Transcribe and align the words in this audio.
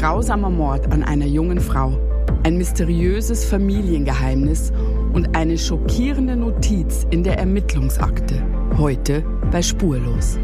grausamer 0.00 0.48
Mord 0.48 0.90
an 0.92 1.02
einer 1.02 1.26
jungen 1.26 1.60
Frau, 1.60 1.92
ein 2.42 2.56
mysteriöses 2.56 3.44
Familiengeheimnis 3.44 4.72
und 5.12 5.36
eine 5.36 5.58
schockierende 5.58 6.36
Notiz 6.36 7.06
in 7.10 7.22
der 7.22 7.36
Ermittlungsakte. 7.36 8.42
Heute 8.78 9.22
bei 9.50 9.60
Spurlos. 9.60 10.38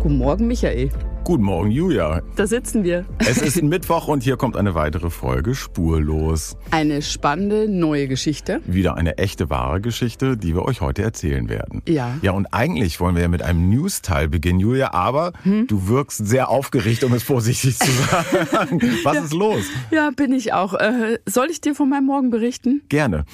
Guten 0.00 0.16
Morgen, 0.16 0.46
Michael. 0.46 0.88
Guten 1.28 1.44
Morgen, 1.44 1.70
Julia. 1.70 2.22
Da 2.36 2.46
sitzen 2.46 2.84
wir. 2.84 3.04
Es 3.18 3.36
ist 3.36 3.62
Mittwoch 3.62 4.08
und 4.08 4.22
hier 4.22 4.38
kommt 4.38 4.56
eine 4.56 4.74
weitere 4.74 5.10
Folge 5.10 5.54
Spurlos. 5.54 6.56
Eine 6.70 7.02
spannende 7.02 7.68
neue 7.68 8.08
Geschichte. 8.08 8.62
Wieder 8.64 8.96
eine 8.96 9.18
echte 9.18 9.50
wahre 9.50 9.82
Geschichte, 9.82 10.38
die 10.38 10.54
wir 10.54 10.62
euch 10.64 10.80
heute 10.80 11.02
erzählen 11.02 11.50
werden. 11.50 11.82
Ja. 11.86 12.16
Ja, 12.22 12.32
und 12.32 12.46
eigentlich 12.54 12.98
wollen 12.98 13.14
wir 13.14 13.20
ja 13.20 13.28
mit 13.28 13.42
einem 13.42 13.68
News-Teil 13.68 14.28
beginnen, 14.28 14.58
Julia, 14.58 14.94
aber 14.94 15.34
Hm? 15.42 15.66
du 15.66 15.86
wirkst 15.88 16.26
sehr 16.26 16.48
aufgeregt, 16.48 17.04
um 17.04 17.12
es 17.12 17.22
vorsichtig 17.24 17.78
zu 17.78 17.90
sagen. 17.90 18.80
Was 19.04 19.24
ist 19.24 19.34
los? 19.34 19.66
Ja, 19.90 20.08
bin 20.16 20.32
ich 20.32 20.54
auch. 20.54 20.72
Äh, 20.72 21.18
soll 21.26 21.48
ich 21.50 21.60
dir 21.60 21.74
von 21.74 21.90
meinem 21.90 22.06
Morgen 22.06 22.30
berichten? 22.30 22.80
Gerne. 22.88 23.26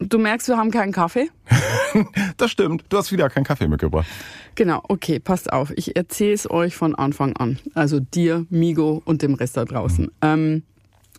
Du 0.00 0.16
merkst, 0.18 0.48
wir 0.48 0.56
haben 0.56 0.70
keinen 0.70 0.92
Kaffee. 0.92 1.28
Das 2.36 2.50
stimmt. 2.50 2.84
Du 2.90 2.98
hast 2.98 3.10
wieder 3.10 3.28
keinen 3.30 3.44
Kaffee 3.44 3.66
mitgebracht. 3.66 4.06
Genau, 4.58 4.82
okay, 4.88 5.20
passt 5.20 5.52
auf. 5.52 5.72
Ich 5.76 5.94
erzähle 5.94 6.32
es 6.32 6.50
euch 6.50 6.74
von 6.74 6.96
Anfang 6.96 7.36
an. 7.36 7.60
Also 7.74 8.00
dir, 8.00 8.44
Migo 8.50 9.00
und 9.04 9.22
dem 9.22 9.34
Rest 9.34 9.56
da 9.56 9.64
draußen. 9.64 10.10
Ähm, 10.20 10.64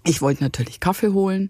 ich 0.03 0.21
wollte 0.21 0.43
natürlich 0.43 0.81
Kaffee 0.81 1.13
holen 1.13 1.49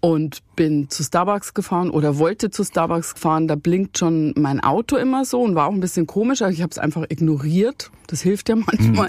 und 0.00 0.42
bin 0.56 0.88
zu 0.88 1.02
Starbucks 1.02 1.52
gefahren 1.52 1.90
oder 1.90 2.16
wollte 2.16 2.48
zu 2.48 2.64
Starbucks 2.64 3.12
fahren. 3.14 3.46
Da 3.46 3.56
blinkt 3.56 3.98
schon 3.98 4.32
mein 4.38 4.60
Auto 4.60 4.96
immer 4.96 5.26
so 5.26 5.42
und 5.42 5.54
war 5.54 5.66
auch 5.66 5.72
ein 5.72 5.80
bisschen 5.80 6.06
komisch, 6.06 6.40
aber 6.40 6.50
ich 6.50 6.62
habe 6.62 6.70
es 6.70 6.78
einfach 6.78 7.04
ignoriert. 7.10 7.90
Das 8.06 8.22
hilft 8.22 8.48
ja 8.48 8.56
manchmal. 8.56 9.08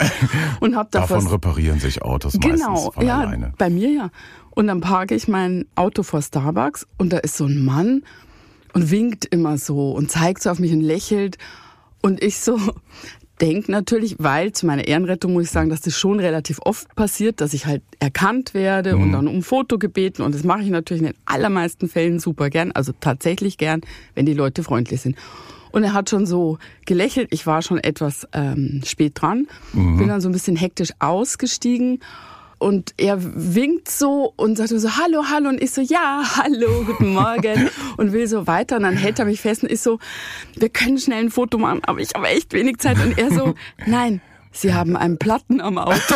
Und 0.60 0.76
habe 0.76 0.90
da 0.92 1.08
Davon 1.08 1.26
reparieren 1.28 1.80
sich 1.80 2.02
Autos 2.02 2.34
Genau, 2.34 2.72
meistens 2.74 3.06
ja, 3.08 3.20
alleine. 3.20 3.54
bei 3.58 3.70
mir 3.70 3.90
ja. 3.90 4.10
Und 4.50 4.68
dann 4.68 4.82
parke 4.82 5.16
ich 5.16 5.30
mein 5.30 5.68
Auto 5.76 6.04
vor 6.04 6.22
Starbucks 6.22 6.86
und 6.98 7.14
da 7.14 7.20
ist 7.20 7.38
so 7.38 7.46
ein 7.46 7.64
Mann 7.64 8.04
und 8.74 8.92
winkt 8.92 9.24
immer 9.24 9.58
so 9.58 9.94
und 9.94 10.12
zeigt 10.12 10.44
so 10.44 10.50
auf 10.50 10.60
mich 10.60 10.74
und 10.74 10.82
lächelt. 10.82 11.38
Und 12.04 12.22
ich 12.22 12.38
so 12.38 12.60
denk 13.42 13.68
natürlich, 13.68 14.18
weil 14.20 14.52
zu 14.52 14.68
meiner 14.68 14.88
Ehrenrettung 14.88 15.34
muss 15.34 15.46
ich 15.46 15.50
sagen, 15.50 15.72
dass 15.72 15.82
das 15.82 15.98
schon 15.98 16.20
relativ 16.20 16.60
oft 16.64 16.94
passiert, 16.96 17.42
dass 17.42 17.56
ich 17.56 17.66
halt 17.66 17.82
erkannt 18.00 18.54
werde 18.54 18.96
und 18.96 19.12
dann 19.12 19.28
um 19.28 19.42
Foto 19.42 19.80
gebeten. 19.80 20.22
Und 20.22 20.36
das 20.36 20.44
mache 20.44 20.62
ich 20.62 20.70
natürlich 20.70 21.02
in 21.02 21.08
den 21.08 21.18
allermeisten 21.26 21.90
Fällen 21.90 22.20
super 22.20 22.52
gern, 22.52 22.72
also 22.72 22.94
tatsächlich 23.00 23.58
gern, 23.58 23.82
wenn 24.14 24.28
die 24.28 24.36
Leute 24.36 24.64
freundlich 24.64 25.02
sind. 25.02 25.18
Und 25.72 25.84
er 25.84 25.94
hat 25.94 26.12
schon 26.12 26.28
so 26.28 26.60
gelächelt. 26.86 27.30
Ich 27.32 27.48
war 27.48 27.64
schon 27.64 27.80
etwas 27.80 28.28
ähm, 28.34 28.82
spät 28.86 29.14
dran, 29.16 29.48
bin 29.98 30.08
dann 30.08 30.22
so 30.22 30.30
ein 30.30 30.32
bisschen 30.32 30.56
hektisch 30.56 30.92
ausgestiegen. 31.00 32.00
Und 32.64 32.94
er 32.96 33.18
winkt 33.20 33.92
so 33.92 34.32
und 34.38 34.58
sagt 34.58 34.70
so, 34.70 34.96
hallo, 34.96 35.26
hallo. 35.30 35.50
Und 35.50 35.62
ich 35.62 35.72
so, 35.72 35.82
ja, 35.82 36.24
hallo, 36.38 36.86
guten 36.86 37.10
Morgen. 37.10 37.70
Und 37.98 38.14
will 38.14 38.26
so 38.26 38.48
weiter. 38.48 38.78
Und 38.78 38.84
dann 38.84 38.96
hält 38.96 39.20
er 39.20 39.26
mich 39.26 39.42
fest 39.42 39.64
und 39.64 39.72
ich 39.72 39.82
so, 39.82 40.00
wir 40.56 40.70
können 40.70 40.98
schnell 40.98 41.26
ein 41.26 41.30
Foto 41.30 41.58
machen, 41.58 41.82
aber 41.84 42.00
ich 42.00 42.14
habe 42.16 42.28
echt 42.30 42.54
wenig 42.54 42.78
Zeit. 42.78 42.98
Und 43.00 43.18
er 43.18 43.32
so, 43.32 43.54
nein, 43.86 44.22
Sie 44.54 44.74
haben 44.74 44.96
einen 44.96 45.18
Platten 45.18 45.60
am 45.60 45.78
Auto. 45.78 46.16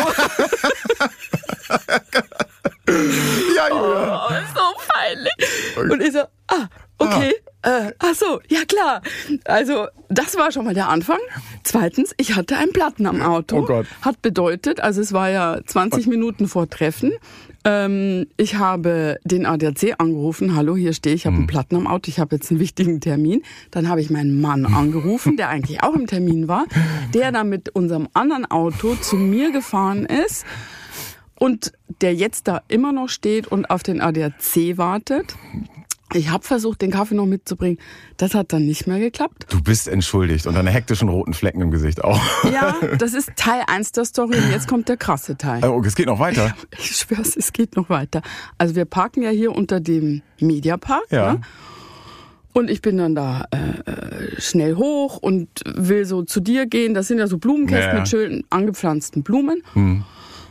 Ja, 2.88 3.68
Julia. 3.68 4.26
Oh, 4.26 4.32
so 4.54 4.62
peinlich. 4.88 5.92
Und 5.92 6.00
ich 6.00 6.12
so, 6.12 6.20
ah, 6.48 6.68
okay. 6.98 7.34
Äh, 7.62 7.92
ach 7.98 8.14
so, 8.14 8.40
ja 8.48 8.60
klar. 8.66 9.02
Also 9.44 9.88
das 10.08 10.36
war 10.36 10.52
schon 10.52 10.64
mal 10.64 10.74
der 10.74 10.88
Anfang. 10.88 11.18
Zweitens, 11.64 12.14
ich 12.16 12.36
hatte 12.36 12.56
einen 12.56 12.72
Platten 12.72 13.06
am 13.06 13.20
Auto. 13.20 13.58
Oh 13.58 13.64
Gott. 13.64 13.86
Hat 14.02 14.22
bedeutet, 14.22 14.80
also 14.80 15.00
es 15.00 15.12
war 15.12 15.28
ja 15.28 15.58
20 15.66 16.06
Minuten 16.06 16.46
vor 16.46 16.70
Treffen. 16.70 17.12
Ähm, 17.64 18.26
ich 18.36 18.54
habe 18.54 19.18
den 19.24 19.44
ADAC 19.44 19.96
angerufen. 19.98 20.54
Hallo, 20.54 20.76
hier 20.76 20.92
stehe 20.92 21.14
ich, 21.14 21.26
habe 21.26 21.36
einen 21.36 21.46
Platten 21.48 21.74
am 21.74 21.86
Auto. 21.88 22.08
Ich 22.08 22.20
habe 22.20 22.36
jetzt 22.36 22.50
einen 22.50 22.60
wichtigen 22.60 23.00
Termin. 23.00 23.42
Dann 23.72 23.88
habe 23.88 24.00
ich 24.00 24.08
meinen 24.08 24.40
Mann 24.40 24.64
angerufen, 24.74 25.36
der 25.36 25.48
eigentlich 25.48 25.82
auch 25.82 25.94
im 25.94 26.06
Termin 26.06 26.46
war, 26.46 26.64
der 27.12 27.32
dann 27.32 27.48
mit 27.48 27.70
unserem 27.70 28.08
anderen 28.14 28.48
Auto 28.48 28.94
zu 28.94 29.16
mir 29.16 29.50
gefahren 29.50 30.06
ist 30.06 30.46
und 31.34 31.72
der 32.00 32.14
jetzt 32.14 32.46
da 32.46 32.62
immer 32.68 32.92
noch 32.92 33.08
steht 33.08 33.48
und 33.48 33.68
auf 33.68 33.82
den 33.82 34.00
ADAC 34.00 34.76
wartet. 34.78 35.34
Ich 36.14 36.30
habe 36.30 36.42
versucht, 36.44 36.80
den 36.80 36.90
Kaffee 36.90 37.14
noch 37.14 37.26
mitzubringen. 37.26 37.78
Das 38.16 38.34
hat 38.34 38.52
dann 38.52 38.64
nicht 38.64 38.86
mehr 38.86 38.98
geklappt. 38.98 39.46
Du 39.50 39.62
bist 39.62 39.88
entschuldigt 39.88 40.46
und 40.46 40.54
deine 40.54 40.70
hektischen 40.70 41.08
roten 41.08 41.34
Flecken 41.34 41.60
im 41.60 41.70
Gesicht 41.70 42.02
auch. 42.02 42.20
Ja, 42.50 42.76
das 42.98 43.12
ist 43.14 43.30
Teil 43.36 43.62
1 43.66 43.92
der 43.92 44.04
Story 44.06 44.36
und 44.36 44.50
jetzt 44.50 44.68
kommt 44.68 44.88
der 44.88 44.96
krasse 44.96 45.36
Teil. 45.36 45.62
Oh, 45.64 45.82
es 45.84 45.94
geht 45.94 46.06
noch 46.06 46.18
weiter. 46.18 46.54
Ich 46.78 46.96
schwör's, 46.96 47.36
es 47.36 47.52
geht 47.52 47.76
noch 47.76 47.88
weiter. 47.90 48.22
Also 48.56 48.74
wir 48.74 48.84
parken 48.84 49.22
ja 49.22 49.30
hier 49.30 49.54
unter 49.54 49.80
dem 49.80 50.22
Mediapark. 50.40 51.04
Ja. 51.10 51.34
Ne? 51.34 51.40
Und 52.54 52.70
ich 52.70 52.80
bin 52.82 52.96
dann 52.96 53.14
da 53.14 53.44
äh, 53.50 54.40
schnell 54.40 54.76
hoch 54.76 55.18
und 55.18 55.48
will 55.66 56.04
so 56.06 56.22
zu 56.22 56.40
dir 56.40 56.66
gehen. 56.66 56.94
Das 56.94 57.06
sind 57.06 57.18
ja 57.18 57.26
so 57.26 57.38
Blumenkästen 57.38 57.84
Ja. 57.84 57.92
Hm. 57.92 57.98
mit 58.00 58.08
schön 58.08 58.44
angepflanzten 58.50 59.22
Blumen. 59.22 59.62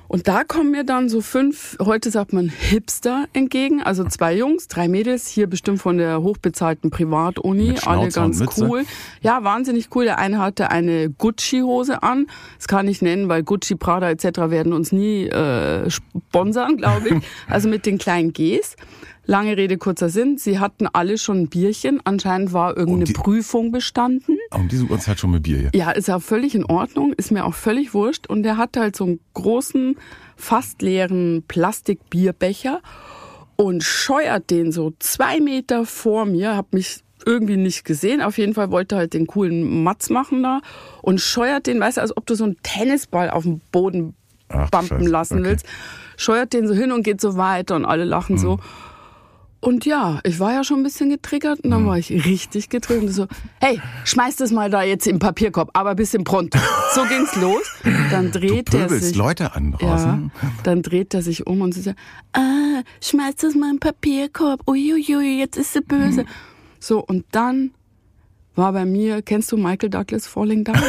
Und 0.07 0.28
da 0.28 0.44
kommen 0.44 0.72
mir 0.72 0.84
dann 0.84 1.09
so 1.09 1.22
fünf, 1.22 1.78
heute 1.81 2.12
sagt 2.12 2.34
man 2.34 2.50
Hipster 2.50 3.25
entgegen, 3.34 3.81
also 3.81 4.03
zwei 4.06 4.35
Jungs, 4.35 4.68
drei 4.68 4.88
Mädels, 4.88 5.28
hier 5.28 5.47
bestimmt 5.47 5.81
von 5.81 5.97
der 5.97 6.22
hochbezahlten 6.22 6.90
Privatuni, 6.90 7.75
alle 7.85 8.09
ganz 8.09 8.41
cool. 8.57 8.85
Ja, 9.22 9.44
wahnsinnig 9.44 9.90
cool. 9.95 10.06
Der 10.06 10.18
eine 10.18 10.40
hatte 10.40 10.72
eine 10.72 11.09
Gucci-Hose 11.09 12.03
an. 12.03 12.28
Das 12.57 12.68
kann 12.68 12.88
ich 12.88 13.01
nennen, 13.01 13.28
weil 13.28 13.44
Gucci, 13.44 13.75
Prada 13.75 14.09
etc. 14.09 14.23
werden 14.50 14.73
uns 14.73 14.91
nie 14.91 15.28
äh, 15.28 15.90
sponsern, 15.90 16.78
glaube 16.78 17.09
ich. 17.09 17.24
Also 17.47 17.69
mit 17.69 17.85
den 17.85 17.97
kleinen 17.97 18.34
Gs. 18.34 18.75
Lange 19.29 19.57
Rede, 19.57 19.77
kurzer 19.77 20.07
Sinn. 20.09 20.38
Sie 20.38 20.57
hatten 20.57 20.88
alle 20.88 21.17
schon 21.17 21.41
ein 21.41 21.47
Bierchen. 21.49 21.99
Anscheinend 22.05 22.53
war 22.53 22.77
irgendeine 22.77 23.03
die- 23.05 23.13
Prüfung 23.13 23.71
bestanden. 23.73 24.38
Um 24.51 24.69
diese 24.69 24.85
Uhrzeit 24.85 25.19
schon 25.19 25.31
mit 25.31 25.43
Bier 25.43 25.57
hier. 25.57 25.69
Ja, 25.75 25.91
ist 25.91 26.07
ja 26.07 26.19
völlig 26.19 26.55
in 26.55 26.63
Ordnung, 26.63 27.11
ist 27.13 27.31
mir 27.31 27.45
auch 27.45 27.53
völlig 27.53 27.93
wurscht. 27.93 28.27
Und 28.27 28.43
der 28.43 28.55
hatte 28.57 28.79
halt 28.79 28.95
so 28.95 29.03
einen 29.03 29.19
großen, 29.33 29.97
fast 30.38 30.81
leeren 30.81 31.43
Plastikbierbecher 31.47 32.81
und 33.57 33.83
scheuert 33.83 34.49
den 34.49 34.71
so 34.71 34.93
zwei 34.99 35.39
Meter 35.41 35.85
vor 35.85 36.25
mir, 36.25 36.55
hab 36.55 36.73
mich 36.73 37.01
irgendwie 37.25 37.57
nicht 37.57 37.83
gesehen. 37.83 38.21
Auf 38.21 38.38
jeden 38.38 38.53
Fall 38.53 38.71
wollte 38.71 38.95
halt 38.95 39.13
den 39.13 39.27
coolen 39.27 39.83
Matz 39.83 40.09
machen 40.09 40.44
da 40.44 40.61
und 41.01 41.19
scheuert 41.19 41.67
den, 41.67 41.79
weißt 41.79 41.97
du, 41.97 42.01
als 42.01 42.15
ob 42.15 42.25
du 42.27 42.35
so 42.35 42.45
einen 42.45 42.55
Tennisball 42.63 43.29
auf 43.29 43.44
dem 43.44 43.59
Boden 43.73 44.13
Ach, 44.49 44.69
bumpen 44.69 44.99
Scheiße. 44.99 45.09
lassen 45.09 45.39
Okay. 45.39 45.49
willst. 45.49 45.65
Scheuert 46.15 46.53
den 46.53 46.67
so 46.67 46.73
hin 46.73 46.91
und 46.94 47.03
geht 47.03 47.19
so 47.19 47.35
weiter 47.35 47.75
und 47.75 47.83
alle 47.85 48.05
lachen 48.05 48.38
so. 48.38 48.59
Und 49.59 49.85
ja, 49.85 50.19
ich 50.23 50.40
war 50.40 50.53
ja 50.53 50.63
schon 50.63 50.81
ein 50.81 50.84
bisschen 50.84 51.09
getriggert 51.09 51.62
und 51.62 51.72
dann 51.72 51.84
Mhm. 51.84 51.88
war 51.88 51.97
ich 51.97 52.12
richtig 52.12 52.69
getriggert 52.69 53.06
und 53.06 53.12
so, 53.12 53.28
hey, 53.59 53.81
schmeiß 54.06 54.35
das 54.35 54.51
mal 54.51 54.69
da 54.69 54.84
jetzt 54.84 55.07
im 55.07 55.18
Papierkorb, 55.18 55.72
aber 55.73 55.91
ein 55.91 55.95
bisschen 55.95 56.23
pronto. 56.23 56.59
So 56.94 57.01
ging's 57.06 57.35
los. 57.35 57.63
Dann 58.12 58.31
Du 58.31 58.40
dreht 58.40 58.73
er 58.73 58.81
pöbelst 58.85 59.07
sich. 59.07 59.16
Leute 59.18 59.53
an 59.56 59.72
Ja, 59.81 59.88
draußen. 59.95 60.31
dann 60.63 60.81
dreht 60.84 61.13
er 61.16 61.23
sich 61.23 61.47
um 61.47 61.62
und 61.62 61.73
sie 61.73 61.81
sagt, 61.81 61.97
ah, 62.34 62.81
schmeiß 63.01 63.35
das 63.38 63.56
mal 63.56 63.72
im 63.72 63.79
Papierkorb. 63.79 64.62
Uiuiui, 64.68 65.40
jetzt 65.40 65.57
ist 65.57 65.74
sie 65.74 65.81
böse. 65.81 66.24
Mhm. 66.24 66.28
So, 66.79 67.03
und 67.03 67.25
dann 67.31 67.72
war 68.56 68.74
bei 68.74 68.85
mir, 68.85 69.22
kennst 69.24 69.51
du 69.51 69.57
Michael 69.57 69.89
Douglas 69.89 70.28
Falling 70.28 70.63
Down? 70.63 70.75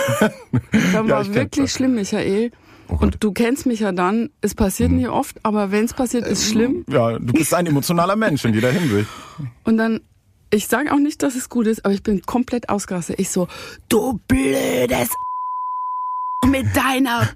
Dann 0.93 1.07
Ja, 1.07 1.09
war 1.09 1.35
wirklich 1.35 1.71
schlimm, 1.73 1.95
Michael. 1.95 2.51
Oh 2.89 2.97
und 3.01 3.23
du 3.23 3.33
kennst 3.33 3.67
mich 3.67 3.81
ja 3.81 3.93
dann, 3.93 4.31
es 4.41 4.55
passiert 4.55 4.91
nie 4.91 5.09
oft, 5.09 5.37
aber 5.43 5.71
wenn 5.71 5.85
es 5.85 5.95
passiert, 5.95 6.27
ist 6.27 6.51
schlimm. 6.51 6.85
Ja, 6.89 7.19
du 7.19 7.33
bist 7.33 7.53
ein 7.55 7.67
emotionaler 7.67 8.17
Mensch 8.17 8.45
in 8.45 8.55
jeder 8.55 8.73
Hinsicht. 8.73 9.09
Und 9.65 9.77
dann, 9.77 10.01
ich 10.51 10.69
sage 10.69 10.93
auch 10.93 10.99
nicht, 10.99 11.23
dass 11.23 11.35
es 11.35 11.49
gut 11.49 11.67
ist, 11.67 11.85
aber 11.85 11.93
ich 11.93 12.03
bin 12.03 12.23
komplett 12.23 12.69
ausgerastet. 12.69 13.19
Ich 13.19 13.31
so, 13.31 13.47
du 13.89 14.19
blödes 14.27 15.11
mit 16.47 16.75
deiner 16.75 17.29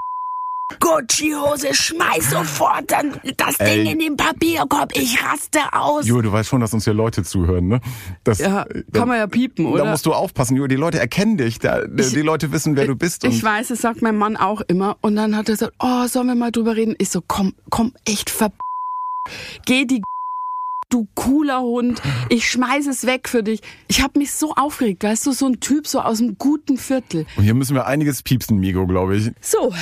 Gucci-Hose, 0.80 1.74
schmeiß 1.74 2.30
sofort 2.30 2.90
dann 2.90 3.20
das 3.36 3.56
Ding 3.58 3.66
Ey. 3.86 3.92
in 3.92 3.98
den 3.98 4.16
Papierkorb, 4.16 4.92
ich 4.96 5.22
raste 5.22 5.60
aus. 5.72 6.06
Jo, 6.06 6.20
du 6.22 6.32
weißt 6.32 6.48
schon, 6.48 6.60
dass 6.60 6.72
uns 6.74 6.84
hier 6.84 6.94
Leute 6.94 7.22
zuhören, 7.22 7.68
ne? 7.68 7.80
Das, 8.24 8.38
Ja, 8.38 8.66
kann 8.92 9.08
man 9.08 9.18
ja 9.18 9.26
piepen, 9.26 9.64
Da 9.64 9.70
oder? 9.70 9.84
musst 9.86 10.06
du 10.06 10.12
aufpassen, 10.12 10.56
Jo. 10.56 10.66
Die 10.66 10.76
Leute 10.76 10.98
erkennen 10.98 11.36
dich. 11.36 11.58
Da, 11.58 11.82
Ich- 11.96 12.10
die 12.12 12.22
Leute 12.22 12.52
wissen, 12.52 12.76
wer 12.76 12.86
du 12.86 12.94
bist. 12.96 13.24
Ich 13.24 13.42
weiß, 13.42 13.70
es 13.70 13.80
sagt 13.80 14.02
mein 14.02 14.16
Mann 14.16 14.36
auch 14.36 14.60
immer. 14.62 14.96
Und 15.00 15.16
dann 15.16 15.36
hat 15.36 15.48
er 15.48 15.52
gesagt, 15.54 15.74
oh, 15.80 16.06
sollen 16.06 16.26
wir 16.28 16.34
mal 16.34 16.50
drüber 16.52 16.76
reden? 16.76 16.94
Ich 16.98 17.10
so, 17.10 17.20
komm, 17.26 17.54
komm, 17.70 17.92
echt 18.04 18.30
ver... 18.30 18.52
Geh 19.66 19.84
die 19.84 20.02
du 20.92 21.08
cooler 21.14 21.62
Hund, 21.62 22.00
ich 22.28 22.48
schmeiß 22.48 22.86
es 22.86 23.06
weg 23.06 23.28
für 23.28 23.42
dich. 23.42 23.60
Ich 23.88 24.02
habe 24.02 24.18
mich 24.18 24.32
so 24.32 24.52
aufgeregt, 24.54 25.02
weißt 25.04 25.26
du, 25.26 25.32
so 25.32 25.46
ein 25.46 25.60
Typ 25.60 25.86
so 25.86 26.00
aus 26.00 26.18
dem 26.18 26.36
guten 26.38 26.76
Viertel. 26.78 27.26
Und 27.36 27.44
hier 27.44 27.54
müssen 27.54 27.74
wir 27.74 27.86
einiges 27.86 28.22
piepsen, 28.22 28.58
Migo, 28.58 28.86
glaube 28.86 29.16
ich. 29.16 29.30
So. 29.40 29.72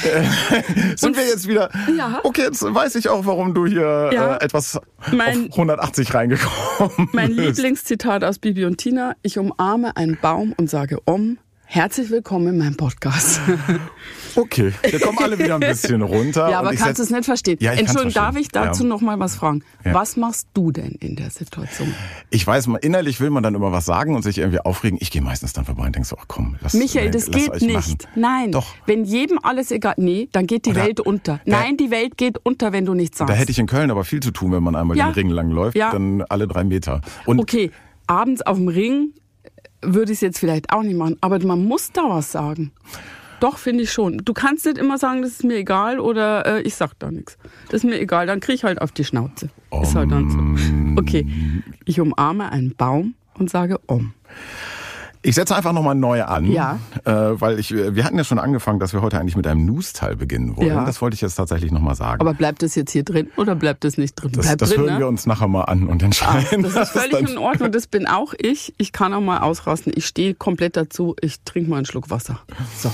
Sind 0.97 1.17
wir 1.17 1.27
jetzt 1.27 1.49
wieder? 1.49 1.71
Ja. 1.97 2.21
Okay, 2.25 2.43
jetzt 2.43 2.63
weiß 2.63 2.95
ich 2.97 3.09
auch, 3.09 3.27
warum 3.27 3.55
du 3.55 3.67
hier 3.67 4.11
Ja. 4.13 4.37
äh, 4.37 4.45
etwas 4.45 4.79
Mein- 5.13 5.47
auf 5.51 5.59
180 5.59 6.15
reingekommen 6.15 7.09
Mein 7.13 7.37
bist. 7.37 7.57
Lieblingszitat 7.59 8.25
aus 8.25 8.39
Bibi 8.39 8.65
und 8.65 8.79
Tina, 8.79 9.15
ich 9.23 9.39
umarme 9.39 9.97
einen 9.97 10.19
Baum 10.21 10.55
und 10.57 10.71
sage 10.71 10.99
Om. 11.07 11.39
Herzlich 11.73 12.11
willkommen 12.11 12.49
in 12.49 12.59
meinem 12.59 12.77
Podcast. 12.77 13.41
Okay, 14.37 14.73
wir 14.89 15.01
kommen 15.01 15.19
alle 15.19 15.37
wieder 15.41 15.55
ein 15.57 15.61
bisschen 15.61 16.03
runter. 16.03 16.49
Ja, 16.49 16.61
aber 16.61 16.73
kannst 16.75 17.01
du 17.01 17.03
es 17.03 17.11
nicht 17.11 17.25
verstehen? 17.25 17.57
Ja, 17.61 17.73
Entschuldigung, 17.73 18.13
darf 18.13 18.37
ich 18.37 18.47
dazu 18.47 18.85
Ja. 18.85 18.89
noch 18.89 19.01
mal 19.01 19.19
was 19.19 19.35
fragen? 19.35 19.65
Ja. 19.85 19.93
Was 19.93 20.17
machst 20.17 20.47
du 20.55 20.71
denn 20.71 20.93
in 21.01 21.17
der 21.17 21.31
Situation? 21.31 21.93
Ich 22.31 22.47
weiß, 22.47 22.69
mal, 22.69 22.77
innerlich 22.77 23.21
will 23.21 23.31
man 23.31 23.43
dann 23.43 23.57
immer 23.57 23.73
was 23.73 23.87
sagen 23.87 24.15
und 24.15 24.23
sich 24.23 24.39
irgendwie 24.39 24.61
aufregen. 24.61 24.99
Ich 25.03 25.11
gehe 25.11 25.21
meistens 25.21 25.53
dann 25.53 25.65
vorbei 25.65 25.87
und 25.87 25.97
denke 25.97 26.07
so, 26.07 26.17
ach 26.17 26.27
komm, 26.29 26.55
lass 26.61 26.75
Michael, 26.75 27.09
äh, 27.09 27.11
das 27.11 27.27
lasst 27.27 27.51
geht 27.55 27.63
nicht. 27.63 27.73
Machen. 27.75 27.97
Nein. 28.15 28.53
Doch. 28.53 28.69
Wenn 28.87 29.03
jedem 29.05 29.41
alles 29.43 29.73
egal, 29.73 29.95
nee, 29.97 30.29
dann 30.31 30.47
geht 30.47 30.65
die 30.67 30.71
Oder- 30.71 30.85
Welt 30.85 31.01
unter. 31.01 31.41
Nein, 31.45 31.77
die 31.77 31.91
Welt 31.91 32.17
geht 32.17 32.39
unter, 32.45 32.73
wenn 32.73 32.85
du 32.85 32.95
nichts 32.95 33.19
sagst. 33.19 33.31
Da 33.31 33.35
hätte 33.35 33.51
ich 33.51 33.59
in 33.59 33.67
Köln 33.67 33.91
aber 33.91 34.05
viel 34.05 34.21
zu 34.21 34.31
tun, 34.31 34.53
wenn 34.53 34.63
man 34.63 34.77
einmal 34.77 34.97
den 34.97 35.07
Ring 35.09 35.29
lang 35.29 35.51
läuft, 35.51 35.77
Ja. 35.77 35.91
dann 35.91 36.23
alle 36.29 36.47
drei 36.47 36.63
Meter. 36.63 37.01
Und 37.27 37.41
Okay, 37.41 37.73
abends 38.07 38.43
auf 38.43 38.59
dem 38.59 38.69
Ring 38.69 39.09
würde 39.83 40.13
ich 40.13 40.17
es 40.19 40.23
jetzt 40.23 40.39
vielleicht 40.39 40.73
auch 40.73 40.83
nicht 40.83 40.97
machen, 40.97 41.17
aber 41.21 41.39
man 41.45 41.65
muss 41.65 41.93
da 41.93 42.03
was 42.09 42.33
sagen. 42.33 42.73
Doch, 43.41 43.57
finde 43.57 43.85
ich 43.85 43.93
schon. 43.93 44.19
Du 44.19 44.35
kannst 44.35 44.67
nicht 44.67 44.77
immer 44.77 44.99
sagen, 44.99 45.23
das 45.23 45.33
ist 45.33 45.45
mir 45.45 45.57
egal 45.57 45.99
oder 45.99 46.45
äh, 46.47 46.63
ich 46.63 46.75
sag 46.75 46.93
da 46.99 47.11
nichts. 47.11 47.39
Das 47.67 47.83
ist 47.83 47.85
mir 47.85 47.99
egal, 47.99 48.27
dann 48.27 48.41
krieg 48.41 48.57
ich 48.57 48.65
halt 48.65 48.83
auf 48.83 48.93
die 48.93 49.05
Schnauze. 49.05 49.49
Ist 49.83 49.95
halt 49.95 50.11
dann 50.11 50.29
so. 50.29 51.01
Okay, 51.01 51.27
ich 51.87 51.99
umarme 52.01 52.53
einen 52.53 52.77
Baum 52.77 53.15
und 53.39 53.49
sage 53.49 53.81
Om. 53.87 54.13
Ich 55.23 55.35
setze 55.35 55.55
einfach 55.55 55.73
nochmal 55.73 55.95
neu 55.95 56.23
an. 56.25 56.47
Ja. 56.47 56.79
Äh, 57.05 57.13
weil 57.13 57.59
ich, 57.59 57.75
wir 57.75 58.05
hatten 58.05 58.17
ja 58.17 58.25
schon 58.25 58.39
angefangen, 58.39 58.81
dass 58.81 58.95
wir 58.95 59.03
heute 59.03 59.21
eigentlich 59.21 59.37
mit 59.37 59.47
einem 59.47 59.67
News-Teil 59.67 60.17
beginnen 60.17 60.57
wollen. 60.57 60.69
Ja. 60.69 60.85
Das 60.85 61.03
wollte 61.03 61.15
ich 61.15 61.21
jetzt 61.21 61.35
tatsächlich 61.35 61.73
nochmal 61.73 61.95
sagen. 61.95 62.21
Aber 62.21 62.33
bleibt 62.33 62.63
das 62.63 62.75
jetzt 62.75 62.93
hier 62.93 63.05
drin 63.05 63.31
oder 63.37 63.55
bleibt 63.55 63.85
das 63.85 63.99
nicht 63.99 64.15
drin? 64.15 64.33
das 64.35 64.47
bleibt 64.47 64.63
das 64.63 64.71
drin, 64.71 64.81
hören 64.81 64.95
ne? 64.95 64.99
wir 65.01 65.09
uns 65.09 65.27
nachher 65.27 65.49
mal 65.49 65.65
an 65.65 65.89
und 65.89 66.03
entscheiden. 66.03 66.63
Das 66.63 66.75
ist 66.75 66.91
völlig 66.99 67.29
in 67.29 67.37
Ordnung, 67.37 67.71
das 67.71 67.87
bin 67.87 68.07
auch 68.07 68.33
ich. 68.39 68.75
Ich 68.79 68.93
kann 68.93 69.13
auch 69.13 69.21
mal 69.21 69.41
ausrasten. 69.41 69.93
Ich 69.95 70.07
stehe 70.07 70.35
komplett 70.35 70.77
dazu. 70.77 71.15
Ich 71.21 71.43
trinke 71.43 71.69
mal 71.69 71.77
einen 71.77 71.87
Schluck 71.87 72.09
Wasser. 72.09 72.41
So. 72.79 72.91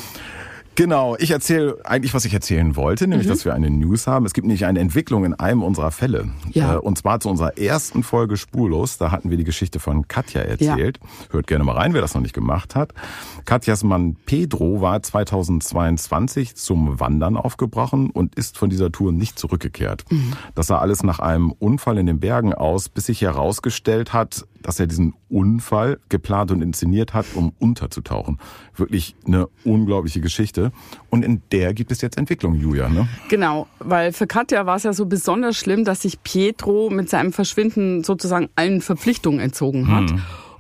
Genau, 0.77 1.17
ich 1.19 1.31
erzähle 1.31 1.79
eigentlich, 1.85 2.13
was 2.13 2.27
ich 2.27 2.35
erzählen 2.35 2.77
wollte, 2.77 3.05
Mhm. 3.05 3.11
nämlich, 3.11 3.27
dass 3.29 3.45
wir 3.47 3.55
eine 3.55 3.71
News 3.71 4.07
haben. 4.07 4.27
Es 4.27 4.35
gibt 4.35 4.47
nämlich 4.47 4.67
eine 4.67 4.79
Entwicklung 4.79 5.25
in 5.25 5.33
einem 5.35 5.63
unserer 5.63 5.91
Fälle. 5.91 6.29
Ja. 6.53 6.75
Äh, 6.75 6.79
Und 6.79 6.99
zwar 6.99 7.19
zu 7.19 7.31
unserer 7.31 7.57
ersten 7.59 8.03
Folge 8.03 8.37
Spurlos. 8.37 8.99
Da 8.99 9.11
hatten 9.11 9.31
wir 9.31 9.39
die 9.39 9.45
Geschichte 9.45 9.81
von 9.81 10.07
Katja 10.07 10.43
erzählt. 10.43 11.01
Hört 11.31 11.47
gerne 11.47 11.65
mal 11.65 11.73
rein, 11.77 11.95
wer 11.95 12.03
das 12.03 12.15
noch 12.15 12.21
nicht 12.21 12.35
gemacht 12.35 12.75
hat. 12.75 12.93
Katjas 13.47 13.83
Mann 13.85 14.17
Pedro 14.27 14.81
war 14.83 15.03
2022 15.03 16.57
zum 16.57 17.01
Wandern 17.01 17.37
aufgebrochen 17.39 18.11
und 18.11 18.35
ist 18.35 18.59
von 18.59 18.69
dieser 18.71 18.93
Tour 18.93 19.13
nicht 19.13 19.39
zurückgekehrt. 19.39 20.05
Mhm. 20.11 20.35
Das 20.55 20.67
sah 20.67 20.79
alles 20.79 21.03
nach 21.03 21.19
einem 21.21 21.53
Unfall 21.53 21.97
in 21.99 22.07
den 22.07 22.21
Bergen 22.21 22.53
aus, 22.53 22.89
bis 22.91 23.07
sich 23.07 23.23
herausgestellt 23.23 24.13
hat, 24.13 24.45
dass 24.67 24.81
er 24.81 24.89
diesen 24.89 25.15
Unfall 25.29 26.01
geplant 26.09 26.51
und 26.51 26.61
inszeniert 26.61 27.15
hat, 27.15 27.25
um 27.37 27.53
unterzutauchen. 27.61 28.39
Wirklich 28.75 29.15
eine 29.25 29.47
unglaubliche 29.63 30.21
Geschichte. 30.21 30.73
Und 31.09 31.25
in 31.25 31.41
der 31.53 31.73
gibt 31.73 31.93
es 31.93 32.01
jetzt 32.01 32.19
Entwicklung, 32.19 32.57
Julia. 32.57 32.89
Ne? 32.89 33.07
Genau, 33.29 33.69
weil 33.79 34.13
für 34.13 34.27
Katja 34.27 34.67
war 34.67 34.75
es 34.75 34.83
ja 34.83 34.93
so 34.93 35.07
besonders 35.07 35.57
schlimm, 35.57 35.85
dass 35.85 36.03
sich 36.03 36.21
Pietro 36.25 36.91
mit 36.91 37.09
seinem 37.09 37.33
Verschwinden 37.33 38.03
sozusagen 38.03 38.49
allen 38.57 38.81
Verpflichtungen 38.81 39.39
entzogen 39.39 39.87
hat. 39.87 40.13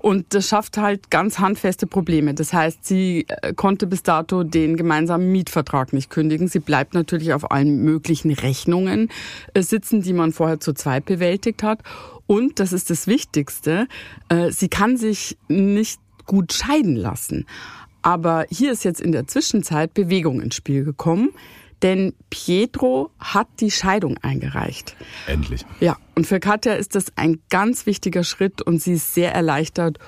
Und 0.06 0.34
das 0.34 0.46
schafft 0.46 0.78
halt 0.78 1.10
ganz 1.10 1.40
handfeste 1.40 1.88
Probleme. 1.88 2.32
Das 2.32 2.52
heißt, 2.52 2.84
sie 2.84 3.26
äh, 3.26 3.52
konnte 3.54 3.88
bis 3.88 4.04
dato 4.04 4.44
den 4.44 4.76
gemeinsamen 4.76 5.32
Mietvertrag 5.32 5.92
nicht 5.92 6.10
kündigen. 6.10 6.46
Sie 6.46 6.60
bleibt 6.60 6.94
natürlich 6.94 7.32
auf 7.32 7.50
allen 7.50 7.82
möglichen 7.82 8.30
Rechnungen 8.32 9.08
äh, 9.52 9.62
sitzen, 9.62 10.02
die 10.02 10.12
man 10.12 10.30
vorher 10.30 10.60
zu 10.60 10.74
zweit 10.74 11.06
bewältigt 11.06 11.64
hat. 11.64 11.80
Und, 12.28 12.60
das 12.60 12.72
ist 12.72 12.88
das 12.88 13.08
Wichtigste, 13.08 13.88
äh, 14.28 14.52
sie 14.52 14.68
kann 14.68 14.96
sich 14.96 15.38
nicht 15.48 16.00
gut 16.24 16.52
scheiden 16.52 16.94
lassen. 16.94 17.44
Aber 18.00 18.46
hier 18.48 18.70
ist 18.70 18.84
jetzt 18.84 19.00
in 19.00 19.10
der 19.10 19.26
Zwischenzeit 19.26 19.92
Bewegung 19.92 20.40
ins 20.40 20.54
Spiel 20.54 20.84
gekommen, 20.84 21.30
denn 21.86 22.14
Pietro 22.30 23.12
hat 23.20 23.46
die 23.60 23.70
Scheidung 23.70 24.18
eingereicht. 24.20 24.96
Endlich. 25.28 25.64
Ja, 25.78 25.96
und 26.16 26.26
für 26.26 26.40
Katja 26.40 26.72
ist 26.72 26.96
das 26.96 27.12
ein 27.14 27.38
ganz 27.48 27.86
wichtiger 27.86 28.24
Schritt 28.24 28.60
und 28.60 28.82
sie 28.82 28.94
ist 28.94 29.14
sehr 29.14 29.32
erleichtert. 29.32 29.98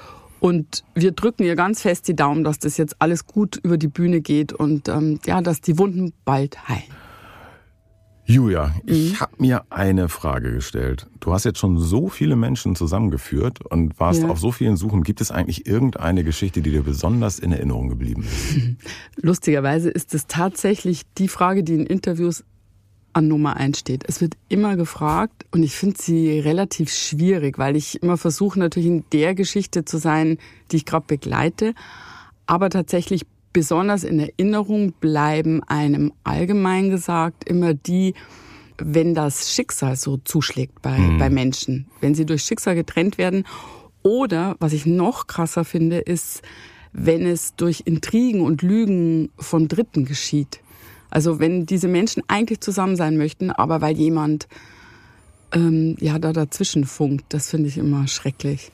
Und 0.40 0.82
wir 0.96 1.12
drücken 1.12 1.44
ihr 1.44 1.54
ganz 1.54 1.82
fest 1.82 2.08
die 2.08 2.16
Daumen, 2.16 2.42
dass 2.42 2.58
das 2.58 2.78
jetzt 2.78 3.00
alles 3.00 3.28
gut 3.28 3.60
über 3.62 3.78
die 3.78 3.86
Bühne 3.86 4.20
geht 4.20 4.52
und 4.52 4.88
ähm, 4.88 5.20
ja, 5.25 5.40
dass 5.40 5.60
die 5.60 5.78
Wunden 5.78 6.12
bald 6.25 6.69
heilen. 6.69 6.82
Julia, 8.30 8.75
ich 8.84 9.12
Mhm. 9.14 9.20
habe 9.20 9.32
mir 9.38 9.64
eine 9.70 10.10
Frage 10.10 10.52
gestellt. 10.52 11.06
Du 11.19 11.32
hast 11.32 11.44
jetzt 11.44 11.58
schon 11.58 11.78
so 11.78 12.08
viele 12.08 12.36
Menschen 12.36 12.76
zusammengeführt 12.76 13.64
und 13.64 13.98
warst 13.98 14.20
Ja. 14.20 14.28
auf 14.28 14.38
so 14.38 14.52
vielen 14.52 14.76
Suchen. 14.76 15.02
Gibt 15.02 15.22
es 15.22 15.30
eigentlich 15.30 15.66
irgendeine 15.66 16.25
Geschichte, 16.25 16.60
die 16.60 16.70
dir 16.70 16.82
besonders 16.82 17.38
in 17.38 17.52
Erinnerung 17.52 17.88
geblieben 17.88 18.25
ist? 18.25 18.58
Lustigerweise 19.16 19.88
ist 19.88 20.12
es 20.14 20.26
tatsächlich 20.26 21.02
die 21.16 21.28
Frage, 21.28 21.64
die 21.64 21.75
in 21.76 21.86
Interviews 21.86 22.44
an 23.14 23.28
Nummer 23.28 23.56
eins 23.56 23.78
steht. 23.78 24.04
Es 24.06 24.20
wird 24.20 24.34
immer 24.50 24.76
gefragt 24.76 25.46
und 25.50 25.62
ich 25.62 25.75
finde 25.75 25.96
sie 25.98 26.38
relativ 26.38 26.92
schwierig, 26.92 27.58
weil 27.58 27.76
ich 27.76 28.02
immer 28.02 28.19
versuche 28.19 28.58
natürlich 28.58 28.88
in 28.90 29.04
der 29.10 29.34
Geschichte 29.34 29.86
zu 29.86 29.96
sein, 29.96 30.36
die 30.70 30.76
ich 30.76 30.84
gerade 30.84 31.06
begleite. 31.08 31.72
Aber 32.44 32.69
tatsächlich 32.69 33.22
besonders 33.53 34.05
in 34.05 34.21
Erinnerung 34.21 34.93
bleiben 34.93 35.62
einem 35.65 36.12
allgemein 36.25 36.91
gesagt 36.91 37.49
immer 37.49 37.75
die, 37.75 38.15
wenn 38.79 39.15
das 39.15 39.53
Schicksal 39.53 39.97
so 39.97 40.19
zuschlägt 40.19 40.83
bei, 40.83 40.99
bei 41.19 41.31
Menschen, 41.31 41.87
wenn 42.00 42.15
sie 42.15 42.27
durch 42.27 42.43
Schicksal 42.43 42.75
getrennt 42.75 43.19
werden. 43.19 43.45
Oder, 44.03 44.56
was 44.61 44.73
ich 44.73 44.87
noch 44.87 45.27
krasser 45.27 45.65
finde, 45.65 45.99
ist, 45.99 46.43
wenn 46.93 47.27
es 47.27 47.55
durch 47.56 47.83
Intrigen 47.85 48.41
und 48.41 48.62
Lügen 48.62 49.31
von 49.39 49.69
Dritten 49.69 50.05
geschieht. 50.05 50.61
Also 51.11 51.41
wenn 51.41 51.67
diese 51.67 51.89
Menschen 51.89 52.23
eigentlich 52.29 52.61
zusammen 52.61 52.97
sein 52.97 53.17
möchten, 53.17 53.50
aber 53.50 53.81
weil 53.81 53.97
jemand 53.97 54.47
ähm, 55.53 55.97
ja 55.99 56.19
da 56.19 56.33
dazwischen 56.33 56.85
funkt, 56.85 57.25
das 57.31 57.50
finde 57.50 57.69
ich 57.69 57.79
immer 57.79 58.06
schrecklich. 58.06 58.71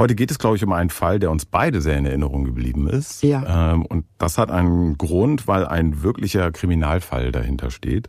Heute 0.00 0.14
geht 0.14 0.30
es, 0.30 0.38
glaube 0.38 0.56
ich, 0.56 0.64
um 0.64 0.72
einen 0.72 0.88
Fall, 0.88 1.18
der 1.18 1.30
uns 1.30 1.44
beide 1.44 1.82
sehr 1.82 1.98
in 1.98 2.06
Erinnerung 2.06 2.44
geblieben 2.44 2.88
ist. 2.88 3.22
Ja. 3.22 3.74
Ähm, 3.74 3.84
und 3.84 4.06
das 4.16 4.38
hat 4.38 4.50
einen 4.50 4.96
Grund, 4.96 5.46
weil 5.46 5.66
ein 5.66 6.02
wirklicher 6.02 6.50
Kriminalfall 6.52 7.32
dahinter 7.32 7.70
steht. 7.70 8.08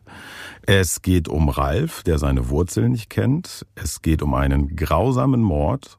Es 0.62 1.02
geht 1.02 1.28
um 1.28 1.50
Ralf, 1.50 2.04
der 2.04 2.18
seine 2.18 2.48
Wurzeln 2.48 2.94
nicht 2.94 3.10
kennt. 3.10 3.66
Es 3.76 4.02
geht 4.02 4.22
um 4.22 4.34
einen 4.36 4.74
grausamen 4.78 5.42
Mord. 5.42 5.98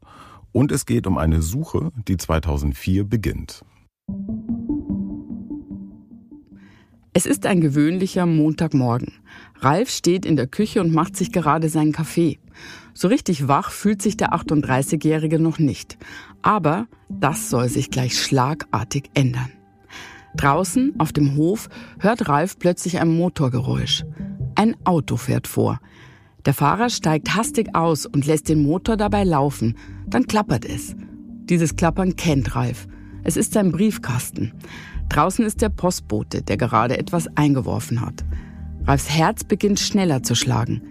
Und 0.50 0.72
es 0.72 0.86
geht 0.86 1.06
um 1.06 1.18
eine 1.18 1.42
Suche, 1.42 1.92
die 2.08 2.16
2004 2.16 3.04
beginnt. 3.04 3.62
Es 7.12 7.26
ist 7.26 7.44
ein 7.44 7.60
gewöhnlicher 7.60 8.24
Montagmorgen. 8.24 9.12
Ralf 9.62 9.90
steht 9.90 10.26
in 10.26 10.34
der 10.34 10.48
Küche 10.48 10.80
und 10.80 10.92
macht 10.92 11.16
sich 11.16 11.30
gerade 11.30 11.68
seinen 11.68 11.92
Kaffee. 11.92 12.40
So 12.94 13.06
richtig 13.06 13.46
wach 13.46 13.70
fühlt 13.70 14.02
sich 14.02 14.16
der 14.16 14.34
38-Jährige 14.34 15.38
noch 15.38 15.60
nicht. 15.60 15.98
Aber 16.42 16.88
das 17.08 17.48
soll 17.48 17.68
sich 17.68 17.90
gleich 17.90 18.20
schlagartig 18.20 19.04
ändern. 19.14 19.52
Draußen 20.34 20.94
auf 20.98 21.12
dem 21.12 21.36
Hof 21.36 21.68
hört 22.00 22.28
Ralf 22.28 22.58
plötzlich 22.58 23.00
ein 23.00 23.08
Motorgeräusch. 23.08 24.04
Ein 24.56 24.76
Auto 24.84 25.16
fährt 25.16 25.46
vor. 25.46 25.80
Der 26.44 26.54
Fahrer 26.54 26.90
steigt 26.90 27.36
hastig 27.36 27.74
aus 27.74 28.04
und 28.04 28.26
lässt 28.26 28.48
den 28.48 28.62
Motor 28.62 28.96
dabei 28.96 29.22
laufen. 29.22 29.76
Dann 30.08 30.26
klappert 30.26 30.64
es. 30.64 30.96
Dieses 31.44 31.76
Klappern 31.76 32.16
kennt 32.16 32.56
Ralf. 32.56 32.88
Es 33.22 33.36
ist 33.36 33.52
sein 33.52 33.70
Briefkasten. 33.70 34.52
Draußen 35.08 35.44
ist 35.44 35.62
der 35.62 35.68
Postbote, 35.68 36.42
der 36.42 36.56
gerade 36.56 36.98
etwas 36.98 37.28
eingeworfen 37.36 38.00
hat. 38.00 38.24
Ralfs 38.84 39.10
Herz 39.10 39.44
beginnt 39.44 39.78
schneller 39.78 40.22
zu 40.22 40.34
schlagen. 40.34 40.82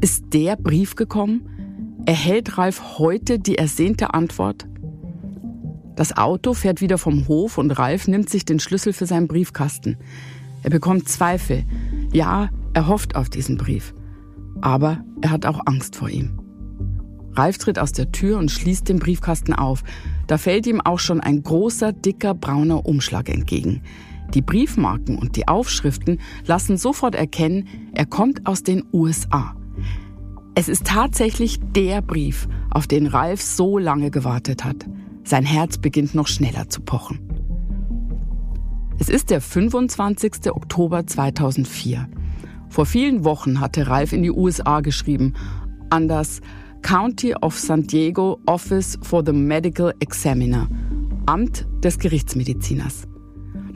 Ist 0.00 0.32
der 0.32 0.56
Brief 0.56 0.94
gekommen? 0.96 2.02
Erhält 2.06 2.56
Ralf 2.56 2.98
heute 2.98 3.38
die 3.38 3.58
ersehnte 3.58 4.14
Antwort? 4.14 4.66
Das 5.96 6.16
Auto 6.16 6.54
fährt 6.54 6.80
wieder 6.80 6.98
vom 6.98 7.28
Hof 7.28 7.58
und 7.58 7.70
Ralf 7.72 8.08
nimmt 8.08 8.30
sich 8.30 8.44
den 8.44 8.58
Schlüssel 8.58 8.92
für 8.92 9.06
seinen 9.06 9.28
Briefkasten. 9.28 9.96
Er 10.62 10.70
bekommt 10.70 11.08
Zweifel. 11.08 11.64
Ja, 12.12 12.50
er 12.74 12.86
hofft 12.86 13.16
auf 13.16 13.28
diesen 13.28 13.56
Brief. 13.56 13.94
Aber 14.60 15.04
er 15.20 15.30
hat 15.30 15.46
auch 15.46 15.60
Angst 15.66 15.96
vor 15.96 16.08
ihm. 16.08 16.40
Ralf 17.34 17.58
tritt 17.58 17.78
aus 17.78 17.92
der 17.92 18.12
Tür 18.12 18.38
und 18.38 18.50
schließt 18.50 18.88
den 18.88 18.98
Briefkasten 18.98 19.52
auf. 19.52 19.84
Da 20.26 20.38
fällt 20.38 20.66
ihm 20.66 20.80
auch 20.80 20.98
schon 20.98 21.20
ein 21.20 21.42
großer, 21.42 21.92
dicker, 21.92 22.34
brauner 22.34 22.86
Umschlag 22.86 23.28
entgegen. 23.28 23.82
Die 24.34 24.42
Briefmarken 24.42 25.18
und 25.18 25.36
die 25.36 25.48
Aufschriften 25.48 26.20
lassen 26.46 26.76
sofort 26.76 27.14
erkennen, 27.14 27.68
er 27.92 28.06
kommt 28.06 28.46
aus 28.46 28.62
den 28.62 28.84
USA. 28.92 29.54
Es 30.54 30.68
ist 30.68 30.86
tatsächlich 30.86 31.58
der 31.74 32.02
Brief, 32.02 32.48
auf 32.70 32.86
den 32.86 33.06
Ralf 33.06 33.42
so 33.42 33.78
lange 33.78 34.10
gewartet 34.10 34.64
hat. 34.64 34.86
Sein 35.24 35.44
Herz 35.44 35.78
beginnt 35.78 36.14
noch 36.14 36.28
schneller 36.28 36.68
zu 36.68 36.80
pochen. 36.80 37.20
Es 38.98 39.08
ist 39.08 39.30
der 39.30 39.40
25. 39.40 40.50
Oktober 40.50 41.06
2004. 41.06 42.08
Vor 42.68 42.86
vielen 42.86 43.24
Wochen 43.24 43.60
hatte 43.60 43.86
Ralf 43.86 44.12
in 44.12 44.22
die 44.22 44.30
USA 44.30 44.80
geschrieben, 44.80 45.34
an 45.90 46.08
das 46.08 46.40
County 46.82 47.34
of 47.34 47.58
San 47.58 47.86
Diego 47.86 48.40
Office 48.46 48.98
for 49.02 49.22
the 49.24 49.32
Medical 49.32 49.92
Examiner, 50.00 50.68
Amt 51.26 51.66
des 51.82 51.98
Gerichtsmediziners. 51.98 53.06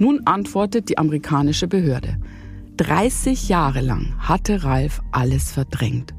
Nun 0.00 0.22
antwortet 0.24 0.88
die 0.88 0.96
amerikanische 0.96 1.68
Behörde. 1.68 2.16
30 2.78 3.50
Jahre 3.50 3.82
lang 3.82 4.14
hatte 4.18 4.64
Ralf 4.64 5.02
alles 5.12 5.52
verdrängt. 5.52 6.14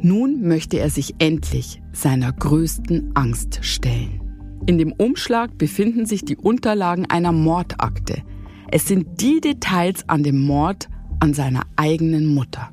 Nun 0.00 0.46
möchte 0.46 0.78
er 0.78 0.88
sich 0.88 1.16
endlich 1.18 1.82
seiner 1.92 2.32
größten 2.32 3.10
Angst 3.14 3.58
stellen. 3.62 4.20
In 4.66 4.78
dem 4.78 4.92
Umschlag 4.92 5.58
befinden 5.58 6.06
sich 6.06 6.24
die 6.24 6.36
Unterlagen 6.36 7.06
einer 7.06 7.32
Mordakte. 7.32 8.22
Es 8.70 8.86
sind 8.86 9.20
die 9.20 9.40
Details 9.40 10.08
an 10.08 10.22
dem 10.22 10.40
Mord 10.40 10.88
an 11.18 11.34
seiner 11.34 11.62
eigenen 11.74 12.32
Mutter. 12.32 12.70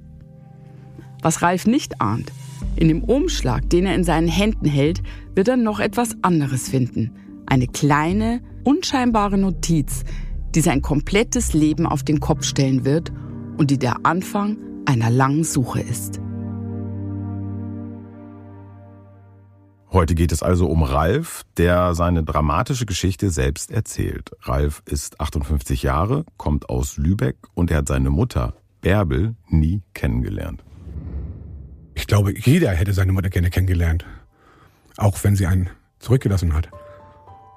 Was 1.24 1.42
Ralf 1.42 1.66
nicht 1.66 2.02
ahnt, 2.02 2.32
in 2.76 2.88
dem 2.88 3.04
Umschlag, 3.04 3.68
den 3.72 3.88
er 3.88 3.96
in 3.96 4.04
seinen 4.04 4.28
Händen 4.28 4.68
hält, 4.68 5.02
wird 5.34 5.48
er 5.48 5.58
noch 5.58 5.80
etwas 5.80 6.16
anderes 6.22 6.70
finden. 6.70 7.14
Eine 7.48 7.66
kleine, 7.66 8.42
unscheinbare 8.64 9.38
Notiz, 9.38 10.04
die 10.56 10.62
sein 10.62 10.82
komplettes 10.82 11.54
Leben 11.54 11.86
auf 11.86 12.04
den 12.04 12.20
Kopf 12.20 12.44
stellen 12.44 12.86
wird 12.86 13.12
und 13.58 13.72
die 13.72 13.80
der 13.80 14.06
Anfang 14.06 14.58
einer 14.86 15.10
langen 15.10 15.44
Suche 15.44 15.82
ist. 15.82 16.20
Heute 19.92 20.16
geht 20.16 20.32
es 20.32 20.42
also 20.42 20.66
um 20.66 20.82
Ralf, 20.82 21.44
der 21.58 21.94
seine 21.94 22.24
dramatische 22.24 22.88
Geschichte 22.88 23.30
selbst 23.30 23.70
erzählt. 23.70 24.32
Ralf 24.42 24.82
ist 24.88 25.22
58 25.22 25.84
Jahre, 25.84 26.26
kommt 26.38 26.68
aus 26.68 26.98
Lübeck 26.98 27.38
und 27.54 27.70
er 27.70 27.78
hat 27.78 27.88
seine 27.88 28.10
Mutter, 28.10 28.56
Bärbel, 28.82 29.36
nie 29.50 29.84
kennengelernt. 29.94 30.64
Ich 31.94 32.08
glaube, 32.08 32.34
jeder 32.36 32.72
hätte 32.72 32.94
seine 32.94 33.14
Mutter 33.14 33.30
gerne 33.30 33.52
kennengelernt. 33.52 34.04
Auch 34.98 35.24
wenn 35.24 35.36
sie 35.36 35.46
einen 35.46 35.70
zurückgelassen 36.00 36.54
hat. 36.54 36.70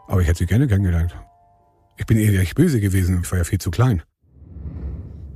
Aber 0.07 0.21
ich 0.21 0.29
hätte 0.29 0.39
sie 0.39 0.47
gerne 0.47 0.69
kennengelernt. 0.69 1.17
Ich 1.97 2.07
bin 2.07 2.19
ehrlich 2.19 2.55
böse 2.55 2.81
gewesen, 2.81 3.21
ich 3.23 3.31
war 3.31 3.39
ja 3.39 3.45
viel 3.45 3.59
zu 3.59 3.71
klein. 3.71 4.03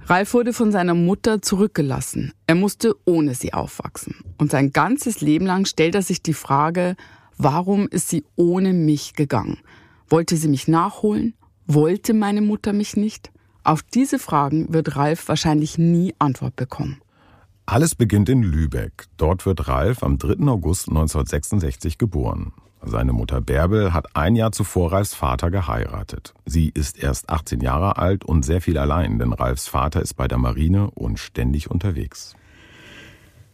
Ralf 0.06 0.34
wurde 0.34 0.52
von 0.52 0.72
seiner 0.72 0.94
Mutter 0.94 1.40
zurückgelassen. 1.40 2.32
Er 2.46 2.56
musste 2.56 2.94
ohne 3.04 3.34
sie 3.34 3.52
aufwachsen. 3.52 4.16
Und 4.38 4.50
sein 4.50 4.72
ganzes 4.72 5.20
Leben 5.20 5.46
lang 5.46 5.66
stellt 5.66 5.94
er 5.94 6.02
sich 6.02 6.22
die 6.22 6.34
Frage, 6.34 6.96
warum 7.38 7.86
ist 7.88 8.08
sie 8.08 8.24
ohne 8.34 8.72
mich 8.72 9.14
gegangen? 9.14 9.58
Wollte 10.08 10.36
sie 10.36 10.48
mich 10.48 10.66
nachholen? 10.66 11.34
Wollte 11.66 12.14
meine 12.14 12.40
Mutter 12.40 12.72
mich 12.72 12.96
nicht? 12.96 13.30
Auf 13.62 13.82
diese 13.82 14.18
Fragen 14.18 14.72
wird 14.72 14.96
Ralf 14.96 15.28
wahrscheinlich 15.28 15.78
nie 15.78 16.14
Antwort 16.18 16.56
bekommen. 16.56 17.00
Alles 17.66 17.94
beginnt 17.94 18.28
in 18.28 18.42
Lübeck. 18.42 19.04
Dort 19.16 19.46
wird 19.46 19.68
Ralf 19.68 20.02
am 20.02 20.18
3. 20.18 20.48
August 20.48 20.88
1966 20.88 21.98
geboren. 21.98 22.52
Seine 22.82 23.12
Mutter 23.12 23.42
Bärbel 23.42 23.92
hat 23.92 24.16
ein 24.16 24.36
Jahr 24.36 24.52
zuvor 24.52 24.92
Ralfs 24.92 25.14
Vater 25.14 25.50
geheiratet. 25.50 26.34
Sie 26.46 26.70
ist 26.72 27.02
erst 27.02 27.28
18 27.28 27.60
Jahre 27.60 27.98
alt 27.98 28.24
und 28.24 28.42
sehr 28.42 28.62
viel 28.62 28.78
allein, 28.78 29.18
denn 29.18 29.34
Ralfs 29.34 29.68
Vater 29.68 30.00
ist 30.00 30.14
bei 30.14 30.26
der 30.26 30.38
Marine 30.38 30.90
und 30.92 31.18
ständig 31.18 31.70
unterwegs. 31.70 32.34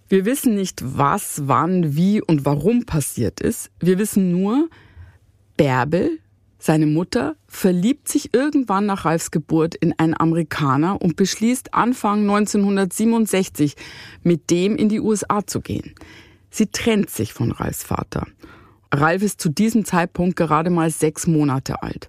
Wir 0.09 0.25
wissen 0.25 0.54
nicht, 0.54 0.80
was, 0.85 1.42
wann, 1.47 1.97
wie 1.97 2.23
und 2.23 2.45
warum 2.45 2.87
passiert 2.87 3.40
ist. 3.40 3.73
Wir 3.80 3.99
wissen 3.99 4.30
nur, 4.30 4.68
Bärbel, 5.56 6.21
seine 6.59 6.87
Mutter, 6.87 7.35
verliebt 7.49 8.09
sich 8.09 8.33
irgendwann 8.33 8.87
nach 8.87 9.04
Ralfs 9.04 9.33
Geburt 9.33 9.75
in 9.75 9.92
einen 9.99 10.18
Amerikaner 10.18 11.02
und 11.02 11.16
beschließt 11.16 11.75
Anfang 11.75 12.21
1967, 12.21 13.75
mit 14.23 14.50
dem 14.50 14.76
in 14.76 14.88
die 14.88 15.00
USA 15.00 15.45
zu 15.45 15.61
gehen. 15.61 15.97
Sie 16.50 16.68
trennt 16.68 17.11
sich 17.11 17.33
von 17.33 17.50
Ralfs 17.50 17.83
Vater. 17.83 18.26
Ralf 18.93 19.23
ist 19.23 19.40
zu 19.40 19.49
diesem 19.49 19.85
Zeitpunkt 19.85 20.37
gerade 20.37 20.71
mal 20.71 20.90
sechs 20.90 21.26
Monate 21.26 21.83
alt. 21.83 22.09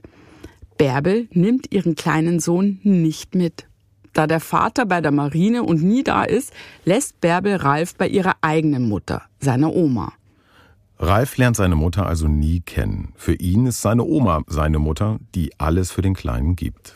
Bärbel 0.78 1.28
nimmt 1.32 1.72
ihren 1.72 1.96
kleinen 1.96 2.40
Sohn 2.40 2.80
nicht 2.84 3.36
mit. 3.36 3.68
Da 4.14 4.28
der 4.28 4.40
Vater 4.40 4.86
bei 4.86 5.02
der 5.02 5.12
Marine 5.12 5.64
und 5.64 5.84
nie 5.84 6.04
da 6.04 6.24
ist, 6.24 6.54
lässt 6.86 7.20
Bärbel 7.22 7.56
Ralf 7.56 7.96
bei 7.96 8.08
ihrer 8.08 8.36
eigenen 8.42 8.88
Mutter, 8.88 9.24
seiner 9.40 9.74
Oma. 9.74 10.14
Ralf 11.00 11.38
lernt 11.38 11.56
seine 11.56 11.76
Mutter 11.76 12.08
also 12.08 12.28
nie 12.28 12.62
kennen. 12.62 13.14
Für 13.16 13.34
ihn 13.34 13.68
ist 13.68 13.82
seine 13.82 14.04
Oma 14.04 14.42
seine 14.48 14.80
Mutter, 14.80 15.20
die 15.36 15.52
alles 15.60 15.92
für 15.92 16.02
den 16.02 16.16
Kleinen 16.16 16.56
gibt. 16.56 16.96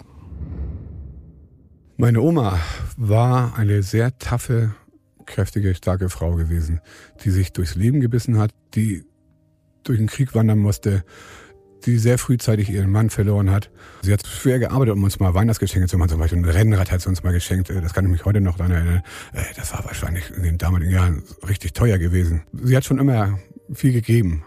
Meine 1.97 2.21
Oma 2.21 2.59
war 2.97 3.55
eine 3.57 3.83
sehr 3.83 4.17
taffe, 4.17 4.73
kräftige, 5.27 5.75
starke 5.75 6.09
Frau 6.09 6.33
gewesen, 6.33 6.81
die 7.23 7.29
sich 7.29 7.53
durchs 7.53 7.75
Leben 7.75 7.99
gebissen 7.99 8.39
hat, 8.39 8.51
die 8.73 9.03
durch 9.83 9.97
den 9.97 10.07
Krieg 10.07 10.33
wandern 10.35 10.59
musste, 10.59 11.03
die 11.85 11.97
sehr 11.97 12.17
frühzeitig 12.17 12.69
ihren 12.69 12.91
Mann 12.91 13.09
verloren 13.09 13.49
hat. 13.49 13.71
Sie 14.01 14.13
hat 14.13 14.25
schwer 14.25 14.59
gearbeitet, 14.59 14.95
um 14.95 15.03
uns 15.03 15.19
mal 15.19 15.33
Weihnachtsgeschenke 15.33 15.87
zu 15.87 15.97
machen. 15.97 16.09
Zum 16.09 16.19
Beispiel 16.19 16.39
ein 16.39 16.45
Rennrad 16.45 16.91
hat 16.91 17.01
sie 17.01 17.09
uns 17.09 17.23
mal 17.23 17.33
geschenkt. 17.33 17.69
Das 17.69 17.93
kann 17.93 18.05
ich 18.05 18.11
mich 18.11 18.25
heute 18.25 18.41
noch 18.41 18.57
daran 18.57 18.71
erinnern. 18.71 19.03
Äh, 19.33 19.43
das 19.55 19.73
war 19.73 19.83
wahrscheinlich 19.85 20.29
in 20.35 20.43
den 20.43 20.57
damaligen 20.57 20.91
Jahren 20.91 21.23
richtig 21.47 21.73
teuer 21.73 21.97
gewesen. 21.97 22.43
Sie 22.53 22.75
hat 22.75 22.85
schon 22.85 22.99
immer 22.99 23.39
viel 23.73 23.93
gegeben 23.93 24.43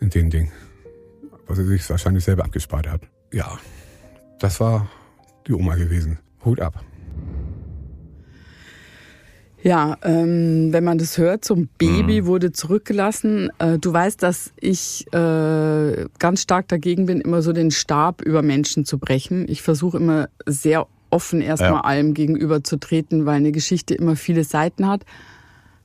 in 0.00 0.10
den 0.10 0.30
Dingen, 0.30 0.52
was 1.46 1.58
sie 1.58 1.64
sich 1.64 1.88
wahrscheinlich 1.90 2.24
selber 2.24 2.44
abgespart 2.44 2.88
hat. 2.88 3.02
Ja, 3.32 3.58
das 4.38 4.60
war 4.60 4.88
die 5.46 5.52
Oma 5.52 5.76
gewesen. 5.76 6.18
Hut 6.44 6.60
ab. 6.60 6.84
Ja, 9.68 9.98
ähm, 10.02 10.72
wenn 10.72 10.82
man 10.82 10.96
das 10.96 11.18
hört, 11.18 11.44
zum 11.44 11.68
Baby 11.76 12.22
mhm. 12.22 12.26
wurde 12.26 12.52
zurückgelassen. 12.52 13.50
Äh, 13.58 13.78
du 13.78 13.92
weißt, 13.92 14.22
dass 14.22 14.50
ich 14.58 15.04
äh, 15.12 16.06
ganz 16.18 16.40
stark 16.40 16.68
dagegen 16.68 17.04
bin, 17.04 17.20
immer 17.20 17.42
so 17.42 17.52
den 17.52 17.70
Stab 17.70 18.22
über 18.22 18.40
Menschen 18.40 18.86
zu 18.86 18.96
brechen. 18.96 19.46
Ich 19.46 19.60
versuche 19.60 19.98
immer 19.98 20.30
sehr 20.46 20.86
offen 21.10 21.42
erstmal 21.42 21.72
ja. 21.72 21.80
allem 21.80 22.14
gegenüber 22.14 22.64
zu 22.64 22.78
treten, 22.78 23.26
weil 23.26 23.36
eine 23.36 23.52
Geschichte 23.52 23.94
immer 23.94 24.16
viele 24.16 24.42
Seiten 24.42 24.86
hat. 24.86 25.04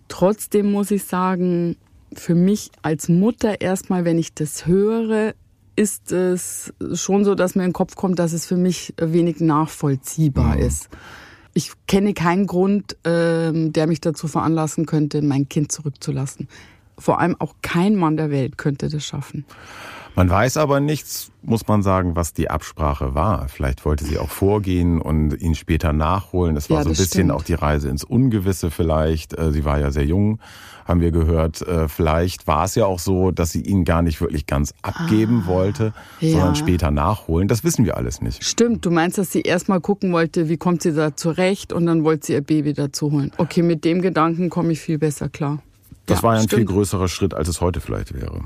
Trotzdem 0.08 0.72
muss 0.72 0.90
ich 0.90 1.04
sagen, 1.04 1.76
für 2.14 2.36
mich 2.36 2.72
als 2.84 3.10
Mutter 3.10 3.60
erstmal, 3.60 4.06
wenn 4.06 4.18
ich 4.18 4.34
das 4.34 4.66
höre, 4.66 5.34
ist 5.76 6.14
es 6.14 6.72
schon 6.94 7.26
so, 7.26 7.36
dass 7.36 7.56
mir 7.56 7.64
in 7.64 7.72
den 7.72 7.74
Kopf 7.74 7.98
kommt, 7.98 8.18
dass 8.18 8.32
es 8.32 8.46
für 8.46 8.56
mich 8.56 8.94
wenig 8.98 9.42
nachvollziehbar 9.42 10.56
mhm. 10.56 10.62
ist 10.62 10.90
ich 11.54 11.72
kenne 11.88 12.14
keinen 12.14 12.48
Grund, 12.48 12.98
ähm, 13.04 13.74
der 13.74 13.88
mich 13.88 14.02
dazu 14.02 14.28
veranlassen 14.28 14.86
könnte, 14.86 15.22
mein 15.22 15.50
Kind 15.50 15.72
zurückzulassen. 15.72 16.48
Vor 16.98 17.20
allem 17.20 17.36
auch 17.40 17.56
kein 17.62 17.96
Mann 17.96 18.18
der 18.18 18.32
Welt 18.32 18.58
könnte 18.58 18.90
das 18.90 19.04
schaffen. 19.06 19.46
Man 20.16 20.30
weiß 20.30 20.58
aber 20.58 20.80
nichts, 20.80 21.32
muss 21.42 21.68
man 21.68 21.82
sagen, 21.82 22.16
was 22.16 22.34
die 22.34 22.50
Absprache 22.50 23.16
war. 23.16 23.48
Vielleicht 23.48 23.84
wollte 23.84 24.06
sie 24.06 24.20
auch 24.20 24.30
vorgehen 24.30 25.02
und 25.02 25.34
ihn 25.42 25.56
später 25.56 25.92
nachholen. 25.92 26.56
Es 26.56 26.70
war 26.70 26.78
ja, 26.78 26.84
so 26.84 26.90
ein 26.90 26.92
bisschen 26.92 27.08
stimmt. 27.08 27.32
auch 27.32 27.42
die 27.42 27.56
Reise 27.56 27.90
ins 27.90 28.04
Ungewisse 28.04 28.70
vielleicht. 28.70 29.38
Äh, 29.38 29.52
sie 29.52 29.66
war 29.66 29.80
ja 29.80 29.90
sehr 29.90 30.06
jung, 30.06 30.40
haben 30.86 31.02
wir 31.02 31.10
gehört. 31.10 31.64
Äh, 31.64 31.88
vielleicht 31.88 32.46
war 32.46 32.66
es 32.66 32.76
ja 32.76 32.86
auch 32.86 33.00
so, 33.00 33.32
dass 33.32 33.52
sie 33.52 33.62
ihn 33.62 33.86
gar 33.86 34.04
nicht 34.04 34.22
wirklich 34.22 34.46
ganz 34.46 34.76
abgeben 34.84 35.44
ah, 35.46 35.48
wollte, 35.48 35.94
ja. 36.20 36.34
sondern 36.34 36.56
später 36.56 36.92
nachholen. 36.92 37.48
Das 37.48 37.64
wissen 37.64 37.84
wir 37.84 37.98
alles 37.98 38.22
nicht. 38.22 38.44
Stimmt, 38.44 38.86
du 38.86 38.92
meinst, 38.92 39.18
dass 39.18 39.32
sie 39.32 39.42
erstmal 39.42 39.82
gucken 39.82 40.14
wollte, 40.14 40.48
wie 40.48 40.58
kommt 40.58 40.84
sie 40.84 40.94
da 40.94 41.16
zurecht 41.16 41.74
und 41.74 41.88
dann 41.88 42.04
wollte 42.04 42.28
sie 42.28 42.34
ihr 42.34 42.42
Baby 42.42 42.74
dazu 42.74 43.12
holen. 43.12 43.32
Okay, 43.38 43.64
mit 43.64 43.84
dem 43.84 44.04
Gedanken 44.04 44.52
komme 44.52 44.74
ich 44.74 44.80
viel 44.80 45.00
besser 45.00 45.28
klar. 45.30 45.64
Das 46.06 46.20
ja, 46.20 46.24
war 46.24 46.36
ja 46.36 46.42
ein 46.42 46.48
stimmt. 46.48 46.60
viel 46.60 46.66
größerer 46.68 47.08
Schritt, 47.08 47.34
als 47.34 47.48
es 47.48 47.62
heute 47.62 47.82
vielleicht 47.82 48.14
wäre. 48.14 48.42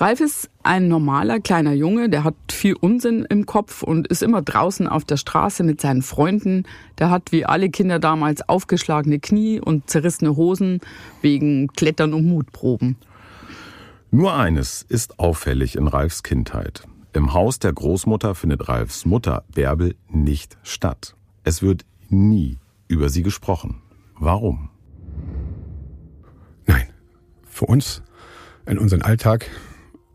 Ralf 0.00 0.20
ist 0.20 0.48
ein 0.62 0.86
normaler 0.86 1.40
kleiner 1.40 1.72
Junge, 1.72 2.08
der 2.08 2.22
hat 2.22 2.36
viel 2.52 2.74
Unsinn 2.74 3.26
im 3.28 3.46
Kopf 3.46 3.82
und 3.82 4.06
ist 4.06 4.22
immer 4.22 4.42
draußen 4.42 4.86
auf 4.86 5.04
der 5.04 5.16
Straße 5.16 5.64
mit 5.64 5.80
seinen 5.80 6.02
Freunden. 6.02 6.62
Der 6.98 7.10
hat 7.10 7.32
wie 7.32 7.44
alle 7.44 7.68
Kinder 7.68 7.98
damals 7.98 8.48
aufgeschlagene 8.48 9.18
Knie 9.18 9.60
und 9.60 9.90
zerrissene 9.90 10.36
Hosen 10.36 10.78
wegen 11.20 11.66
Klettern 11.72 12.14
und 12.14 12.26
Mutproben. 12.26 12.96
Nur 14.12 14.34
eines 14.34 14.82
ist 14.82 15.18
auffällig 15.18 15.74
in 15.74 15.88
Ralfs 15.88 16.22
Kindheit. 16.22 16.84
Im 17.12 17.34
Haus 17.34 17.58
der 17.58 17.72
Großmutter 17.72 18.36
findet 18.36 18.68
Ralfs 18.68 19.04
Mutter 19.04 19.42
Bärbel 19.52 19.96
nicht 20.08 20.58
statt. 20.62 21.16
Es 21.42 21.60
wird 21.60 21.84
nie 22.08 22.60
über 22.86 23.08
sie 23.08 23.24
gesprochen. 23.24 23.82
Warum? 24.16 24.70
Nein, 26.66 26.86
für 27.48 27.66
uns 27.66 28.02
in 28.64 28.78
unserem 28.78 29.02
Alltag 29.02 29.50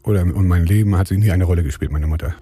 oder 0.04 0.22
in 0.22 0.48
meinem 0.48 0.66
Leben 0.66 0.98
hat 0.98 1.08
sie 1.08 1.18
nie 1.18 1.32
eine 1.32 1.46
Rolle 1.46 1.64
gespielt, 1.64 1.92
meine 1.92 2.08
Mutter. 2.08 2.36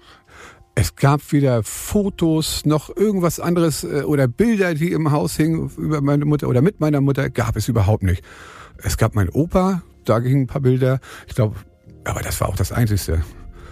Es 0.74 0.96
gab 0.96 1.32
weder 1.32 1.62
Fotos 1.62 2.64
noch 2.64 2.94
irgendwas 2.96 3.40
anderes 3.40 3.84
äh, 3.84 4.02
oder 4.02 4.26
Bilder, 4.26 4.74
die 4.74 4.92
im 4.92 5.10
Haus 5.10 5.36
hingen 5.36 5.70
über 5.76 6.00
meine 6.00 6.24
Mutter 6.24 6.48
oder 6.48 6.62
mit 6.62 6.80
meiner 6.80 7.00
Mutter, 7.00 7.28
gab 7.28 7.56
es 7.56 7.68
überhaupt 7.68 8.02
nicht. 8.02 8.24
Es 8.78 8.96
gab 8.96 9.14
meinen 9.14 9.28
Opa, 9.28 9.82
da 10.04 10.18
gingen 10.18 10.42
ein 10.42 10.46
paar 10.46 10.62
Bilder. 10.62 11.00
Ich 11.28 11.34
glaube, 11.34 11.56
aber 12.04 12.22
das 12.22 12.40
war 12.40 12.48
auch 12.48 12.56
das 12.56 12.72
Einzige. 12.72 13.22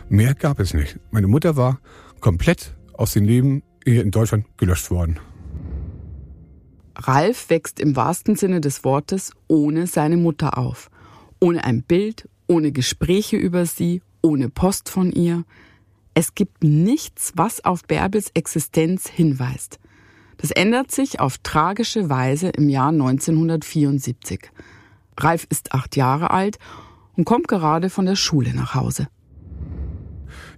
Mehr 0.09 0.35
gab 0.35 0.61
es 0.61 0.75
nicht. 0.75 0.99
Meine 1.11 1.27
Mutter 1.27 1.57
war 1.57 1.81
komplett 2.21 2.75
aus 2.93 3.13
dem 3.13 3.25
Leben 3.25 3.63
hier 3.85 4.03
in 4.03 4.11
Deutschland 4.11 4.45
gelöscht 4.59 4.91
worden. 4.91 5.19
Ralf 6.97 7.49
wächst 7.49 7.81
im 7.81 7.97
wahrsten 7.97 8.37
Sinne 8.37 8.61
des 8.61 8.85
Wortes 8.85 9.33
ohne 9.49 9.87
seine 9.87 10.19
Mutter 10.19 10.59
auf. 10.59 10.91
Ohne 11.41 11.65
ein 11.65 11.83
Bild, 11.83 12.29
ohne 12.51 12.73
Gespräche 12.73 13.37
über 13.37 13.65
sie, 13.65 14.03
ohne 14.23 14.51
Post 14.51 14.89
von 14.89 15.13
ihr. 15.13 15.45
Es 16.15 16.35
gibt 16.35 16.65
nichts, 16.65 17.33
was 17.37 17.65
auf 17.65 17.85
Bärbels 17.85 18.33
Existenz 18.35 19.09
hinweist. 19.09 19.79
Das 20.39 20.51
ändert 20.51 20.91
sich 20.91 21.21
auf 21.21 21.39
tragische 21.39 22.11
Weise 22.11 22.49
im 22.49 22.69
Jahr 22.69 22.89
1974. 22.89 24.51
Ralf 25.17 25.47
ist 25.49 25.73
acht 25.73 25.95
Jahre 25.95 26.33
alt 26.33 26.59
und 27.15 27.25
kommt 27.25 27.47
gerade 27.47 27.89
von 27.89 28.05
der 28.05 28.17
Schule 28.17 28.53
nach 28.53 28.75
Hause. 28.75 29.07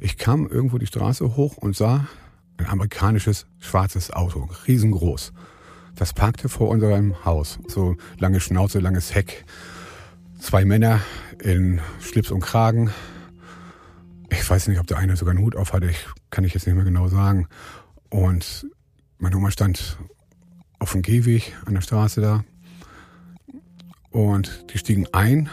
Ich 0.01 0.17
kam 0.17 0.47
irgendwo 0.47 0.79
die 0.79 0.87
Straße 0.87 1.37
hoch 1.37 1.59
und 1.59 1.77
sah 1.77 2.07
ein 2.57 2.67
amerikanisches 2.67 3.47
schwarzes 3.59 4.11
Auto, 4.11 4.49
riesengroß. 4.67 5.35
Das 5.95 6.15
parkte 6.15 6.49
vor 6.49 6.71
unserem 6.71 7.23
Haus. 7.27 7.59
So 7.69 7.97
lange 8.19 8.41
Schnauze, 8.41 8.79
langes 8.79 9.15
Heck. 9.15 9.45
Zwei 10.43 10.65
Männer 10.65 11.01
in 11.41 11.81
Schlips 12.01 12.33
und 12.33 12.41
Kragen, 12.41 12.91
ich 14.29 14.51
weiß 14.51 14.67
nicht, 14.67 14.81
ob 14.81 14.89
der 14.89 14.99
eine 14.99 15.17
sogar 15.17 15.35
einen 15.35 15.45
Hut 15.45 15.55
auf 15.55 15.73
hatte, 15.73 15.89
ich 15.89 16.05
kann 16.31 16.43
ich 16.43 16.53
jetzt 16.53 16.67
nicht 16.67 16.75
mehr 16.75 16.85
genau 16.85 17.07
sagen. 17.07 17.47
Und 18.11 18.67
meine 19.19 19.37
Oma 19.37 19.53
stand 19.53 19.97
auf 20.81 20.93
dem 20.93 21.03
Gehweg 21.03 21.55
an 21.65 21.75
der 21.75 21.81
Straße 21.81 22.21
da. 22.21 22.45
Und 24.11 24.67
die 24.73 24.79
stiegen 24.79 25.07
ein 25.13 25.49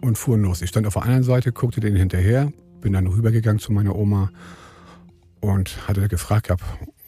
und 0.00 0.16
fuhren 0.16 0.42
los. 0.42 0.62
Ich 0.62 0.70
stand 0.70 0.86
auf 0.86 0.94
der 0.94 1.02
anderen 1.02 1.24
Seite, 1.24 1.50
guckte 1.50 1.80
denen 1.80 1.96
hinterher, 1.96 2.52
bin 2.80 2.92
dann 2.92 3.08
rübergegangen 3.08 3.58
zu 3.58 3.72
meiner 3.72 3.96
Oma 3.96 4.30
und 5.40 5.88
hatte 5.88 6.06
gefragt, 6.08 6.54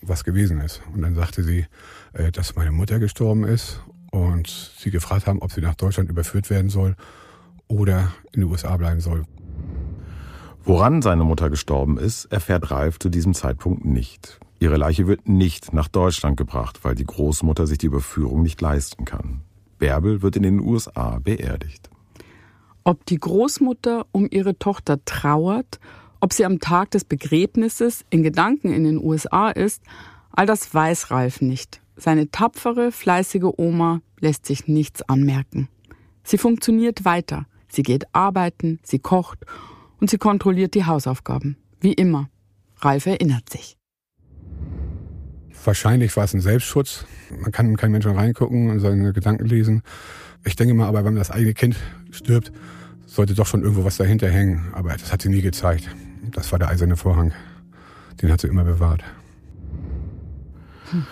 was 0.03 0.25
gewesen 0.25 0.61
ist. 0.61 0.83
Und 0.93 1.03
dann 1.03 1.15
sagte 1.15 1.45
sie, 1.45 1.67
äh, 2.15 2.33
dass 2.33 2.57
meine 2.57 2.73
Mutter 2.73 2.99
gestorben 2.99 3.45
ist 3.45 3.81
und 4.17 4.73
sie 4.79 4.91
gefragt 4.91 5.27
haben, 5.27 5.41
ob 5.43 5.53
sie 5.53 5.61
nach 5.61 5.75
Deutschland 5.75 6.09
überführt 6.09 6.49
werden 6.49 6.71
soll 6.71 6.97
oder 7.69 8.13
in 8.33 8.41
den 8.41 8.51
USA 8.51 8.75
bleiben 8.77 9.01
soll. 9.01 9.25
Woran 10.65 11.03
seine 11.03 11.25
Mutter 11.25 11.51
gestorben 11.51 11.99
ist, 11.99 12.25
erfährt 12.27 12.71
Ralf 12.71 12.99
zu 12.99 13.11
diesem 13.11 13.35
Zeitpunkt 13.35 13.85
nicht. 13.85 14.41
Ihre 14.59 14.79
Leiche 14.79 15.07
wird 15.07 15.29
nicht 15.29 15.75
nach 15.75 15.89
Deutschland 15.89 16.39
gebracht, 16.39 16.81
weil 16.83 16.95
die 16.95 17.05
Großmutter 17.05 17.67
sich 17.67 17.77
die 17.77 17.87
Überführung 17.87 18.43
nicht 18.43 18.61
leisten 18.61 19.05
kann. 19.05 19.43
Bärbel 19.79 20.23
wird 20.23 20.37
in 20.37 20.43
den 20.45 20.61
USA 20.61 21.19
beerdigt. 21.19 21.91
Ob 22.85 23.05
die 23.05 23.19
Großmutter 23.19 24.07
um 24.13 24.29
ihre 24.31 24.59
Tochter 24.59 25.05
trauert, 25.05 25.79
ob 26.21 26.33
sie 26.33 26.47
am 26.47 26.59
Tag 26.59 26.91
des 26.93 27.05
Begräbnisses 27.05 28.07
in 28.09 28.23
Gedanken 28.23 28.73
in 28.73 28.85
den 28.85 28.99
USA 28.99 29.51
ist, 29.51 29.83
all 30.31 30.47
das 30.47 30.73
weiß 30.73 31.11
Ralf 31.11 31.43
nicht. 31.43 31.83
Seine 31.97 32.31
tapfere, 32.31 32.93
fleißige 32.93 33.53
Oma 33.57 34.01
lässt 34.21 34.47
sich 34.47 34.69
nichts 34.69 35.03
anmerken. 35.03 35.69
Sie 36.25 36.39
funktioniert 36.39 37.05
weiter. 37.05 37.47
Sie 37.69 37.83
geht 37.83 38.05
arbeiten, 38.13 38.79
sie 38.83 38.99
kocht 38.99 39.39
und 40.01 40.11
sie 40.11 40.19
kontrolliert 40.19 40.75
die 40.75 40.85
Hausaufgaben. 40.85 41.57
Wie 41.81 41.93
immer. 41.93 42.29
Ralf 42.79 43.07
erinnert 43.07 43.49
sich. 43.49 43.77
Wahrscheinlich 45.65 46.17
war 46.17 46.25
es 46.25 46.35
ein 46.35 46.41
Selbstschutz. 46.41 47.07
Man 47.41 47.51
kann 47.51 47.67
in 47.67 47.77
keinen 47.77 47.93
Menschen 47.93 48.13
reingucken 48.13 48.71
und 48.71 48.81
seine 48.81 49.13
Gedanken 49.13 49.47
lesen. 49.47 49.83
Ich 50.45 50.55
denke 50.55 50.75
mal, 50.75 50.87
aber 50.87 51.05
wenn 51.05 51.17
das 51.17 51.31
eigene 51.31 51.55
Kind 51.55 51.77
stirbt, 52.11 52.53
sollte 53.05 53.35
doch 53.35 53.47
schon 53.47 53.63
irgendwo 53.63 53.85
was 53.85 53.97
dahinter 53.97 54.29
hängen. 54.29 54.69
Aber 54.73 54.93
das 54.93 55.13
hat 55.13 55.23
sie 55.23 55.29
nie 55.29 55.43
gezeigt. 55.43 55.89
Das 56.31 56.53
war 56.53 56.59
der 56.59 56.69
eiserne 56.69 56.97
Vorhang. 56.97 57.33
Den 58.23 58.31
hat 58.31 58.41
sie 58.41 58.49
immer 58.49 58.65
bewahrt. 58.65 59.03
Hm. 60.91 61.07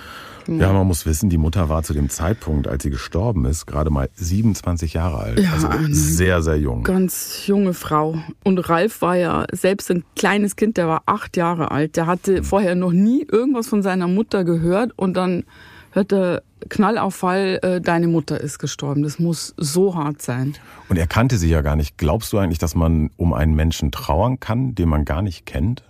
Ja, 0.46 0.72
man 0.72 0.86
muss 0.86 1.06
wissen, 1.06 1.30
die 1.30 1.38
Mutter 1.38 1.68
war 1.68 1.82
zu 1.82 1.94
dem 1.94 2.10
Zeitpunkt, 2.10 2.68
als 2.68 2.82
sie 2.82 2.90
gestorben 2.90 3.44
ist, 3.46 3.66
gerade 3.66 3.90
mal 3.90 4.08
27 4.14 4.94
Jahre 4.94 5.18
alt. 5.18 5.40
Ja, 5.40 5.52
also 5.52 5.68
sehr, 5.90 6.42
sehr 6.42 6.56
jung. 6.58 6.84
Ganz 6.84 7.46
junge 7.46 7.74
Frau. 7.74 8.18
Und 8.44 8.58
Ralf 8.68 9.02
war 9.02 9.16
ja 9.16 9.46
selbst 9.52 9.90
ein 9.90 10.04
kleines 10.16 10.56
Kind, 10.56 10.76
der 10.76 10.88
war 10.88 11.02
acht 11.06 11.36
Jahre 11.36 11.70
alt. 11.70 11.96
Der 11.96 12.06
hatte 12.06 12.38
mhm. 12.38 12.44
vorher 12.44 12.74
noch 12.74 12.92
nie 12.92 13.26
irgendwas 13.30 13.68
von 13.68 13.82
seiner 13.82 14.08
Mutter 14.08 14.44
gehört 14.44 14.92
und 14.96 15.16
dann 15.16 15.44
hört 15.92 16.10
der 16.10 16.42
Knallauffall, 16.68 17.58
äh, 17.62 17.80
deine 17.80 18.08
Mutter 18.08 18.40
ist 18.40 18.58
gestorben. 18.58 19.02
Das 19.02 19.18
muss 19.18 19.54
so 19.56 19.94
hart 19.94 20.22
sein. 20.22 20.54
Und 20.88 20.96
er 20.96 21.06
kannte 21.06 21.36
sie 21.36 21.48
ja 21.48 21.60
gar 21.60 21.76
nicht. 21.76 21.98
Glaubst 21.98 22.32
du 22.32 22.38
eigentlich, 22.38 22.58
dass 22.58 22.74
man 22.74 23.10
um 23.16 23.32
einen 23.32 23.54
Menschen 23.54 23.92
trauern 23.92 24.40
kann, 24.40 24.74
den 24.74 24.88
man 24.88 25.04
gar 25.04 25.22
nicht 25.22 25.46
kennt? 25.46 25.84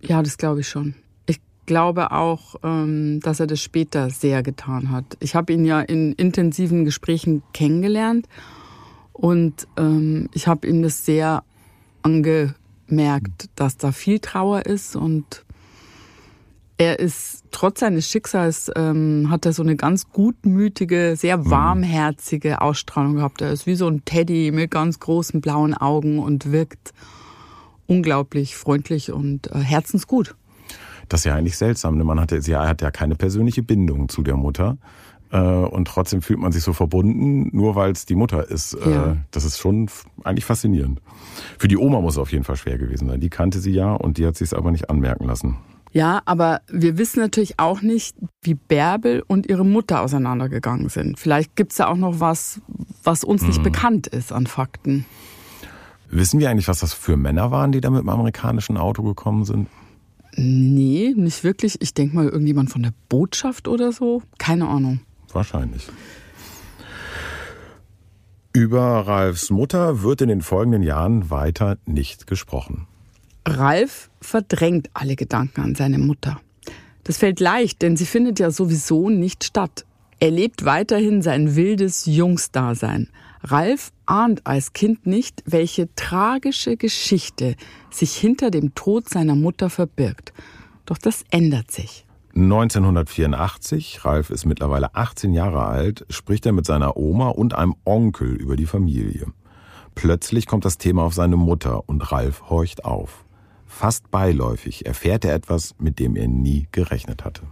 Ja, 0.00 0.22
das 0.22 0.38
glaube 0.38 0.60
ich 0.60 0.68
schon 0.68 0.94
glaube 1.66 2.12
auch, 2.12 2.56
ähm, 2.62 3.20
dass 3.20 3.40
er 3.40 3.46
das 3.46 3.60
später 3.60 4.10
sehr 4.10 4.42
getan 4.42 4.90
hat. 4.90 5.04
Ich 5.20 5.34
habe 5.34 5.52
ihn 5.52 5.64
ja 5.64 5.80
in 5.80 6.12
intensiven 6.12 6.84
Gesprächen 6.84 7.42
kennengelernt 7.52 8.28
und 9.12 9.66
ähm, 9.76 10.28
ich 10.32 10.46
habe 10.46 10.66
ihm 10.66 10.82
das 10.82 11.04
sehr 11.04 11.44
angemerkt, 12.02 13.48
dass 13.56 13.76
da 13.76 13.92
viel 13.92 14.18
Trauer 14.18 14.66
ist 14.66 14.96
und 14.96 15.44
er 16.78 16.98
ist 16.98 17.44
trotz 17.52 17.80
seines 17.80 18.08
Schicksals 18.08 18.70
ähm, 18.74 19.28
hat 19.30 19.46
er 19.46 19.52
so 19.52 19.62
eine 19.62 19.76
ganz 19.76 20.10
gutmütige, 20.10 21.14
sehr 21.16 21.36
mhm. 21.36 21.50
warmherzige 21.50 22.60
Ausstrahlung 22.60 23.16
gehabt. 23.16 23.40
Er 23.40 23.52
ist 23.52 23.66
wie 23.66 23.76
so 23.76 23.86
ein 23.86 24.04
Teddy 24.04 24.50
mit 24.50 24.70
ganz 24.72 24.98
großen 24.98 25.40
blauen 25.40 25.74
Augen 25.74 26.18
und 26.18 26.50
wirkt 26.50 26.92
unglaublich 27.86 28.56
freundlich 28.56 29.12
und 29.12 29.48
äh, 29.52 29.58
herzensgut. 29.58 30.34
Das 31.12 31.20
ist 31.20 31.24
ja 31.24 31.34
eigentlich 31.34 31.58
seltsam. 31.58 31.98
Ne? 31.98 32.04
Man 32.04 32.18
hat, 32.18 32.32
sie 32.38 32.56
hat 32.56 32.80
ja 32.80 32.90
keine 32.90 33.16
persönliche 33.16 33.62
Bindung 33.62 34.08
zu 34.08 34.22
der 34.22 34.36
Mutter. 34.36 34.78
Äh, 35.30 35.38
und 35.38 35.86
trotzdem 35.86 36.22
fühlt 36.22 36.38
man 36.38 36.52
sich 36.52 36.62
so 36.62 36.72
verbunden, 36.72 37.54
nur 37.54 37.74
weil 37.74 37.92
es 37.92 38.06
die 38.06 38.14
Mutter 38.14 38.48
ist. 38.48 38.72
Äh, 38.72 38.90
ja. 38.90 39.16
Das 39.30 39.44
ist 39.44 39.58
schon 39.58 39.90
eigentlich 40.24 40.46
faszinierend. 40.46 41.02
Für 41.58 41.68
die 41.68 41.76
Oma 41.76 42.00
muss 42.00 42.14
es 42.14 42.18
auf 42.18 42.32
jeden 42.32 42.44
Fall 42.44 42.56
schwer 42.56 42.78
gewesen 42.78 43.08
sein. 43.08 43.20
Die 43.20 43.28
kannte 43.28 43.58
sie 43.58 43.72
ja 43.72 43.92
und 43.92 44.16
die 44.16 44.26
hat 44.26 44.36
sich 44.36 44.46
es 44.46 44.54
aber 44.54 44.70
nicht 44.70 44.88
anmerken 44.88 45.26
lassen. 45.26 45.58
Ja, 45.92 46.22
aber 46.24 46.62
wir 46.68 46.96
wissen 46.96 47.20
natürlich 47.20 47.58
auch 47.58 47.82
nicht, 47.82 48.16
wie 48.40 48.54
Bärbel 48.54 49.22
und 49.26 49.46
ihre 49.50 49.66
Mutter 49.66 50.00
auseinandergegangen 50.00 50.88
sind. 50.88 51.18
Vielleicht 51.18 51.56
gibt 51.56 51.72
es 51.72 51.76
da 51.76 51.88
auch 51.88 51.96
noch 51.96 52.20
was, 52.20 52.62
was 53.04 53.22
uns 53.22 53.42
nicht 53.42 53.58
hm. 53.58 53.64
bekannt 53.64 54.06
ist 54.06 54.32
an 54.32 54.46
Fakten. 54.46 55.04
Wissen 56.08 56.40
wir 56.40 56.48
eigentlich, 56.48 56.68
was 56.68 56.80
das 56.80 56.94
für 56.94 57.18
Männer 57.18 57.50
waren, 57.50 57.70
die 57.70 57.82
da 57.82 57.90
mit 57.90 58.00
dem 58.00 58.08
amerikanischen 58.08 58.78
Auto 58.78 59.02
gekommen 59.02 59.44
sind? 59.44 59.68
Nee, 60.36 61.14
nicht 61.16 61.44
wirklich. 61.44 61.80
Ich 61.80 61.94
denke 61.94 62.16
mal 62.16 62.28
irgendjemand 62.28 62.70
von 62.70 62.82
der 62.82 62.94
Botschaft 63.08 63.68
oder 63.68 63.92
so. 63.92 64.22
Keine 64.38 64.68
Ahnung. 64.68 65.00
Wahrscheinlich. 65.32 65.88
Über 68.54 68.80
Ralfs 68.80 69.50
Mutter 69.50 70.02
wird 70.02 70.20
in 70.20 70.28
den 70.28 70.42
folgenden 70.42 70.82
Jahren 70.82 71.30
weiter 71.30 71.78
nicht 71.86 72.26
gesprochen. 72.26 72.86
Ralf 73.46 74.10
verdrängt 74.20 74.90
alle 74.94 75.16
Gedanken 75.16 75.62
an 75.62 75.74
seine 75.74 75.98
Mutter. 75.98 76.40
Das 77.04 77.18
fällt 77.18 77.40
leicht, 77.40 77.82
denn 77.82 77.96
sie 77.96 78.06
findet 78.06 78.38
ja 78.38 78.50
sowieso 78.50 79.08
nicht 79.08 79.44
statt. 79.44 79.84
Er 80.20 80.30
lebt 80.30 80.64
weiterhin 80.64 81.22
sein 81.22 81.56
wildes 81.56 82.06
Jungsdasein. 82.06 83.08
Ralf 83.44 83.92
ahnt 84.06 84.46
als 84.46 84.72
Kind 84.72 85.06
nicht, 85.06 85.42
welche 85.46 85.92
tragische 85.94 86.76
Geschichte 86.76 87.56
sich 87.90 88.14
hinter 88.14 88.50
dem 88.50 88.74
Tod 88.74 89.08
seiner 89.08 89.34
Mutter 89.34 89.68
verbirgt. 89.68 90.32
Doch 90.86 90.98
das 90.98 91.24
ändert 91.30 91.70
sich. 91.70 92.06
1984, 92.34 94.04
Ralf 94.04 94.30
ist 94.30 94.46
mittlerweile 94.46 94.94
18 94.94 95.34
Jahre 95.34 95.66
alt, 95.66 96.06
spricht 96.08 96.46
er 96.46 96.52
mit 96.52 96.64
seiner 96.64 96.96
Oma 96.96 97.28
und 97.28 97.54
einem 97.54 97.74
Onkel 97.84 98.34
über 98.34 98.56
die 98.56 98.66
Familie. 98.66 99.26
Plötzlich 99.94 100.46
kommt 100.46 100.64
das 100.64 100.78
Thema 100.78 101.02
auf 101.02 101.12
seine 101.12 101.36
Mutter 101.36 101.86
und 101.88 102.10
Ralf 102.10 102.48
horcht 102.48 102.84
auf. 102.84 103.24
Fast 103.66 104.10
beiläufig 104.10 104.86
erfährt 104.86 105.24
er 105.24 105.34
etwas, 105.34 105.74
mit 105.78 105.98
dem 105.98 106.16
er 106.16 106.28
nie 106.28 106.68
gerechnet 106.72 107.24
hatte. 107.24 107.42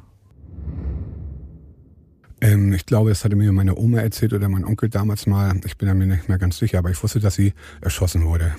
Ähm, 2.40 2.72
ich 2.72 2.86
glaube, 2.86 3.10
es 3.10 3.24
hatte 3.24 3.36
mir 3.36 3.52
meine 3.52 3.76
Oma 3.76 3.98
erzählt 3.98 4.32
oder 4.32 4.48
mein 4.48 4.64
Onkel 4.64 4.88
damals 4.88 5.26
mal. 5.26 5.60
Ich 5.64 5.76
bin 5.76 5.96
mir 5.96 6.06
nicht 6.06 6.28
mehr 6.28 6.38
ganz 6.38 6.58
sicher, 6.58 6.78
aber 6.78 6.90
ich 6.90 7.02
wusste, 7.02 7.20
dass 7.20 7.34
sie 7.34 7.52
erschossen 7.80 8.24
wurde. 8.24 8.54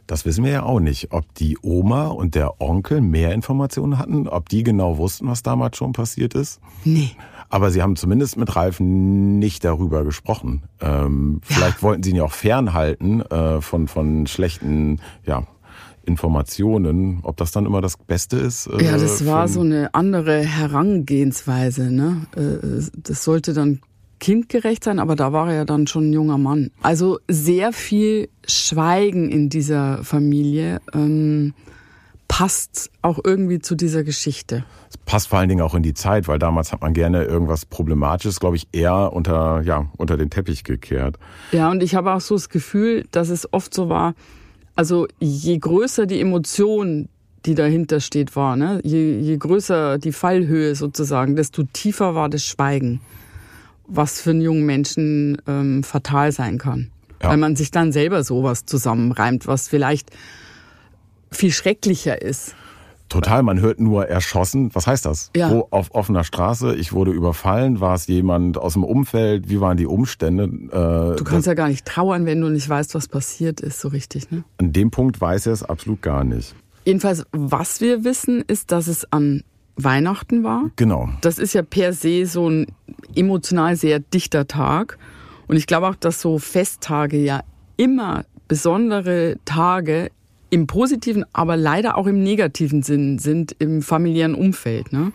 Das 0.08 0.26
wissen 0.26 0.44
wir 0.44 0.52
ja 0.52 0.64
auch 0.64 0.80
nicht, 0.80 1.12
ob 1.12 1.36
die 1.36 1.60
Oma 1.62 2.08
und 2.08 2.34
der 2.36 2.62
Onkel 2.62 3.02
mehr 3.02 3.34
Informationen 3.34 4.00
hatten, 4.00 4.28
ob 4.28 4.50
die 4.50 4.64
genau 4.64 4.98
wussten, 4.98 5.28
was 5.28 5.42
damals 5.42 5.78
schon 5.78 5.94
passiert 5.94 6.36
ist. 6.36 6.60
Nee. 6.84 7.16
Aber 7.50 7.72
sie 7.72 7.82
haben 7.82 7.96
zumindest 7.96 8.38
mit 8.38 8.56
Ralf 8.56 8.80
nicht 8.80 9.64
darüber 9.64 10.04
gesprochen. 10.04 10.64
Ähm, 10.82 11.42
vielleicht 11.44 11.84
wollten 11.84 12.04
sie 12.04 12.12
ihn 12.12 12.16
ja 12.18 12.24
auch 12.24 12.32
fernhalten 12.32 13.22
äh, 13.22 13.62
von, 13.62 13.88
von 13.88 14.28
schlechten 14.28 15.00
ja, 15.26 15.44
Informationen. 16.06 17.20
Ob 17.24 17.38
das 17.38 17.52
dann 17.52 17.66
immer 17.66 17.82
das 17.82 17.98
Beste 17.98 18.38
ist? 18.38 18.68
Äh, 18.68 18.84
ja, 18.84 18.98
das 18.98 19.26
war 19.26 19.48
so 19.48 19.62
eine 19.62 19.94
andere 19.94 20.40
Herangehensweise. 20.40 21.92
Ne? 21.92 22.26
Äh, 22.36 22.84
das 22.98 23.24
sollte 23.24 23.54
dann 23.54 23.82
kindgerecht 24.20 24.84
sein, 24.84 25.00
aber 25.00 25.16
da 25.16 25.34
war 25.34 25.50
er 25.50 25.56
ja 25.56 25.66
dann 25.66 25.88
schon 25.88 26.10
ein 26.10 26.14
junger 26.14 26.38
Mann. 26.38 26.72
Also 26.82 27.20
sehr 27.28 27.74
viel 27.74 28.30
Schweigen 28.48 29.30
in 29.30 29.50
dieser 29.50 30.04
Familie. 30.04 30.80
Ähm, 30.94 31.54
passt 32.36 32.92
auch 33.02 33.18
irgendwie 33.24 33.60
zu 33.60 33.76
dieser 33.76 34.04
Geschichte. 34.04 34.66
Es 34.90 34.98
passt 34.98 35.30
vor 35.30 35.40
allen 35.40 35.48
Dingen 35.48 35.62
auch 35.62 35.74
in 35.74 35.84
die 35.84 35.94
Zeit, 35.94 36.28
weil 36.28 36.38
damals 36.38 36.74
hat 36.74 36.82
man 36.82 36.94
gerne 36.94 37.24
irgendwas 37.24 37.66
Problematisches, 37.66 38.42
glaube 38.42 38.58
ich, 38.58 38.68
eher 38.74 39.14
unter, 39.14 39.62
ja, 39.62 39.86
unter 39.96 40.18
den 40.18 40.30
Teppich 40.30 40.66
gekehrt. 40.66 41.18
Ja, 41.54 41.72
und 41.72 41.82
ich 41.82 41.96
habe 41.96 42.12
auch 42.12 42.20
so 42.20 42.36
das 42.36 42.50
Gefühl, 42.50 43.06
dass 43.12 43.30
es 43.30 43.54
oft 43.54 43.74
so 43.74 43.88
war, 43.88 44.16
also 44.76 45.08
je 45.22 45.58
größer 45.58 46.08
die 46.08 46.20
Emotion, 46.20 47.08
die 47.46 47.56
dahinter 47.56 48.02
steht, 48.02 48.36
war, 48.36 48.58
ne? 48.58 48.82
je, 48.84 49.18
je 49.18 49.38
größer 49.38 49.98
die 49.98 50.12
Fallhöhe 50.12 50.76
sozusagen, 50.76 51.38
desto 51.38 51.64
tiefer 51.64 52.16
war 52.16 52.28
das 52.28 52.44
Schweigen, 52.44 53.00
was 53.88 54.20
für 54.20 54.32
einen 54.32 54.42
jungen 54.42 54.66
Menschen 54.66 55.42
ähm, 55.48 55.84
fatal 55.84 56.34
sein 56.34 56.58
kann. 56.58 56.92
Ja. 57.24 57.30
Weil 57.30 57.38
man 57.38 57.56
sich 57.56 57.72
dann 57.72 57.94
selber 57.94 58.26
sowas 58.26 58.66
zusammenreimt, 58.66 59.48
was 59.48 59.70
vielleicht 59.70 60.12
viel 61.32 61.52
schrecklicher 61.52 62.22
ist. 62.22 62.56
Total, 63.10 63.44
man 63.44 63.60
hört 63.60 63.80
nur 63.80 64.08
erschossen. 64.08 64.72
Was 64.74 64.88
heißt 64.88 65.06
das? 65.06 65.30
Ja. 65.36 65.52
Wo 65.52 65.68
auf 65.70 65.94
offener 65.94 66.24
Straße, 66.24 66.76
ich 66.76 66.92
wurde 66.92 67.12
überfallen, 67.12 67.80
war 67.80 67.96
es 67.96 68.08
jemand 68.08 68.58
aus 68.58 68.74
dem 68.74 68.84
Umfeld, 68.84 69.48
wie 69.48 69.62
waren 69.62 69.78
die 69.78 69.86
Umstände? 69.86 70.44
Äh, 70.44 71.18
du 71.18 71.24
kannst 71.24 71.46
ja 71.46 71.54
gar 71.54 71.68
nicht 71.68 71.86
trauern, 71.86 72.26
wenn 72.26 72.42
du 72.42 72.50
nicht 72.50 72.68
weißt, 72.68 72.96
was 72.96 73.08
passiert 73.08 73.62
ist, 73.62 73.80
so 73.80 73.90
richtig, 73.90 74.32
ne? 74.32 74.44
An 74.58 74.74
dem 74.74 74.90
Punkt 74.90 75.22
weiß 75.22 75.46
er 75.46 75.54
es 75.54 75.64
absolut 75.64 76.02
gar 76.02 76.24
nicht. 76.24 76.56
Jedenfalls, 76.84 77.24
was 77.32 77.80
wir 77.80 78.04
wissen, 78.04 78.44
ist, 78.48 78.72
dass 78.72 78.88
es 78.88 79.12
an 79.12 79.44
Weihnachten 79.76 80.44
war. 80.44 80.72
Genau. 80.76 81.10
Das 81.22 81.38
ist 81.38 81.54
ja 81.54 81.62
per 81.62 81.94
se 81.94 82.26
so 82.26 82.50
ein 82.50 82.68
emotional 83.16 83.76
sehr 83.76 84.00
dichter 84.00 84.48
Tag. 84.48 84.98
Und 85.48 85.58
ich 85.58 85.68
glaube 85.68 85.88
auch, 85.88 85.96
dass 85.96 86.22
so 86.22 86.40
Festtage 86.40 87.18
ja 87.18 87.42
immer 87.78 88.26
besondere 88.48 89.38
Tage 89.46 90.10
im 90.56 90.68
positiven, 90.68 91.26
aber 91.34 91.58
leider 91.58 91.98
auch 91.98 92.08
im 92.08 92.24
negativen 92.24 92.82
Sinn 92.82 93.20
sind 93.20 93.54
im 93.60 93.82
familiären 93.82 94.36
Umfeld. 94.36 94.94
Ne? 94.94 95.12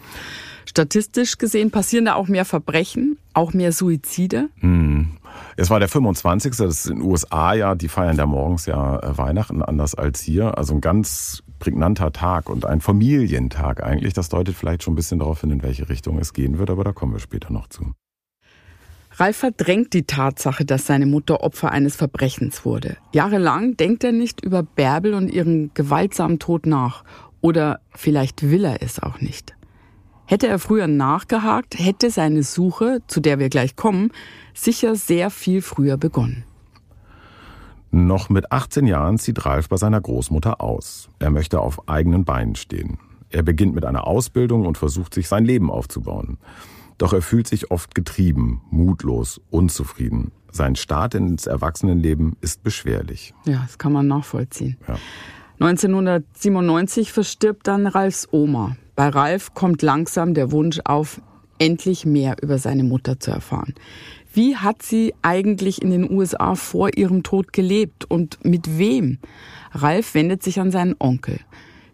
Statistisch 0.67 1.39
gesehen 1.39 1.71
passieren 1.71 2.05
da 2.05 2.15
auch 2.15 2.29
mehr 2.29 2.45
Verbrechen, 2.45 3.17
auch 3.33 3.55
mehr 3.55 3.73
Suizide. 3.73 4.51
Hm. 4.61 5.17
Es 5.57 5.71
war 5.71 5.79
der 5.81 5.89
25. 5.89 6.57
Das 6.57 6.61
ist 6.61 6.87
in 6.89 6.97
den 6.97 7.07
USA 7.07 7.55
ja, 7.55 7.75
die 7.75 7.89
feiern 7.89 8.19
da 8.19 8.27
morgens 8.27 8.67
ja 8.67 8.99
äh, 8.99 9.17
Weihnachten 9.17 9.63
anders 9.63 9.95
als 9.95 10.21
hier. 10.21 10.59
Also 10.59 10.75
ein 10.75 10.83
ganz 10.83 11.43
prägnanter 11.59 12.13
Tag 12.13 12.51
und 12.51 12.67
ein 12.67 12.83
Familientag 12.83 13.83
eigentlich. 13.83 14.13
Das 14.13 14.29
deutet 14.29 14.55
vielleicht 14.55 14.83
schon 14.83 14.93
ein 14.93 14.97
bisschen 14.97 15.21
darauf 15.21 15.41
hin, 15.41 15.51
in 15.51 15.63
welche 15.63 15.89
Richtung 15.89 16.19
es 16.19 16.35
gehen 16.35 16.59
wird, 16.59 16.69
aber 16.69 16.85
da 16.85 16.93
kommen 16.93 17.15
wir 17.15 17.21
später 17.21 17.51
noch 17.51 17.69
zu. 17.69 17.95
Ralf 19.21 19.37
verdrängt 19.37 19.93
die 19.93 20.05
Tatsache, 20.05 20.65
dass 20.65 20.87
seine 20.87 21.05
Mutter 21.05 21.43
Opfer 21.43 21.71
eines 21.71 21.95
Verbrechens 21.95 22.65
wurde. 22.65 22.97
Jahrelang 23.13 23.77
denkt 23.77 24.03
er 24.03 24.13
nicht 24.13 24.43
über 24.43 24.63
Bärbel 24.63 25.13
und 25.13 25.31
ihren 25.31 25.75
gewaltsamen 25.75 26.39
Tod 26.39 26.65
nach. 26.65 27.05
Oder 27.43 27.81
vielleicht 27.95 28.51
will 28.51 28.65
er 28.65 28.83
es 28.83 28.99
auch 28.99 29.21
nicht. 29.21 29.55
Hätte 30.25 30.47
er 30.47 30.59
früher 30.59 30.87
nachgehakt, 30.87 31.79
hätte 31.79 32.11
seine 32.11 32.43
Suche, 32.43 33.01
zu 33.09 33.21
der 33.21 33.39
wir 33.39 33.51
gleich 33.51 33.77
kommen, 33.77 34.11
sicher 34.55 34.97
sehr 34.97 35.29
viel 35.29 35.61
früher 35.61 35.99
begonnen. 35.99 36.45
Noch 37.91 38.31
mit 38.31 38.51
18 38.53 38.87
Jahren 38.87 39.19
zieht 39.19 39.45
Ralf 39.45 39.69
bei 39.69 39.77
seiner 39.77 40.01
Großmutter 40.01 40.63
aus. 40.63 41.11
Er 41.19 41.31
möchte 41.31 41.61
auf 41.61 41.91
eigenen 41.91 42.25
Beinen 42.25 42.55
stehen. 42.55 42.97
Er 43.29 43.43
beginnt 43.43 43.75
mit 43.75 43.85
einer 43.85 44.07
Ausbildung 44.07 44.65
und 44.65 44.79
versucht 44.79 45.13
sich 45.13 45.29
sein 45.29 45.45
Leben 45.45 45.71
aufzubauen. 45.71 46.39
Doch 47.01 47.15
er 47.15 47.23
fühlt 47.23 47.49
sich 47.49 47.71
oft 47.71 47.95
getrieben, 47.95 48.61
mutlos, 48.71 49.41
unzufrieden. 49.49 50.33
Sein 50.53 50.77
Start 50.77 51.15
ins 51.15 51.47
Erwachsenenleben 51.47 52.37
ist 52.43 52.63
beschwerlich. 52.63 53.33
Ja, 53.47 53.63
das 53.67 53.79
kann 53.79 53.95
man 53.95 54.07
nachvollziehen. 54.07 54.77
Ja. 54.87 54.99
1997 55.61 57.11
verstirbt 57.11 57.67
dann 57.69 57.87
Ralfs 57.87 58.29
Oma. 58.33 58.77
Bei 58.97 59.09
Ralf 59.09 59.55
kommt 59.55 59.81
langsam 59.81 60.35
der 60.35 60.53
Wunsch 60.53 60.79
auf, 60.85 61.23
endlich 61.59 62.05
mehr 62.05 62.37
über 62.43 62.59
seine 62.59 62.85
Mutter 62.85 63.19
zu 63.19 63.31
erfahren. 63.31 63.75
Wie 64.35 64.57
hat 64.57 64.83
sie 64.83 65.15
eigentlich 65.23 65.81
in 65.81 65.91
den 65.91 66.11
USA 66.11 66.55
vor 66.55 66.99
ihrem 66.99 67.23
Tod 67.23 67.55
gelebt 67.55 68.05
und 68.05 68.45
mit 68.45 68.79
wem? 68.79 69.21
Ralf 69.73 70.13
wendet 70.13 70.43
sich 70.43 70.61
an 70.61 70.71
seinen 70.71 70.97
Onkel. 70.99 71.41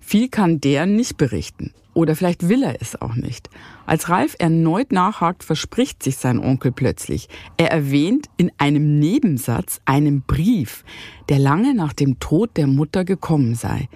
Viel 0.00 0.28
kann 0.28 0.60
der 0.60 0.86
nicht 0.86 1.16
berichten. 1.16 1.72
Oder 1.96 2.14
vielleicht 2.14 2.50
will 2.50 2.62
er 2.62 2.76
es 2.82 3.00
auch 3.00 3.14
nicht. 3.14 3.48
Als 3.86 4.10
Ralf 4.10 4.36
erneut 4.38 4.92
nachhakt, 4.92 5.42
verspricht 5.42 6.02
sich 6.02 6.18
sein 6.18 6.38
Onkel 6.38 6.70
plötzlich. 6.70 7.30
Er 7.56 7.70
erwähnt 7.70 8.26
in 8.36 8.52
einem 8.58 8.98
Nebensatz 8.98 9.80
einen 9.86 10.20
Brief, 10.20 10.84
der 11.30 11.38
lange 11.38 11.74
nach 11.74 11.94
dem 11.94 12.20
Tod 12.20 12.58
der 12.58 12.66
Mutter 12.66 13.06
gekommen 13.06 13.54
sei. 13.54 13.88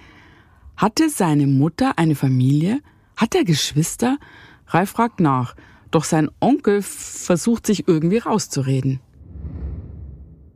Hatte 0.77 1.11
seine 1.11 1.45
Mutter 1.45 1.99
eine 1.99 2.15
Familie? 2.15 2.79
Hat 3.15 3.35
er 3.35 3.43
Geschwister? 3.43 4.17
Ralf 4.65 4.89
fragt 4.89 5.19
nach, 5.19 5.55
doch 5.91 6.03
sein 6.03 6.27
Onkel 6.39 6.81
versucht 6.81 7.67
sich 7.67 7.87
irgendwie 7.87 8.17
rauszureden. 8.17 8.99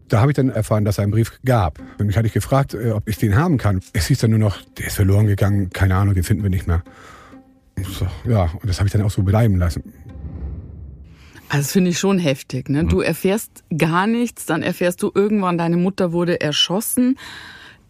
Da 0.08 0.20
habe 0.22 0.32
ich 0.32 0.36
dann 0.36 0.50
erfahren, 0.50 0.84
dass 0.84 0.96
es 0.96 1.00
einen 1.00 1.12
Brief 1.12 1.40
gab. 1.46 1.78
Und 2.00 2.08
mich 2.08 2.18
hatte 2.18 2.26
ich 2.26 2.34
gefragt, 2.34 2.74
äh, 2.74 2.90
ob 2.90 3.08
ich 3.08 3.18
den 3.18 3.36
haben 3.36 3.60
kann. 3.60 3.82
Es 3.94 4.08
hieß 4.08 4.18
dann 4.18 4.32
nur 4.32 4.40
noch, 4.40 4.64
der 4.80 4.88
ist 4.88 4.96
verloren 4.96 5.28
gegangen, 5.28 5.70
keine 5.70 5.96
Ahnung, 5.96 6.16
den 6.16 6.24
finden 6.24 6.42
wir 6.42 6.50
nicht 6.50 6.66
mehr. 6.66 6.82
Ja, 8.28 8.50
und 8.62 8.68
das 8.70 8.80
habe 8.80 8.88
ich 8.88 8.94
dann 8.94 9.02
auch 9.02 9.12
so 9.12 9.24
bleiben 9.24 9.58
lassen. 9.58 9.84
Also 11.50 11.64
das 11.64 11.72
finde 11.72 11.92
ich 11.92 12.00
schon 12.00 12.18
heftig. 12.18 12.70
Ne? 12.70 12.86
Du 12.86 13.02
erfährst 13.02 13.64
gar 13.78 14.08
nichts, 14.08 14.46
dann 14.46 14.64
erfährst 14.64 15.04
du 15.04 15.12
irgendwann, 15.14 15.58
deine 15.58 15.78
Mutter 15.78 16.12
wurde 16.12 16.42
erschossen. 16.42 17.18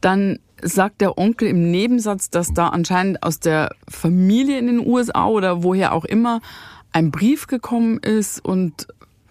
Dann 0.01 0.39
sagt 0.61 1.01
der 1.01 1.17
Onkel 1.17 1.47
im 1.47 1.71
Nebensatz, 1.71 2.29
dass 2.29 2.53
da 2.53 2.69
anscheinend 2.69 3.23
aus 3.23 3.39
der 3.39 3.73
Familie 3.87 4.57
in 4.59 4.67
den 4.67 4.85
USA 4.85 5.27
oder 5.27 5.63
woher 5.63 5.93
auch 5.93 6.05
immer 6.05 6.41
ein 6.91 7.11
Brief 7.11 7.47
gekommen 7.47 7.99
ist 7.99 8.43
und 8.43 8.87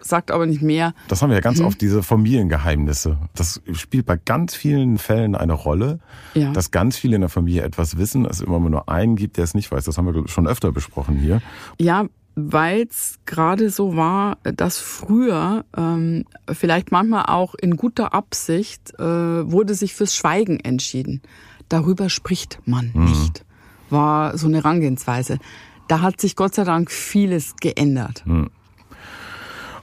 sagt 0.07 0.31
aber 0.31 0.45
nicht 0.45 0.61
mehr. 0.61 0.93
Das 1.07 1.21
haben 1.21 1.29
wir 1.29 1.35
ja 1.35 1.41
ganz 1.41 1.59
hm. 1.59 1.65
oft, 1.65 1.81
diese 1.81 2.03
Familiengeheimnisse. 2.03 3.17
Das 3.35 3.61
spielt 3.73 4.05
bei 4.05 4.17
ganz 4.17 4.55
vielen 4.55 4.97
Fällen 4.97 5.35
eine 5.35 5.53
Rolle, 5.53 5.99
ja. 6.33 6.51
dass 6.51 6.71
ganz 6.71 6.97
viele 6.97 7.15
in 7.15 7.21
der 7.21 7.29
Familie 7.29 7.63
etwas 7.63 7.97
wissen, 7.97 8.25
es 8.25 8.41
immer 8.41 8.59
nur 8.59 8.89
einen 8.89 9.15
gibt, 9.15 9.37
der 9.37 9.43
es 9.43 9.53
nicht 9.53 9.71
weiß. 9.71 9.85
Das 9.85 9.97
haben 9.97 10.13
wir 10.13 10.27
schon 10.27 10.47
öfter 10.47 10.71
besprochen 10.71 11.17
hier. 11.17 11.41
Ja, 11.79 12.05
weil 12.35 12.85
es 12.89 13.17
gerade 13.25 13.69
so 13.69 13.95
war, 13.95 14.37
dass 14.43 14.77
früher, 14.77 15.65
ähm, 15.75 16.25
vielleicht 16.51 16.91
manchmal 16.91 17.25
auch 17.27 17.55
in 17.55 17.77
guter 17.77 18.13
Absicht, 18.13 18.93
äh, 18.99 19.03
wurde 19.03 19.73
sich 19.73 19.93
fürs 19.93 20.15
Schweigen 20.15 20.59
entschieden. 20.59 21.21
Darüber 21.69 22.09
spricht 22.09 22.59
man 22.65 22.91
mhm. 22.93 23.05
nicht. 23.05 23.45
War 23.89 24.37
so 24.37 24.47
eine 24.47 24.57
Herangehensweise. 24.57 25.39
Da 25.87 26.01
hat 26.01 26.19
sich 26.19 26.35
Gott 26.35 26.55
sei 26.55 26.63
Dank 26.63 26.91
vieles 26.91 27.55
geändert. 27.55 28.23
Mhm. 28.25 28.49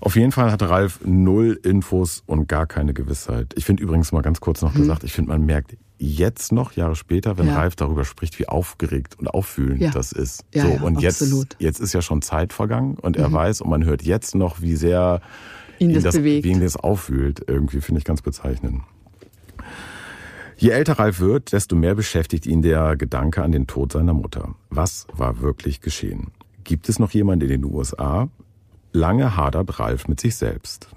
Auf 0.03 0.17
jeden 0.17 0.33
Fall 0.33 0.51
hatte 0.51 0.69
Ralf 0.69 0.99
null 1.05 1.61
Infos 1.63 2.25
und 2.27 2.49
gar 2.49 2.67
keine 2.67 2.93
Gewissheit. 2.93 3.55
Ich 3.57 3.65
finde 3.65 3.85
übrigens 3.85 4.11
mal 4.11 4.21
ganz 4.21 4.41
kurz 4.41 4.61
noch 4.61 4.75
hm. 4.75 4.81
gesagt, 4.81 5.05
ich 5.05 5.13
finde, 5.13 5.31
man 5.31 5.47
merkt 5.47 5.77
jetzt 5.97 6.51
noch, 6.51 6.73
Jahre 6.73 6.97
später, 6.97 7.39
wenn 7.39 7.47
ja. 7.47 7.55
Ralf 7.55 7.77
darüber 7.77 8.05
spricht, 8.05 8.37
wie 8.41 8.49
aufgeregt 8.49 9.17
und 9.21 9.29
auffühlend 9.29 9.81
ja. 9.81 9.91
das 9.93 10.11
ist. 10.11 10.45
Ja, 10.53 10.67
so, 10.67 10.85
und 10.85 11.01
jetzt, 11.01 11.23
absolut. 11.23 11.55
jetzt 11.61 11.79
ist 11.79 11.93
ja 11.93 12.03
schon 12.03 12.21
Zeit 12.21 12.53
vergangen 12.53 12.97
und 13.01 13.17
er 13.17 13.29
mhm. 13.29 13.35
weiß 13.35 13.61
und 13.61 13.71
man 13.71 13.85
hört 13.85 14.03
jetzt 14.03 14.35
noch, 14.35 14.61
wie 14.61 14.75
sehr 14.75 15.21
ihn, 15.79 15.91
ihn 15.91 16.03
das, 16.03 16.17
bewegt. 16.17 16.45
Wie 16.45 16.51
ihn 16.51 16.61
das 16.61 16.77
auffühlt. 16.77 17.45
Irgendwie 17.47 17.81
finde 17.81 18.01
ich 18.01 18.05
ganz 18.05 18.23
bezeichnend. 18.23 18.83
Je 20.57 20.71
älter 20.71 20.99
Ralf 20.99 21.21
wird, 21.21 21.53
desto 21.53 21.77
mehr 21.77 21.95
beschäftigt 21.95 22.45
ihn 22.45 22.63
der 22.63 22.97
Gedanke 22.97 23.45
an 23.45 23.53
den 23.53 23.69
Tod 23.69 23.93
seiner 23.93 24.15
Mutter. 24.15 24.57
Was 24.69 25.07
war 25.13 25.41
wirklich 25.41 25.81
geschehen? 25.81 26.33
Gibt 26.65 26.89
es 26.89 26.99
noch 26.99 27.13
jemanden 27.13 27.49
in 27.49 27.63
den 27.63 27.73
USA, 27.73 28.29
Lange 28.93 29.37
hadert 29.37 29.79
Ralf 29.79 30.07
mit 30.07 30.21
sich 30.21 30.37
selbst. 30.37 30.89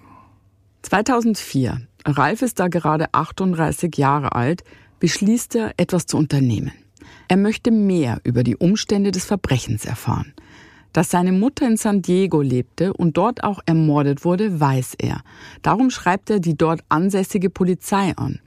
2004. 0.82 1.82
Ralf 2.06 2.42
ist 2.42 2.60
da 2.60 2.68
gerade 2.68 3.08
38 3.14 3.98
Jahre 3.98 4.34
alt, 4.34 4.64
beschließt 5.00 5.56
er, 5.56 5.74
etwas 5.78 6.06
zu 6.06 6.18
unternehmen. 6.18 6.72
Er 7.28 7.38
möchte 7.38 7.72
mehr 7.72 8.20
über 8.24 8.44
die 8.44 8.58
Umstände 8.58 9.12
des 9.12 9.26
Verbrechens 9.26 9.86
erfahren. 9.86 10.34
Dass 10.94 11.10
seine 11.10 11.32
Mutter 11.32 11.68
in 11.68 11.78
San 11.78 12.02
Diego 12.02 12.42
lebte 12.42 12.94
und 12.94 13.18
dort 13.18 13.44
auch 13.44 13.60
ermordet 13.66 14.24
wurde, 14.24 14.60
weiß 14.60 14.96
er. 14.98 15.22
Darum 15.62 15.90
schreibt 15.90 16.30
er 16.30 16.40
die 16.40 16.56
dort 16.56 16.82
ansässige 16.90 17.50
Polizei 17.50 18.14
an. 18.16 18.40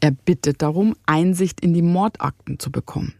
Er 0.00 0.10
bittet 0.10 0.62
darum, 0.62 0.94
Einsicht 1.06 1.60
in 1.60 1.74
die 1.74 1.82
Mordakten 1.82 2.58
zu 2.58 2.70
bekommen. 2.70 3.14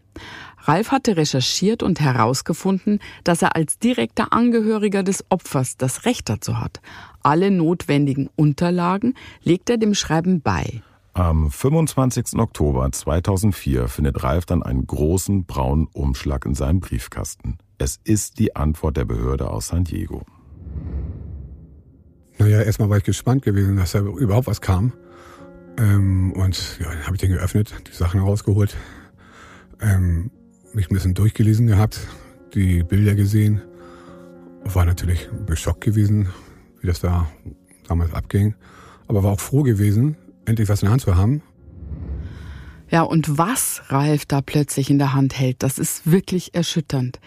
Ralf 0.69 0.91
hatte 0.91 1.17
recherchiert 1.17 1.81
und 1.81 1.99
herausgefunden, 1.99 2.99
dass 3.23 3.41
er 3.41 3.55
als 3.55 3.79
direkter 3.79 4.31
Angehöriger 4.33 5.01
des 5.01 5.25
Opfers 5.29 5.77
das 5.77 6.05
Recht 6.05 6.29
dazu 6.29 6.59
hat. 6.59 6.79
Alle 7.23 7.49
notwendigen 7.49 8.29
Unterlagen 8.35 9.15
legt 9.41 9.71
er 9.71 9.77
dem 9.77 9.95
Schreiben 9.95 10.41
bei. 10.41 10.83
Am 11.13 11.49
25. 11.49 12.37
Oktober 12.37 12.91
2004 12.91 13.87
findet 13.87 14.23
Ralf 14.23 14.45
dann 14.45 14.61
einen 14.61 14.85
großen 14.85 15.45
braunen 15.45 15.87
Umschlag 15.91 16.45
in 16.45 16.53
seinem 16.53 16.81
Briefkasten. 16.81 17.57
Es 17.79 17.99
ist 18.03 18.37
die 18.37 18.55
Antwort 18.55 18.95
der 18.95 19.05
Behörde 19.05 19.49
aus 19.49 19.69
San 19.69 19.85
Diego. 19.85 20.21
Naja, 22.37 22.61
erstmal 22.61 22.91
war 22.91 22.97
ich 22.97 23.03
gespannt 23.03 23.41
gewesen, 23.41 23.75
dass 23.75 23.93
da 23.93 24.01
überhaupt 24.01 24.45
was 24.45 24.61
kam. 24.61 24.93
Ähm, 25.79 26.31
und 26.33 26.77
ja, 26.79 26.91
dann 26.91 27.07
habe 27.07 27.15
ich 27.15 27.21
den 27.21 27.31
geöffnet, 27.31 27.73
die 27.87 27.95
Sachen 27.95 28.19
rausgeholt, 28.19 28.77
ähm, 29.81 30.29
mich 30.73 30.89
ein 30.89 30.93
bisschen 30.93 31.13
durchgelesen 31.13 31.67
gehabt, 31.67 31.99
die 32.53 32.83
Bilder 32.83 33.15
gesehen. 33.15 33.61
War 34.63 34.85
natürlich 34.85 35.29
beschockt 35.45 35.81
gewesen, 35.81 36.29
wie 36.81 36.87
das 36.87 36.99
da 36.99 37.29
damals 37.87 38.13
abging. 38.13 38.55
Aber 39.07 39.23
war 39.23 39.31
auch 39.31 39.39
froh 39.39 39.63
gewesen, 39.63 40.17
endlich 40.45 40.69
was 40.69 40.81
in 40.81 40.87
der 40.87 40.91
Hand 40.91 41.01
zu 41.01 41.15
haben. 41.15 41.41
Ja, 42.89 43.03
und 43.03 43.37
was 43.37 43.83
Ralf 43.89 44.25
da 44.25 44.41
plötzlich 44.41 44.89
in 44.89 44.97
der 44.97 45.13
Hand 45.13 45.37
hält, 45.39 45.61
das 45.61 45.77
ist 45.77 46.11
wirklich 46.11 46.55
erschütternd. 46.55 47.19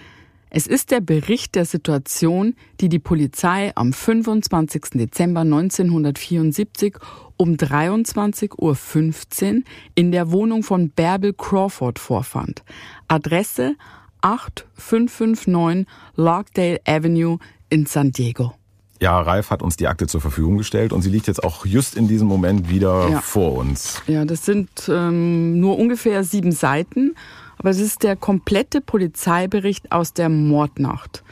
Es 0.54 0.66
ist 0.66 0.90
der 0.90 1.00
Bericht 1.00 1.54
der 1.54 1.64
Situation, 1.64 2.54
die 2.78 2.90
die 2.90 2.98
Polizei 2.98 3.72
am 3.74 3.94
25. 3.94 4.90
Dezember 4.92 5.40
1974 5.40 6.96
um 7.38 7.54
23.15 7.54 8.52
Uhr 8.58 9.62
in 9.94 10.12
der 10.12 10.30
Wohnung 10.30 10.62
von 10.62 10.90
Bärbel 10.90 11.32
Crawford 11.32 11.98
vorfand. 11.98 12.62
Adresse 13.08 13.76
8559 14.20 15.86
Larkdale 16.16 16.80
Avenue 16.86 17.38
in 17.70 17.86
San 17.86 18.12
Diego. 18.12 18.52
Ja, 19.00 19.18
Ralf 19.22 19.48
hat 19.50 19.62
uns 19.62 19.78
die 19.78 19.88
Akte 19.88 20.06
zur 20.06 20.20
Verfügung 20.20 20.58
gestellt 20.58 20.92
und 20.92 21.00
sie 21.00 21.08
liegt 21.08 21.28
jetzt 21.28 21.42
auch 21.42 21.64
just 21.64 21.96
in 21.96 22.08
diesem 22.08 22.28
Moment 22.28 22.68
wieder 22.68 23.08
Ja. 23.08 23.20
vor 23.22 23.54
uns. 23.54 24.02
Ja, 24.06 24.26
das 24.26 24.44
sind 24.44 24.68
ähm, 24.88 25.58
nur 25.58 25.78
ungefähr 25.78 26.22
sieben 26.24 26.52
Seiten, 26.52 27.14
aber 27.62 27.70
es 27.70 27.78
ist 27.78 28.02
der 28.02 28.16
komplette 28.16 28.80
Polizeibericht 28.80 29.92
aus 29.92 30.12
der 30.12 30.28
Mordnacht. 30.28 31.22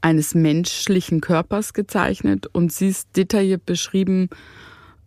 eines 0.06 0.36
menschlichen 0.36 1.20
Körpers 1.20 1.74
gezeichnet 1.74 2.46
und 2.54 2.72
siehst 2.72 3.18
detailliert 3.18 3.66
beschrieben, 3.66 4.30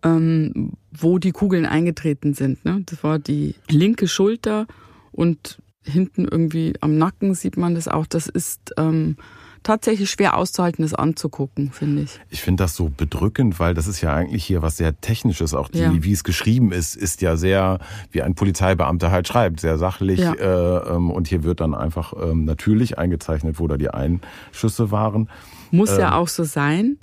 ähm, 0.03 0.73
wo 0.91 1.21
die 1.21 1.31
Kugeln 1.31 1.67
eingetreten 1.67 2.35
sind. 2.35 2.65
Ne? 2.65 2.83
Das 2.85 3.05
war 3.05 3.21
die 3.21 3.55
linke 3.71 4.09
Schulter 4.09 4.67
und 5.13 5.63
hinten 5.85 6.27
irgendwie 6.27 6.75
am 6.81 6.99
Nacken 6.99 7.35
sieht 7.35 7.57
man 7.57 7.77
das 7.77 7.87
auch. 7.87 8.07
Das 8.07 8.27
ist 8.27 8.73
ähm, 8.77 9.17
tatsächlich 9.63 10.11
schwer 10.11 10.37
auszuhalten, 10.37 10.83
das 10.83 10.95
anzugucken, 10.95 11.73
finde 11.73 12.03
ich. 12.03 12.21
Ich 12.31 12.43
finde 12.43 12.65
das 12.65 12.75
so 12.77 12.91
bedrückend, 12.95 13.59
weil 13.61 13.75
das 13.75 13.87
ist 13.87 14.01
ja 14.01 14.15
eigentlich 14.15 14.45
hier 14.45 14.63
was 14.63 14.77
sehr 14.77 15.01
Technisches. 15.01 15.55
Auch 15.55 15.69
die, 15.69 15.79
Ja. 15.79 15.93
wie 16.03 16.13
es 16.13 16.25
geschrieben 16.25 16.73
ist, 16.73 16.97
ist 16.97 17.21
ja 17.23 17.37
sehr, 17.37 17.79
wie 18.11 18.23
ein 18.23 18.35
Polizeibeamter 18.35 19.11
halt 19.11 19.29
schreibt, 19.29 19.61
sehr 19.61 19.79
sachlich. 19.79 20.21
Ja. 20.21 20.33
Äh, 20.35 20.95
ähm, 20.95 21.11
und 21.11 21.29
hier 21.29 21.45
wird 21.45 21.61
dann 21.61 21.75
einfach 21.75 22.13
ähm, 22.21 22.45
natürlich 22.45 22.99
eingezeichnet, 22.99 23.59
wo 23.59 23.67
da 23.69 23.77
die 23.77 23.91
Einschüsse 23.91 24.91
waren. 24.91 25.29
Muss 25.71 25.91
Ähm. 25.93 26.01
ja 26.01 26.15
auch 26.17 26.29
so 26.29 26.45
sein. 26.45 26.99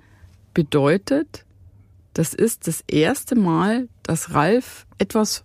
Bedeutet, 0.53 1.45
das 2.13 2.33
ist 2.33 2.67
das 2.67 2.81
erste 2.87 3.35
Mal, 3.35 3.87
dass 4.03 4.33
Ralf 4.33 4.85
etwas 4.97 5.43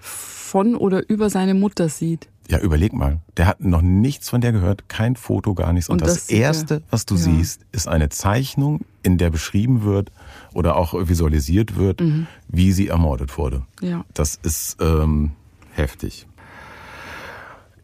von 0.00 0.74
oder 0.74 1.08
über 1.08 1.30
seine 1.30 1.54
Mutter 1.54 1.88
sieht. 1.88 2.28
Ja, 2.50 2.58
überleg 2.60 2.94
mal. 2.94 3.20
Der 3.36 3.46
hat 3.46 3.60
noch 3.60 3.82
nichts 3.82 4.30
von 4.30 4.40
der 4.40 4.52
gehört, 4.52 4.88
kein 4.88 5.16
Foto, 5.16 5.54
gar 5.54 5.72
nichts. 5.74 5.90
Und, 5.90 6.00
Und 6.00 6.08
das, 6.08 6.14
das 6.14 6.30
er. 6.30 6.40
Erste, 6.40 6.82
was 6.90 7.04
du 7.04 7.14
Ja. 7.16 7.20
siehst, 7.20 7.60
ist 7.72 7.88
eine 7.88 8.08
Zeichnung, 8.08 8.80
in 9.02 9.18
der 9.18 9.28
beschrieben 9.30 9.82
wird 9.84 10.10
oder 10.54 10.76
auch 10.76 10.94
visualisiert 11.08 11.76
wird, 11.76 12.02
wie 12.48 12.72
sie 12.72 12.88
ermordet 12.88 13.36
wurde. 13.36 13.62
Ja. 13.82 14.04
Das 14.14 14.34
ist 14.42 14.78
ähm, 14.80 15.32
heftig. 15.72 16.26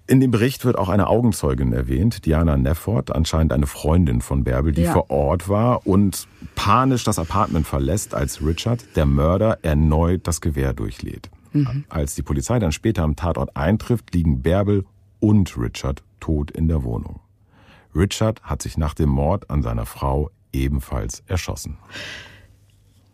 In 0.06 0.20
dem 0.20 0.30
Bericht 0.30 0.64
wird 0.66 0.76
auch 0.76 0.90
eine 0.90 1.06
Augenzeugin 1.06 1.72
erwähnt, 1.72 2.26
Diana 2.26 2.58
Nefford, 2.58 3.14
anscheinend 3.14 3.54
eine 3.54 3.66
Freundin 3.66 4.20
von 4.20 4.44
Bärbel, 4.44 4.72
die 4.72 4.82
Ja. 4.82 4.92
vor 4.92 5.10
Ort 5.10 5.48
war 5.48 5.86
und 5.86 6.26
panisch 6.54 7.04
das 7.04 7.18
Apartment 7.18 7.66
verlässt, 7.66 8.14
als 8.14 8.44
Richard, 8.44 8.84
der 8.96 9.06
Mörder, 9.06 9.58
erneut 9.62 10.26
das 10.26 10.42
Gewehr 10.42 10.74
durchlädt. 10.74 11.30
Als 11.88 12.14
die 12.14 12.22
Polizei 12.22 12.58
dann 12.58 12.72
später 12.72 13.02
am 13.02 13.16
Tatort 13.16 13.56
eintrifft, 13.56 14.14
liegen 14.14 14.42
Bärbel 14.42 14.84
und 15.20 15.56
Richard 15.56 16.02
tot 16.20 16.50
in 16.50 16.68
der 16.68 16.82
Wohnung. 16.82 17.20
Richard 17.94 18.42
hat 18.42 18.62
sich 18.62 18.76
nach 18.76 18.94
dem 18.94 19.08
Mord 19.08 19.50
an 19.50 19.62
seiner 19.62 19.86
Frau 19.86 20.30
ebenfalls 20.52 21.22
erschossen. 21.26 21.78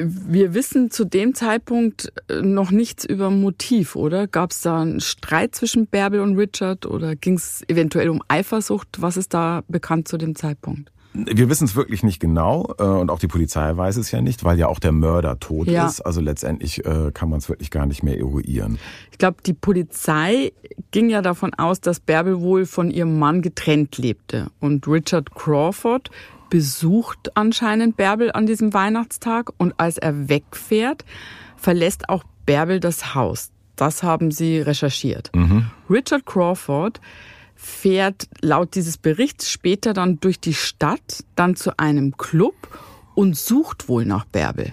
Wir 0.02 0.54
wissen 0.54 0.90
zu 0.90 1.04
dem 1.04 1.34
Zeitpunkt 1.34 2.10
äh, 2.28 2.40
noch 2.40 2.70
nichts 2.70 3.04
über 3.04 3.30
Motiv, 3.30 3.96
oder? 3.96 4.26
Gab 4.26 4.52
es 4.52 4.62
da 4.62 4.80
einen 4.80 5.00
Streit 5.00 5.54
zwischen 5.54 5.86
Bärbel 5.86 6.20
und 6.20 6.38
Richard 6.38 6.86
oder 6.86 7.16
ging 7.16 7.34
es 7.34 7.62
eventuell 7.68 8.08
um 8.08 8.22
Eifersucht? 8.26 9.02
Was 9.02 9.18
ist 9.18 9.34
da 9.34 9.62
bekannt 9.68 10.08
zu 10.08 10.16
dem 10.16 10.34
Zeitpunkt? 10.34 10.90
Wir 11.12 11.48
wissen 11.48 11.64
es 11.64 11.74
wirklich 11.74 12.02
nicht 12.04 12.20
genau 12.20 12.72
äh, 12.78 12.84
und 12.84 13.10
auch 13.10 13.18
die 13.18 13.26
Polizei 13.26 13.76
weiß 13.76 13.96
es 13.96 14.12
ja 14.12 14.20
nicht, 14.20 14.44
weil 14.44 14.58
ja 14.58 14.68
auch 14.68 14.78
der 14.78 14.92
Mörder 14.92 15.40
tot 15.40 15.66
Ja. 15.66 15.86
ist. 15.86 16.00
Also 16.00 16.20
letztendlich 16.20 16.84
äh, 16.86 17.10
kann 17.12 17.28
man 17.28 17.38
es 17.40 17.48
wirklich 17.48 17.70
gar 17.70 17.86
nicht 17.86 18.02
mehr 18.04 18.16
eruieren. 18.18 18.78
Ich 19.10 19.18
glaube, 19.18 19.38
die 19.44 19.52
Polizei 19.54 20.52
ging 20.92 21.10
ja 21.10 21.20
davon 21.20 21.52
aus, 21.54 21.80
dass 21.80 21.98
Bärbel 21.98 22.40
wohl 22.40 22.64
von 22.64 22.90
ihrem 22.92 23.18
Mann 23.18 23.42
getrennt 23.42 23.98
lebte. 23.98 24.50
Und 24.60 24.86
Richard 24.86 25.34
Crawford 25.34 26.10
besucht 26.48 27.30
anscheinend 27.36 27.96
Bärbel 27.96 28.30
an 28.32 28.46
diesem 28.46 28.72
Weihnachtstag 28.72 29.50
und 29.56 29.74
als 29.78 29.98
er 29.98 30.28
wegfährt, 30.28 31.04
verlässt 31.56 32.08
auch 32.08 32.22
Bärbel 32.46 32.78
das 32.80 33.14
Haus. 33.14 33.50
Das 33.76 34.02
haben 34.02 34.30
sie 34.30 34.58
recherchiert. 34.60 35.30
Richard 35.88 36.26
Crawford 36.26 37.00
fährt 37.62 38.26
laut 38.40 38.74
dieses 38.74 38.96
Berichts 38.96 39.50
später 39.50 39.92
dann 39.92 40.18
durch 40.18 40.40
die 40.40 40.54
Stadt, 40.54 41.24
dann 41.36 41.56
zu 41.56 41.78
einem 41.78 42.16
Club 42.16 42.54
und 43.14 43.36
sucht 43.36 43.88
wohl 43.88 44.06
nach 44.06 44.24
Bärbel. 44.24 44.72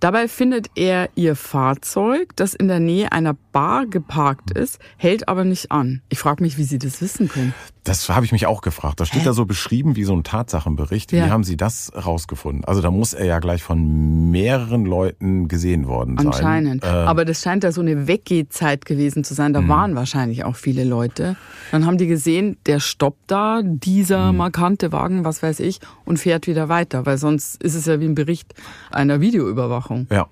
Dabei 0.00 0.28
findet 0.28 0.70
er 0.76 1.08
ihr 1.14 1.36
Fahrzeug, 1.36 2.36
das 2.36 2.54
in 2.54 2.68
der 2.68 2.80
Nähe 2.80 3.12
einer 3.12 3.34
Bar 3.52 3.86
geparkt 3.86 4.50
ist, 4.50 4.78
hält 4.96 5.28
aber 5.28 5.44
nicht 5.44 5.72
an. 5.72 6.02
Ich 6.08 6.18
frage 6.18 6.42
mich, 6.42 6.58
wie 6.58 6.64
Sie 6.64 6.78
das 6.78 7.00
wissen 7.00 7.28
können. 7.28 7.54
Das 7.84 8.08
habe 8.08 8.26
ich 8.26 8.32
mich 8.32 8.46
auch 8.46 8.60
gefragt. 8.60 9.00
Da 9.00 9.06
steht 9.06 9.22
Hä? 9.22 9.26
da 9.26 9.32
so 9.32 9.46
beschrieben 9.46 9.96
wie 9.96 10.04
so 10.04 10.14
ein 10.14 10.22
Tatsachenbericht. 10.22 11.12
Ja. 11.12 11.26
Wie 11.26 11.30
haben 11.30 11.44
Sie 11.44 11.56
das 11.56 11.90
rausgefunden? 11.94 12.64
Also 12.64 12.82
da 12.82 12.90
muss 12.90 13.14
er 13.14 13.24
ja 13.24 13.38
gleich 13.38 13.62
von 13.62 14.30
mehreren 14.30 14.84
Leuten 14.84 15.48
gesehen 15.48 15.86
worden 15.86 16.18
sein. 16.18 16.26
Anscheinend. 16.26 16.84
Ähm. 16.84 16.90
Aber 16.90 17.24
das 17.24 17.40
scheint 17.40 17.64
ja 17.64 17.72
so 17.72 17.80
eine 17.80 18.06
Weggehzeit 18.06 18.84
gewesen 18.84 19.24
zu 19.24 19.34
sein. 19.34 19.52
Da 19.52 19.62
mhm. 19.62 19.68
waren 19.68 19.94
wahrscheinlich 19.94 20.44
auch 20.44 20.56
viele 20.56 20.84
Leute. 20.84 21.36
Dann 21.70 21.86
haben 21.86 21.96
die 21.96 22.06
gesehen, 22.06 22.58
der 22.66 22.80
stoppt 22.80 23.30
da, 23.30 23.62
dieser 23.64 24.32
mhm. 24.32 24.38
markante 24.38 24.92
Wagen, 24.92 25.24
was 25.24 25.42
weiß 25.42 25.60
ich, 25.60 25.80
und 26.04 26.18
fährt 26.18 26.46
wieder 26.46 26.68
weiter. 26.68 27.06
Weil 27.06 27.16
sonst 27.16 27.62
ist 27.62 27.74
es 27.74 27.86
ja 27.86 27.98
wie 28.00 28.06
ein 28.06 28.14
Bericht 28.14 28.54
einer 28.90 29.20
Videoüberwachung. 29.20 30.06
Ja. 30.10 30.28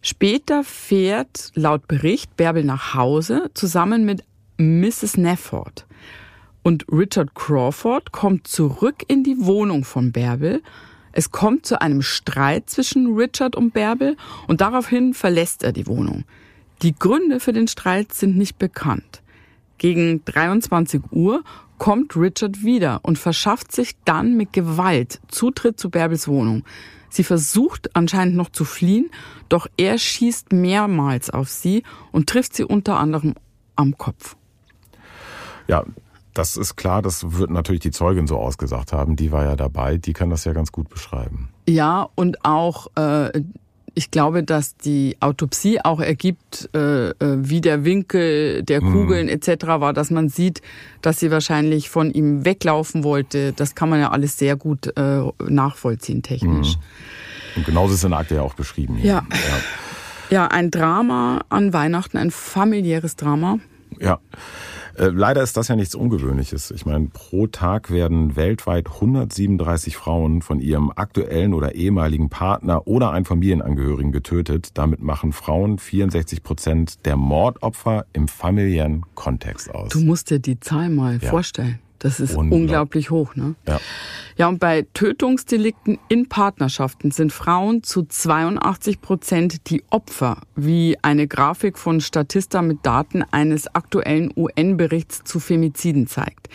Später 0.00 0.64
fährt 0.64 1.52
laut 1.54 1.86
Bericht 1.86 2.36
Bärbel 2.36 2.64
nach 2.64 2.94
Hause 2.94 3.50
zusammen 3.54 4.04
mit 4.04 4.24
Mrs. 4.58 5.16
Nefford. 5.16 5.86
Und 6.62 6.86
Richard 6.90 7.34
Crawford 7.34 8.12
kommt 8.12 8.46
zurück 8.46 9.02
in 9.08 9.24
die 9.24 9.36
Wohnung 9.40 9.84
von 9.84 10.12
Bärbel. 10.12 10.62
Es 11.12 11.30
kommt 11.30 11.66
zu 11.66 11.80
einem 11.80 12.02
Streit 12.02 12.70
zwischen 12.70 13.14
Richard 13.14 13.56
und 13.56 13.72
Bärbel 13.72 14.16
und 14.46 14.60
daraufhin 14.60 15.12
verlässt 15.12 15.62
er 15.62 15.72
die 15.72 15.86
Wohnung. 15.86 16.24
Die 16.82 16.94
Gründe 16.94 17.40
für 17.40 17.52
den 17.52 17.68
Streit 17.68 18.12
sind 18.12 18.36
nicht 18.36 18.58
bekannt. 18.58 19.22
Gegen 19.78 20.24
23 20.24 21.02
Uhr 21.10 21.42
kommt 21.78 22.16
Richard 22.16 22.62
wieder 22.62 23.00
und 23.02 23.18
verschafft 23.18 23.72
sich 23.72 23.96
dann 24.04 24.36
mit 24.36 24.52
Gewalt 24.52 25.20
Zutritt 25.28 25.80
zu 25.80 25.90
Bärbels 25.90 26.28
Wohnung. 26.28 26.64
Sie 27.10 27.24
versucht 27.24 27.94
anscheinend 27.94 28.36
noch 28.36 28.50
zu 28.50 28.64
fliehen, 28.64 29.10
doch 29.48 29.66
er 29.76 29.98
schießt 29.98 30.52
mehrmals 30.52 31.28
auf 31.28 31.50
sie 31.50 31.82
und 32.10 32.28
trifft 32.28 32.54
sie 32.54 32.64
unter 32.64 32.98
anderem 32.98 33.34
am 33.76 33.98
Kopf. 33.98 34.36
Ja, 35.68 35.84
das 36.34 36.56
ist 36.56 36.76
klar, 36.76 37.02
das 37.02 37.38
wird 37.38 37.50
natürlich 37.50 37.82
die 37.82 37.90
Zeugin 37.90 38.26
so 38.26 38.36
ausgesagt 38.36 38.92
haben. 38.92 39.16
Die 39.16 39.32
war 39.32 39.44
ja 39.44 39.56
dabei, 39.56 39.98
die 39.98 40.12
kann 40.12 40.30
das 40.30 40.44
ja 40.44 40.52
ganz 40.52 40.72
gut 40.72 40.88
beschreiben. 40.88 41.50
Ja, 41.68 42.08
und 42.14 42.44
auch, 42.44 42.88
äh, 42.96 43.42
ich 43.94 44.10
glaube, 44.10 44.42
dass 44.42 44.76
die 44.76 45.16
Autopsie 45.20 45.80
auch 45.82 46.00
ergibt, 46.00 46.70
äh, 46.74 47.10
äh 47.10 47.14
wie 47.20 47.60
der 47.60 47.84
Winkel 47.84 48.62
der 48.62 48.82
mhm. 48.82 48.92
Kugeln 48.92 49.26
mhm. 49.26 49.32
etc. 49.32 49.66
war, 49.66 49.92
dass 49.92 50.10
man 50.10 50.28
sieht, 50.28 50.62
dass 51.02 51.20
sie 51.20 51.30
wahrscheinlich 51.30 51.90
von 51.90 52.10
ihm 52.10 52.44
weglaufen 52.44 53.04
wollte. 53.04 53.52
Das 53.52 53.74
kann 53.74 53.90
man 53.90 54.00
ja 54.00 54.10
alles 54.10 54.38
sehr 54.38 54.56
gut 54.56 54.96
äh, 54.96 55.22
nachvollziehen, 55.46 56.22
technisch. 56.22 56.76
Mhm. 56.76 56.82
Und 57.56 57.66
genauso 57.66 57.94
ist 57.94 58.04
in 58.04 58.10
der 58.10 58.20
Akte 58.20 58.36
ja 58.36 58.42
auch 58.42 58.54
beschrieben. 58.54 58.98
Ja. 58.98 59.26
ja. 59.30 59.58
Ja, 60.30 60.46
ein 60.46 60.70
Drama 60.70 61.42
an 61.50 61.74
Weihnachten, 61.74 62.16
ein 62.16 62.30
familiäres 62.30 63.16
Drama. 63.16 63.58
Ja. 64.00 64.20
Äh, 64.96 65.06
leider 65.06 65.42
ist 65.42 65.56
das 65.56 65.68
ja 65.68 65.76
nichts 65.76 65.94
Ungewöhnliches. 65.94 66.70
Ich 66.70 66.84
meine, 66.84 67.08
pro 67.12 67.46
Tag 67.46 67.90
werden 67.90 68.36
weltweit 68.36 68.88
137 68.88 69.96
Frauen 69.96 70.42
von 70.42 70.60
ihrem 70.60 70.92
aktuellen 70.94 71.54
oder 71.54 71.74
ehemaligen 71.74 72.28
Partner 72.28 72.86
oder 72.86 73.10
einen 73.10 73.24
Familienangehörigen 73.24 74.12
getötet. 74.12 74.70
Damit 74.74 75.02
machen 75.02 75.32
Frauen 75.32 75.78
64 75.78 76.42
Prozent 76.42 77.06
der 77.06 77.16
Mordopfer 77.16 78.06
im 78.12 78.28
familiären 78.28 79.04
Kontext 79.14 79.74
aus. 79.74 79.92
Du 79.92 80.00
musst 80.00 80.30
dir 80.30 80.38
die 80.38 80.60
Zahl 80.60 80.90
mal 80.90 81.18
ja. 81.22 81.30
vorstellen. 81.30 81.78
Das 82.02 82.18
ist 82.18 82.34
unglaublich 82.34 83.10
hoch, 83.10 83.36
ne? 83.36 83.54
Ja. 83.66 83.78
Ja, 84.36 84.48
und 84.48 84.58
bei 84.58 84.86
Tötungsdelikten 84.92 85.98
in 86.08 86.28
Partnerschaften 86.28 87.12
sind 87.12 87.32
Frauen 87.32 87.84
zu 87.84 88.02
82 88.02 89.00
Prozent 89.00 89.70
die 89.70 89.84
Opfer, 89.90 90.38
wie 90.56 90.98
eine 91.02 91.28
Grafik 91.28 91.78
von 91.78 92.00
Statista 92.00 92.60
mit 92.60 92.78
Daten 92.84 93.22
eines 93.30 93.72
aktuellen 93.72 94.32
UN-Berichts 94.34 95.22
zu 95.22 95.38
Femiziden 95.38 96.08
zeigt. 96.08 96.48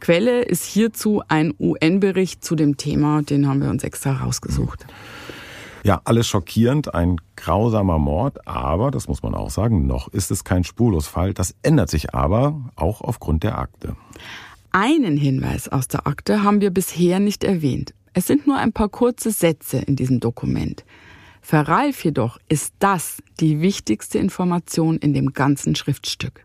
Quelle 0.00 0.42
ist 0.42 0.64
hierzu 0.64 1.22
ein 1.28 1.54
UN-Bericht 1.60 2.42
zu 2.42 2.56
dem 2.56 2.76
Thema, 2.76 3.22
den 3.22 3.46
haben 3.46 3.62
wir 3.62 3.70
uns 3.70 3.84
extra 3.84 4.14
rausgesucht. 4.14 4.84
Ja, 5.84 6.00
alles 6.04 6.26
schockierend, 6.26 6.92
ein 6.92 7.20
grausamer 7.36 7.98
Mord, 7.98 8.48
aber, 8.48 8.90
das 8.90 9.06
muss 9.06 9.22
man 9.22 9.34
auch 9.34 9.50
sagen, 9.50 9.86
noch 9.86 10.08
ist 10.08 10.32
es 10.32 10.42
kein 10.42 10.64
Spurlosfall. 10.64 11.34
Das 11.34 11.54
ändert 11.62 11.88
sich 11.88 12.14
aber 12.14 12.60
auch 12.74 13.00
aufgrund 13.00 13.44
der 13.44 13.58
Akte. 13.58 13.94
Einen 14.80 15.16
Hinweis 15.16 15.68
aus 15.68 15.88
der 15.88 16.06
Akte 16.06 16.44
haben 16.44 16.60
wir 16.60 16.70
bisher 16.70 17.18
nicht 17.18 17.42
erwähnt. 17.42 17.94
Es 18.12 18.28
sind 18.28 18.46
nur 18.46 18.58
ein 18.58 18.72
paar 18.72 18.88
kurze 18.88 19.32
Sätze 19.32 19.78
in 19.78 19.96
diesem 19.96 20.20
Dokument. 20.20 20.84
Für 21.42 21.66
Ralf 21.66 22.04
jedoch 22.04 22.38
ist 22.48 22.74
das 22.78 23.20
die 23.40 23.60
wichtigste 23.60 24.20
Information 24.20 24.96
in 24.98 25.14
dem 25.14 25.32
ganzen 25.32 25.74
Schriftstück. 25.74 26.44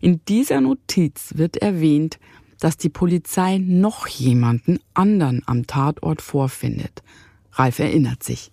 In 0.00 0.22
dieser 0.26 0.62
Notiz 0.62 1.34
wird 1.36 1.58
erwähnt, 1.58 2.18
dass 2.58 2.78
die 2.78 2.88
Polizei 2.88 3.58
noch 3.58 4.06
jemanden 4.06 4.78
anderen 4.94 5.42
am 5.44 5.66
Tatort 5.66 6.22
vorfindet. 6.22 7.02
Ralf 7.52 7.80
erinnert 7.80 8.22
sich. 8.22 8.50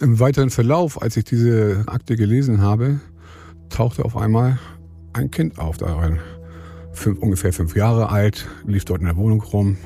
Im 0.00 0.20
weiteren 0.20 0.50
Verlauf, 0.50 1.00
als 1.00 1.16
ich 1.16 1.24
diese 1.24 1.84
Akte 1.86 2.16
gelesen 2.16 2.60
habe, 2.60 3.00
tauchte 3.70 4.04
auf 4.04 4.18
einmal 4.18 4.58
ein 5.14 5.30
Kind 5.30 5.58
auf 5.58 5.78
darin 5.78 6.18
fünf, 6.92 7.18
ungefähr 7.18 7.52
fünf 7.52 7.76
Jahre 7.76 8.10
alt, 8.10 8.48
lief 8.66 8.84
dort 8.84 9.00
in 9.00 9.06
der 9.06 9.16
Wohnung 9.16 9.40
rum, 9.42 9.76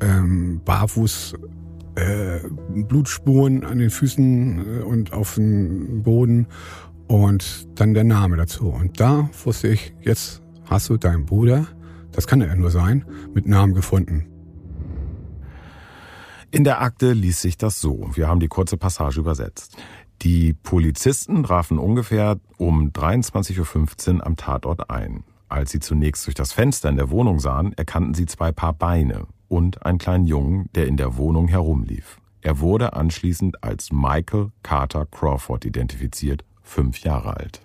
ähm, 0.00 0.60
barfuß, 0.64 1.34
äh, 1.96 2.40
Blutspuren 2.70 3.64
an 3.64 3.78
den 3.78 3.90
Füßen 3.90 4.80
äh, 4.80 4.82
und 4.82 5.12
auf 5.12 5.34
dem 5.34 6.02
Boden 6.02 6.46
und 7.08 7.68
dann 7.78 7.94
der 7.94 8.04
Name 8.04 8.36
dazu. 8.36 8.68
Und 8.68 9.00
da 9.00 9.28
wusste 9.44 9.68
ich, 9.68 9.94
jetzt 10.00 10.42
hast 10.66 10.88
du 10.88 10.96
deinen 10.96 11.26
Bruder, 11.26 11.66
das 12.12 12.26
kann 12.26 12.40
er 12.40 12.54
nur 12.56 12.70
sein, 12.70 13.04
mit 13.34 13.46
Namen 13.46 13.74
gefunden. 13.74 14.26
In 16.52 16.64
der 16.64 16.80
Akte 16.80 17.12
ließ 17.12 17.40
sich 17.40 17.58
das 17.58 17.80
so. 17.80 18.10
Wir 18.14 18.26
haben 18.26 18.40
die 18.40 18.48
kurze 18.48 18.76
Passage 18.76 19.20
übersetzt. 19.20 19.76
Die 20.22 20.52
Polizisten 20.52 21.44
trafen 21.44 21.78
ungefähr 21.78 22.38
um 22.58 22.90
23.15 22.90 24.16
Uhr 24.16 24.26
am 24.26 24.36
Tatort 24.36 24.90
ein. 24.90 25.24
Als 25.50 25.72
sie 25.72 25.80
zunächst 25.80 26.26
durch 26.26 26.36
das 26.36 26.52
Fenster 26.52 26.88
in 26.88 26.96
der 26.96 27.10
Wohnung 27.10 27.40
sahen, 27.40 27.72
erkannten 27.72 28.14
sie 28.14 28.26
zwei 28.26 28.52
Paar 28.52 28.72
Beine 28.72 29.26
und 29.48 29.84
einen 29.84 29.98
kleinen 29.98 30.26
Jungen, 30.26 30.70
der 30.76 30.86
in 30.86 30.96
der 30.96 31.16
Wohnung 31.16 31.48
herumlief. 31.48 32.18
Er 32.40 32.60
wurde 32.60 32.92
anschließend 32.92 33.64
als 33.64 33.90
Michael 33.90 34.52
Carter 34.62 35.06
Crawford 35.06 35.64
identifiziert, 35.64 36.44
fünf 36.62 37.00
Jahre 37.00 37.36
alt. 37.36 37.60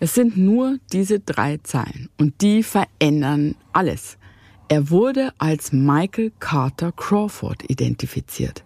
Es 0.00 0.14
sind 0.14 0.36
nur 0.36 0.76
diese 0.92 1.18
drei 1.18 1.56
Zeilen 1.62 2.10
und 2.18 2.42
die 2.42 2.62
verändern 2.62 3.54
alles. 3.72 4.18
Er 4.68 4.90
wurde 4.90 5.32
als 5.38 5.72
Michael 5.72 6.30
Carter 6.40 6.92
Crawford 6.92 7.70
identifiziert. 7.70 8.64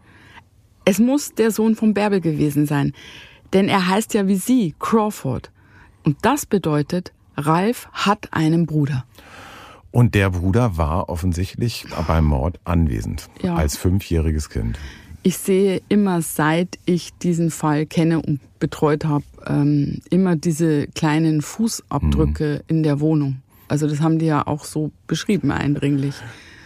Es 0.84 0.98
muss 0.98 1.32
der 1.32 1.52
Sohn 1.52 1.76
von 1.76 1.94
Bärbel 1.94 2.20
gewesen 2.20 2.66
sein, 2.66 2.92
denn 3.52 3.68
er 3.68 3.86
heißt 3.86 4.14
ja 4.14 4.26
wie 4.26 4.36
sie, 4.36 4.74
Crawford. 4.80 5.52
Und 6.02 6.16
das 6.22 6.44
bedeutet, 6.44 7.12
Ralf 7.38 7.88
hat 7.92 8.29
einen 8.33 8.66
Bruder. 8.66 9.05
Und 9.90 10.14
der 10.14 10.31
Bruder 10.31 10.77
war 10.77 11.09
offensichtlich 11.09 11.87
beim 12.07 12.27
Mord 12.27 12.61
anwesend, 12.64 13.29
ja. 13.42 13.55
als 13.55 13.77
fünfjähriges 13.77 14.51
Kind. 14.51 14.79
Ich 15.22 15.38
sehe 15.38 15.81
immer, 15.88 16.22
seit 16.22 16.79
ich 16.85 17.16
diesen 17.18 17.51
Fall 17.51 17.87
kenne 17.87 18.20
und 18.20 18.40
betreut 18.61 19.05
habe, 19.05 19.24
ähm, 19.46 20.01
immer 20.11 20.37
diese 20.37 20.87
kleinen 20.88 21.42
Fußabdrücke 21.42 22.62
mhm. 22.62 22.77
in 22.77 22.83
der 22.83 23.01
Wohnung. 23.01 23.42
Also 23.66 23.87
das 23.87 24.01
haben 24.01 24.18
die 24.18 24.27
ja 24.27 24.46
auch 24.46 24.64
so 24.64 24.90
beschrieben, 25.07 25.51
eindringlich. 25.51 26.14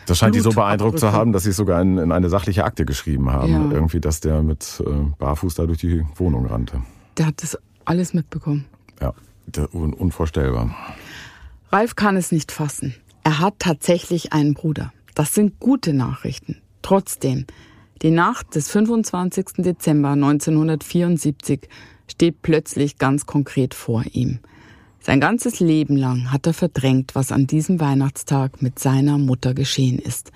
Das 0.06 0.18
scheint 0.18 0.34
die 0.34 0.40
so 0.40 0.50
beeindruckt 0.50 0.98
zu 0.98 1.12
haben, 1.12 1.32
dass 1.32 1.44
sie 1.44 1.50
es 1.50 1.56
sogar 1.56 1.80
in, 1.80 1.98
in, 1.98 2.12
eine 2.12 2.28
sachliche 2.28 2.64
Akte 2.64 2.84
geschrieben 2.84 3.30
haben. 3.30 3.52
Ja. 3.52 3.70
Irgendwie, 3.70 4.00
dass 4.00 4.20
der 4.20 4.42
mit 4.42 4.82
äh, 4.84 4.90
Barfuß 5.18 5.54
da 5.54 5.66
durch 5.66 5.78
die 5.78 6.04
Wohnung 6.16 6.46
rannte. 6.46 6.82
Der 7.16 7.26
hat 7.26 7.42
das 7.42 7.56
alles 7.84 8.14
mitbekommen. 8.14 8.64
Ja. 9.00 9.14
Unvorstellbar. 9.72 10.74
Ralf 11.70 11.96
kann 11.96 12.16
es 12.16 12.32
nicht 12.32 12.52
fassen. 12.52 12.94
Er 13.24 13.38
hat 13.38 13.54
tatsächlich 13.58 14.32
einen 14.32 14.54
Bruder. 14.54 14.92
Das 15.14 15.34
sind 15.34 15.60
gute 15.60 15.92
Nachrichten. 15.92 16.60
Trotzdem, 16.82 17.46
die 18.02 18.10
Nacht 18.10 18.54
des 18.54 18.70
25. 18.70 19.46
Dezember 19.58 20.10
1974 20.10 21.68
steht 22.10 22.42
plötzlich 22.42 22.98
ganz 22.98 23.26
konkret 23.26 23.74
vor 23.74 24.04
ihm. 24.12 24.40
Sein 25.00 25.20
ganzes 25.20 25.60
Leben 25.60 25.96
lang 25.96 26.30
hat 26.32 26.46
er 26.46 26.54
verdrängt, 26.54 27.14
was 27.14 27.32
an 27.32 27.46
diesem 27.46 27.80
Weihnachtstag 27.80 28.62
mit 28.62 28.78
seiner 28.78 29.18
Mutter 29.18 29.54
geschehen 29.54 29.98
ist. 29.98 30.30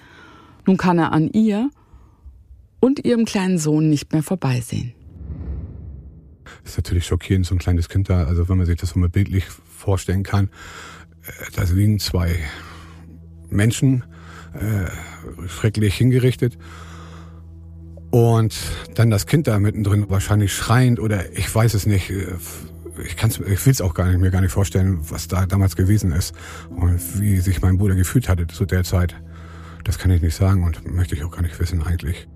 Nun 0.67 0.77
kann 0.77 0.99
er 0.99 1.13
an 1.13 1.29
ihr 1.29 1.71
und 2.81 3.05
ihrem 3.05 3.25
kleinen 3.25 3.59
Sohn 3.59 3.89
nicht 3.89 4.13
mehr 4.13 4.23
vorbeisehen 4.23 4.96
ist 6.65 6.77
natürlich 6.77 7.07
schockierend, 7.07 7.47
so 7.47 7.55
ein 7.55 7.59
kleines 7.59 7.89
Kind 7.89 8.09
da, 8.09 8.25
also 8.25 8.49
wenn 8.49 8.59
man 8.59 8.67
sich 8.67 8.79
das 8.79 8.91
so 8.91 8.99
mal 8.99 9.09
bildlich 9.09 9.45
vorstellen 9.77 10.23
kann, 10.23 10.49
äh, 11.27 11.51
da 11.55 11.63
liegen 11.65 11.99
zwei 11.99 12.39
Menschen, 13.49 14.05
äh, 14.55 15.49
schrecklich 15.49 15.95
hingerichtet. 15.95 16.59
Und 18.11 18.57
dann 18.95 19.11
das 19.11 19.27
Kind 19.27 19.47
da 19.47 19.59
mittendrin, 19.59 20.09
wahrscheinlich 20.09 20.55
schreiend 20.55 21.01
oder 21.01 21.33
ich 21.37 21.53
weiß 21.53 21.75
es 21.75 21.87
nicht, 21.87 22.11
äh, 22.11 22.27
ich 23.05 23.17
ich 23.23 23.67
will 23.67 23.73
es 23.73 23.81
auch 23.81 23.95
gar 23.95 24.09
nicht, 24.09 24.21
mir 24.21 24.31
gar 24.31 24.41
nicht 24.41 24.53
vorstellen, 24.53 24.99
was 25.11 25.29
da 25.29 25.45
damals 25.45 25.77
gewesen 25.77 26.13
ist 26.13 26.35
und 26.71 27.21
wie 27.21 27.39
sich 27.39 27.61
mein 27.61 27.77
Bruder 27.77 27.95
gefühlt 27.95 28.29
hatte 28.29 28.47
zu 28.47 28.65
der 28.65 28.85
Zeit. 28.85 29.15
Das 29.85 29.99
kann 29.99 30.11
ich 30.11 30.23
nicht 30.23 30.35
sagen 30.35 30.65
und 30.65 30.91
möchte 30.91 31.15
ich 31.15 31.25
auch 31.25 31.31
gar 31.31 31.43
nicht 31.43 31.59
wissen 31.61 31.83
eigentlich. 31.83 32.27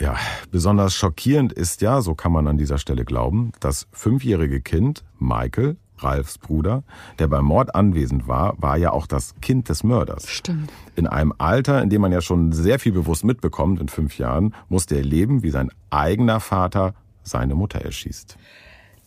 Ja, 0.00 0.16
besonders 0.50 0.94
schockierend 0.94 1.52
ist 1.52 1.80
ja, 1.80 2.00
so 2.00 2.14
kann 2.14 2.32
man 2.32 2.46
an 2.46 2.56
dieser 2.56 2.78
Stelle 2.78 3.04
glauben, 3.04 3.52
das 3.60 3.86
fünfjährige 3.92 4.60
Kind, 4.60 5.04
Michael, 5.18 5.76
Ralfs 5.98 6.38
Bruder, 6.38 6.84
der 7.18 7.26
beim 7.26 7.44
Mord 7.44 7.74
anwesend 7.74 8.28
war, 8.28 8.54
war 8.62 8.76
ja 8.76 8.92
auch 8.92 9.06
das 9.06 9.34
Kind 9.40 9.68
des 9.68 9.82
Mörders. 9.82 10.28
Stimmt. 10.28 10.70
In 10.94 11.06
einem 11.08 11.32
Alter, 11.38 11.82
in 11.82 11.90
dem 11.90 12.00
man 12.00 12.12
ja 12.12 12.20
schon 12.20 12.52
sehr 12.52 12.78
viel 12.78 12.92
bewusst 12.92 13.24
mitbekommt, 13.24 13.80
in 13.80 13.88
fünf 13.88 14.18
Jahren, 14.18 14.54
musste 14.68 14.94
er 14.96 15.02
leben, 15.02 15.42
wie 15.42 15.50
sein 15.50 15.70
eigener 15.90 16.38
Vater 16.38 16.94
seine 17.24 17.56
Mutter 17.56 17.80
erschießt. 17.80 18.38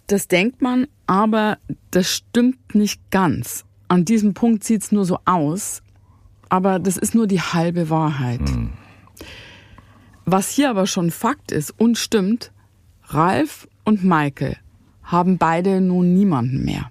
Das 0.08 0.28
denkt 0.28 0.62
man, 0.62 0.88
aber 1.08 1.58
das 1.92 2.10
stimmt 2.10 2.76
nicht 2.76 3.00
ganz. 3.12 3.64
An 3.88 4.04
diesem 4.04 4.34
Punkt 4.34 4.64
sieht's 4.64 4.92
nur 4.92 5.06
so 5.06 5.20
aus, 5.26 5.82
aber 6.50 6.80
das 6.80 6.98
ist 6.98 7.16
nur 7.16 7.28
die 7.28 7.40
halbe 7.40 7.90
Wahrheit. 7.90 8.42
Hm. 8.42 8.72
Was 10.34 10.50
hier 10.50 10.70
aber 10.70 10.88
schon 10.88 11.12
Fakt 11.12 11.52
ist 11.52 11.78
und 11.78 11.98
stimmt, 11.98 12.54
Ralf 13.04 13.68
und 13.84 14.06
Michael 14.06 14.56
haben 15.04 15.38
beide 15.38 15.82
nun 15.82 16.14
niemanden 16.14 16.64
mehr. 16.64 16.90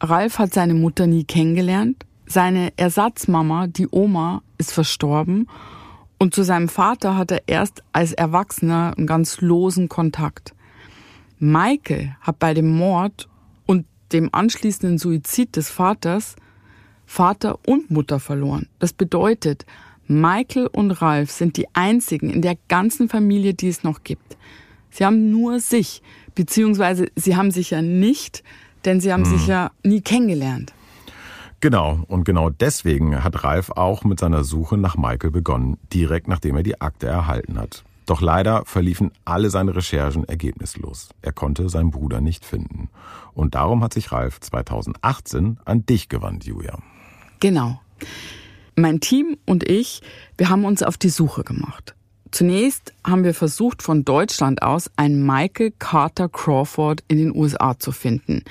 Ralf 0.00 0.38
hat 0.38 0.54
seine 0.54 0.72
Mutter 0.72 1.06
nie 1.06 1.24
kennengelernt, 1.24 2.06
seine 2.24 2.72
Ersatzmama, 2.78 3.66
die 3.66 3.88
Oma, 3.90 4.40
ist 4.56 4.72
verstorben 4.72 5.48
und 6.18 6.34
zu 6.34 6.42
seinem 6.42 6.70
Vater 6.70 7.14
hat 7.14 7.30
er 7.30 7.42
erst 7.46 7.84
als 7.92 8.14
Erwachsener 8.14 8.94
einen 8.96 9.06
ganz 9.06 9.42
losen 9.42 9.90
Kontakt. 9.90 10.54
Michael 11.38 12.16
hat 12.22 12.38
bei 12.38 12.54
dem 12.54 12.70
Mord 12.70 13.28
und 13.66 13.84
dem 14.12 14.30
anschließenden 14.32 14.96
Suizid 14.96 15.56
des 15.56 15.68
Vaters 15.68 16.36
Vater 17.04 17.58
und 17.66 17.90
Mutter 17.90 18.18
verloren. 18.18 18.68
Das 18.78 18.94
bedeutet, 18.94 19.66
Michael 20.10 20.66
und 20.66 20.90
Ralf 20.90 21.30
sind 21.30 21.56
die 21.56 21.68
einzigen 21.72 22.30
in 22.30 22.42
der 22.42 22.56
ganzen 22.66 23.08
Familie, 23.08 23.54
die 23.54 23.68
es 23.68 23.84
noch 23.84 24.02
gibt. 24.02 24.36
Sie 24.90 25.06
haben 25.06 25.30
nur 25.30 25.60
sich, 25.60 26.02
beziehungsweise 26.34 27.06
sie 27.14 27.36
haben 27.36 27.52
sich 27.52 27.70
ja 27.70 27.80
nicht, 27.80 28.42
denn 28.84 29.00
sie 29.00 29.12
haben 29.12 29.24
sich 29.24 29.46
ja 29.46 29.70
nie 29.84 30.00
kennengelernt. 30.00 30.74
Genau, 31.60 32.00
und 32.08 32.24
genau 32.24 32.50
deswegen 32.50 33.22
hat 33.22 33.44
Ralf 33.44 33.70
auch 33.70 34.02
mit 34.02 34.18
seiner 34.18 34.42
Suche 34.42 34.76
nach 34.76 34.96
Michael 34.96 35.30
begonnen, 35.30 35.78
direkt 35.92 36.26
nachdem 36.26 36.56
er 36.56 36.64
die 36.64 36.80
Akte 36.80 37.06
erhalten 37.06 37.56
hat. 37.56 37.84
Doch 38.06 38.20
leider 38.20 38.64
verliefen 38.64 39.12
alle 39.24 39.48
seine 39.48 39.76
Recherchen 39.76 40.24
ergebnislos. 40.24 41.10
Er 41.22 41.32
konnte 41.32 41.68
seinen 41.68 41.92
Bruder 41.92 42.20
nicht 42.20 42.44
finden. 42.44 42.88
Und 43.32 43.54
darum 43.54 43.84
hat 43.84 43.94
sich 43.94 44.10
Ralf 44.10 44.40
2018 44.40 45.60
an 45.64 45.86
dich 45.86 46.08
gewandt, 46.08 46.46
Julia. 46.46 46.78
Genau. 47.38 47.80
Mein 48.80 49.00
Team 49.00 49.36
und 49.46 49.68
ich, 49.68 50.00
wir 50.38 50.48
haben 50.48 50.64
uns 50.64 50.82
auf 50.82 50.96
die 50.96 51.10
Suche 51.10 51.44
gemacht. 51.44 51.94
Zunächst 52.30 52.94
haben 53.04 53.24
wir 53.24 53.34
versucht, 53.34 53.82
von 53.82 54.04
Deutschland 54.04 54.62
aus 54.62 54.90
einen 54.96 55.26
Michael 55.26 55.72
Carter 55.78 56.28
Crawford 56.28 57.02
in 57.08 57.18
den 57.18 57.34
USA 57.34 57.78
zu 57.78 57.92
finden. 57.92 58.42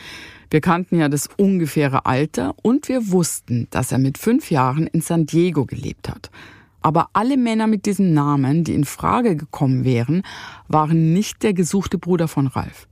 Wir 0.52 0.62
kannten 0.62 1.00
ja 1.00 1.10
das 1.10 1.30
ungefähre 1.38 2.06
Alter 2.06 2.56
und 2.62 2.90
wir 2.90 3.12
wussten, 3.12 3.68
dass 3.72 3.92
er 3.92 4.00
mit 4.00 4.18
fünf 4.18 4.52
Jahren 4.52 4.88
in 4.88 5.02
San 5.02 5.26
Diego 5.26 5.66
gelebt 5.66 6.10
hat. 6.10 6.30
Aber 6.82 7.10
alle 7.14 7.38
Männer 7.38 7.68
mit 7.68 7.86
diesem 7.86 8.14
Namen, 8.14 8.64
die 8.64 8.74
in 8.74 8.86
Frage 8.86 9.36
gekommen 9.36 9.84
wären, 9.84 10.24
waren 10.68 11.14
nicht 11.14 11.44
der 11.44 11.54
gesuchte 11.54 11.98
Bruder 11.98 12.28
von 12.28 12.48
Ralf. 12.48 12.88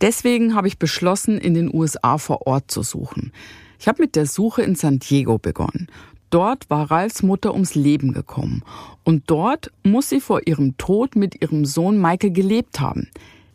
Deswegen 0.00 0.54
habe 0.54 0.68
ich 0.68 0.78
beschlossen, 0.78 1.38
in 1.38 1.54
den 1.54 1.72
USA 1.72 2.18
vor 2.18 2.46
Ort 2.46 2.70
zu 2.70 2.82
suchen. 2.82 3.32
Ich 3.78 3.88
habe 3.88 4.02
mit 4.02 4.16
der 4.16 4.26
Suche 4.26 4.62
in 4.62 4.74
San 4.74 4.98
Diego 4.98 5.38
begonnen. 5.38 5.88
Dort 6.36 6.68
war 6.68 6.90
Ralfs 6.90 7.22
Mutter 7.22 7.54
ums 7.54 7.74
Leben 7.74 8.12
gekommen. 8.12 8.62
Und 9.04 9.30
dort 9.30 9.70
muss 9.84 10.10
sie 10.10 10.20
vor 10.20 10.46
ihrem 10.46 10.76
Tod 10.76 11.16
mit 11.16 11.40
ihrem 11.40 11.64
Sohn 11.64 11.98
Michael 11.98 12.30
gelebt 12.30 12.78
haben. 12.78 13.08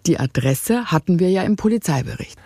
Die 0.07 0.19
Adresse 0.19 0.85
hatten 0.85 1.19
wir 1.19 1.29
ja 1.29 1.43
im 1.43 1.57
Polizeibericht. 1.57 2.39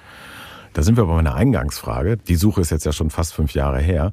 Da 0.73 0.83
sind 0.83 0.97
wir 0.97 1.05
bei 1.05 1.13
meiner 1.13 1.35
Eingangsfrage. 1.35 2.17
Die 2.17 2.35
Suche 2.35 2.59
ist 2.59 2.71
jetzt 2.71 2.85
ja 2.85 2.91
schon 2.91 3.11
fast 3.11 3.33
fünf 3.33 3.53
Jahre 3.53 3.79
her. 3.79 4.11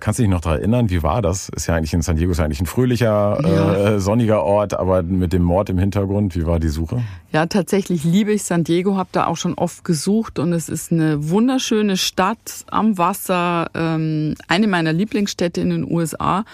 Kannst 0.00 0.18
du 0.18 0.24
dich 0.24 0.30
noch 0.30 0.40
daran 0.40 0.58
erinnern, 0.58 0.90
wie 0.90 1.02
war 1.02 1.22
das? 1.22 1.48
Ist 1.50 1.66
ja 1.68 1.76
eigentlich 1.76 1.94
in 1.94 2.02
San 2.02 2.16
Diego 2.16 2.32
ist 2.32 2.38
ja 2.38 2.44
eigentlich 2.44 2.60
ein 2.60 2.66
fröhlicher, 2.66 3.38
Ja. 3.42 3.74
äh, 3.94 4.00
sonniger 4.00 4.42
Ort, 4.42 4.74
aber 4.74 5.02
mit 5.02 5.32
dem 5.32 5.42
Mord 5.42 5.70
im 5.70 5.78
Hintergrund, 5.78 6.34
wie 6.34 6.46
war 6.46 6.58
die 6.58 6.68
Suche? 6.68 7.02
Ja, 7.32 7.46
tatsächlich 7.46 8.02
liebe 8.02 8.32
ich 8.32 8.42
San 8.42 8.64
Diego, 8.64 8.96
habe 8.96 9.08
da 9.12 9.26
auch 9.26 9.36
schon 9.36 9.54
oft 9.54 9.84
gesucht 9.84 10.38
und 10.40 10.52
es 10.52 10.68
ist 10.68 10.90
eine 10.90 11.30
wunderschöne 11.30 11.96
Stadt 11.96 12.64
am 12.70 12.98
Wasser, 12.98 13.70
ähm, 13.74 14.34
eine 14.48 14.66
meiner 14.66 14.92
Lieblingsstädte 14.92 15.60
in 15.60 15.70
den 15.70 15.90
USA. 15.90 16.44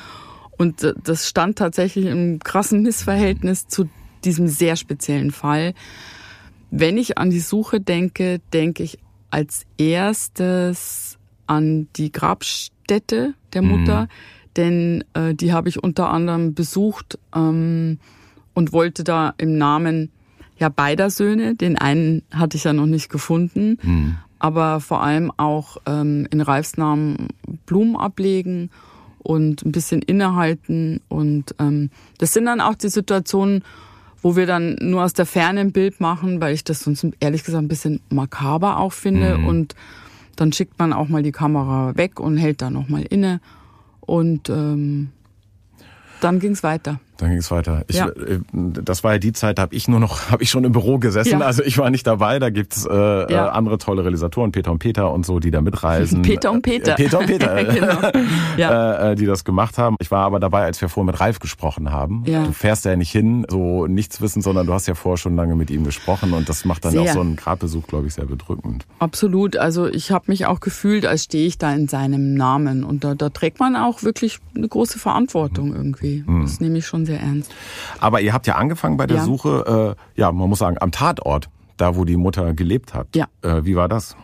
Und 0.58 0.84
äh, 0.84 0.92
das 1.02 1.26
stand 1.26 1.56
tatsächlich 1.56 2.04
im 2.06 2.40
krassen 2.40 2.82
Missverhältnis 2.82 3.66
zu 3.68 3.88
diesem 4.24 4.48
sehr 4.48 4.76
speziellen 4.76 5.30
Fall. 5.30 5.72
Wenn 6.70 6.98
ich 6.98 7.16
an 7.16 7.30
die 7.30 7.40
Suche 7.40 7.80
denke, 7.80 8.38
denke 8.52 8.82
ich 8.82 8.98
als 9.30 9.64
erstes 9.78 11.16
an 11.46 11.88
die 11.96 12.12
Grabstätte 12.12 12.79
der 13.52 13.62
Mutter, 13.62 14.08
denn 14.56 15.04
äh, 15.14 15.34
die 15.34 15.52
habe 15.52 15.68
ich 15.68 15.82
unter 15.82 16.10
anderem 16.10 16.54
besucht 16.54 17.18
ähm, 17.34 17.98
und 18.54 18.72
wollte 18.72 19.04
da 19.04 19.34
im 19.38 19.56
Namen 19.56 20.10
ja 20.58 20.68
beider 20.68 21.08
Söhne, 21.08 21.54
den 21.54 21.78
einen 21.78 22.22
hatte 22.34 22.56
ich 22.56 22.64
ja 22.64 22.72
noch 22.72 22.86
nicht 22.86 23.08
gefunden, 23.08 23.78
aber 24.38 24.80
vor 24.80 25.02
allem 25.02 25.32
auch 25.36 25.76
ähm, 25.86 26.26
in 26.30 26.40
Ralfs 26.40 26.76
Namen 26.76 27.28
Blumen 27.66 27.96
ablegen 27.96 28.70
und 29.22 29.64
ein 29.64 29.72
bisschen 29.72 30.02
innehalten. 30.02 31.00
Und 31.08 31.54
ähm, 31.58 31.90
das 32.18 32.32
sind 32.32 32.46
dann 32.46 32.60
auch 32.60 32.74
die 32.74 32.88
Situationen, 32.88 33.62
wo 34.22 34.36
wir 34.36 34.46
dann 34.46 34.76
nur 34.80 35.04
aus 35.04 35.12
der 35.12 35.26
Ferne 35.26 35.60
ein 35.60 35.72
Bild 35.72 36.00
machen, 36.00 36.40
weil 36.40 36.54
ich 36.54 36.64
das 36.64 36.80
sonst 36.80 37.06
ehrlich 37.20 37.44
gesagt 37.44 37.62
ein 37.62 37.68
bisschen 37.68 38.00
makaber 38.10 38.78
auch 38.78 38.92
finde. 38.92 39.36
Und 39.46 39.74
dann 40.36 40.52
schickt 40.52 40.78
man 40.78 40.92
auch 40.92 41.08
mal 41.08 41.22
die 41.22 41.32
Kamera 41.32 41.96
weg 41.96 42.20
und 42.20 42.36
hält 42.36 42.62
da 42.62 42.70
nochmal 42.70 43.02
inne 43.02 43.40
und 44.00 44.48
ähm, 44.48 45.10
dann 46.20 46.38
ging's 46.38 46.62
weiter. 46.62 47.00
Dann 47.20 47.30
ging 47.30 47.38
es 47.38 47.50
weiter. 47.50 47.84
Ich, 47.88 47.96
Ja. 47.96 48.08
äh, 48.08 48.40
Das 48.52 49.04
war 49.04 49.12
ja 49.12 49.18
die 49.18 49.32
Zeit, 49.32 49.58
da 49.58 49.62
habe 49.62 49.74
ich 49.74 49.88
nur 49.88 50.00
noch, 50.00 50.20
habe 50.30 50.42
ich 50.42 50.50
schon 50.50 50.64
im 50.64 50.72
Büro 50.72 50.98
gesessen. 50.98 51.40
Ja. 51.40 51.46
Also 51.46 51.62
ich 51.62 51.78
war 51.78 51.90
nicht 51.90 52.06
dabei. 52.06 52.38
Da 52.38 52.50
gibt's 52.50 52.86
äh, 52.86 52.92
äh, 52.92 53.32
Ja. 53.32 53.48
andere 53.50 53.78
tolle 53.78 54.02
Realisatoren, 54.02 54.52
Peter 54.52 54.72
und 54.72 54.78
Peter 54.78 55.12
und 55.12 55.24
so, 55.26 55.38
die 55.40 55.50
da 55.50 55.60
mitreisen. 55.60 56.22
Peter 56.22 56.50
und 56.50 56.62
Peter. 56.62 56.92
Äh, 56.92 56.96
Peter 56.96 57.18
und 57.20 57.26
Peter, 57.26 57.64
Genau. 57.64 57.98
Ja. 58.56 59.10
äh, 59.10 59.14
die 59.16 59.26
das 59.26 59.44
gemacht 59.44 59.78
haben. 59.78 59.96
Ich 60.00 60.10
war 60.10 60.24
aber 60.24 60.40
dabei, 60.40 60.64
als 60.64 60.80
wir 60.80 60.88
vorhin 60.88 61.06
mit 61.06 61.20
Ralf 61.20 61.38
gesprochen 61.38 61.92
haben. 61.92 62.24
Ja. 62.26 62.44
Du 62.44 62.52
fährst 62.52 62.84
ja 62.84 62.96
nicht 62.96 63.10
hin, 63.10 63.44
so 63.48 63.86
nichts 63.86 64.20
wissen, 64.20 64.42
sondern 64.42 64.66
du 64.66 64.72
hast 64.72 64.86
ja 64.88 64.94
vorher 64.94 65.18
schon 65.18 65.36
lange 65.36 65.54
mit 65.56 65.70
ihm 65.70 65.84
gesprochen 65.84 66.32
und 66.32 66.48
das 66.48 66.64
macht 66.64 66.84
dann 66.84 66.92
Sehr. 66.92 67.02
auch 67.02 67.08
so 67.08 67.20
einen 67.20 67.36
Grabbesuch, 67.36 67.86
glaube 67.86 68.06
ich, 68.06 68.14
sehr 68.14 68.26
bedrückend. 68.26 68.86
Absolut. 68.98 69.56
Also 69.56 69.86
ich 69.86 70.10
habe 70.10 70.24
mich 70.28 70.46
auch 70.46 70.60
gefühlt, 70.60 71.06
als 71.06 71.24
stehe 71.24 71.46
ich 71.46 71.58
da 71.58 71.72
in 71.74 71.88
seinem 71.88 72.34
Namen. 72.34 72.84
Und 72.84 73.04
da, 73.04 73.14
da 73.14 73.28
trägt 73.28 73.60
man 73.60 73.76
auch 73.76 74.02
wirklich 74.02 74.38
eine 74.54 74.68
große 74.68 74.98
Verantwortung 74.98 75.74
irgendwie. 75.74 76.24
Das 76.42 76.60
nehme 76.60 76.78
ich 76.78 76.86
schon 76.86 77.04
sehr 77.06 77.09
ernst. 77.18 77.52
Aber 78.00 78.20
ihr 78.20 78.32
habt 78.32 78.46
ja 78.46 78.56
angefangen 78.56 78.96
bei 78.96 79.06
der 79.06 79.18
Ja. 79.18 79.24
Suche, 79.24 79.96
äh, 79.96 80.20
ja, 80.20 80.32
man 80.32 80.48
muss 80.48 80.58
sagen, 80.60 80.76
am 80.80 80.90
Tatort, 80.92 81.48
da 81.76 81.96
wo 81.96 82.04
die 82.04 82.16
Mutter 82.16 82.54
gelebt 82.54 82.94
hat. 82.94 83.08
Ja. 83.14 83.26
Äh, 83.42 83.64
wie 83.64 83.76
war 83.76 83.88
das? 83.88 84.16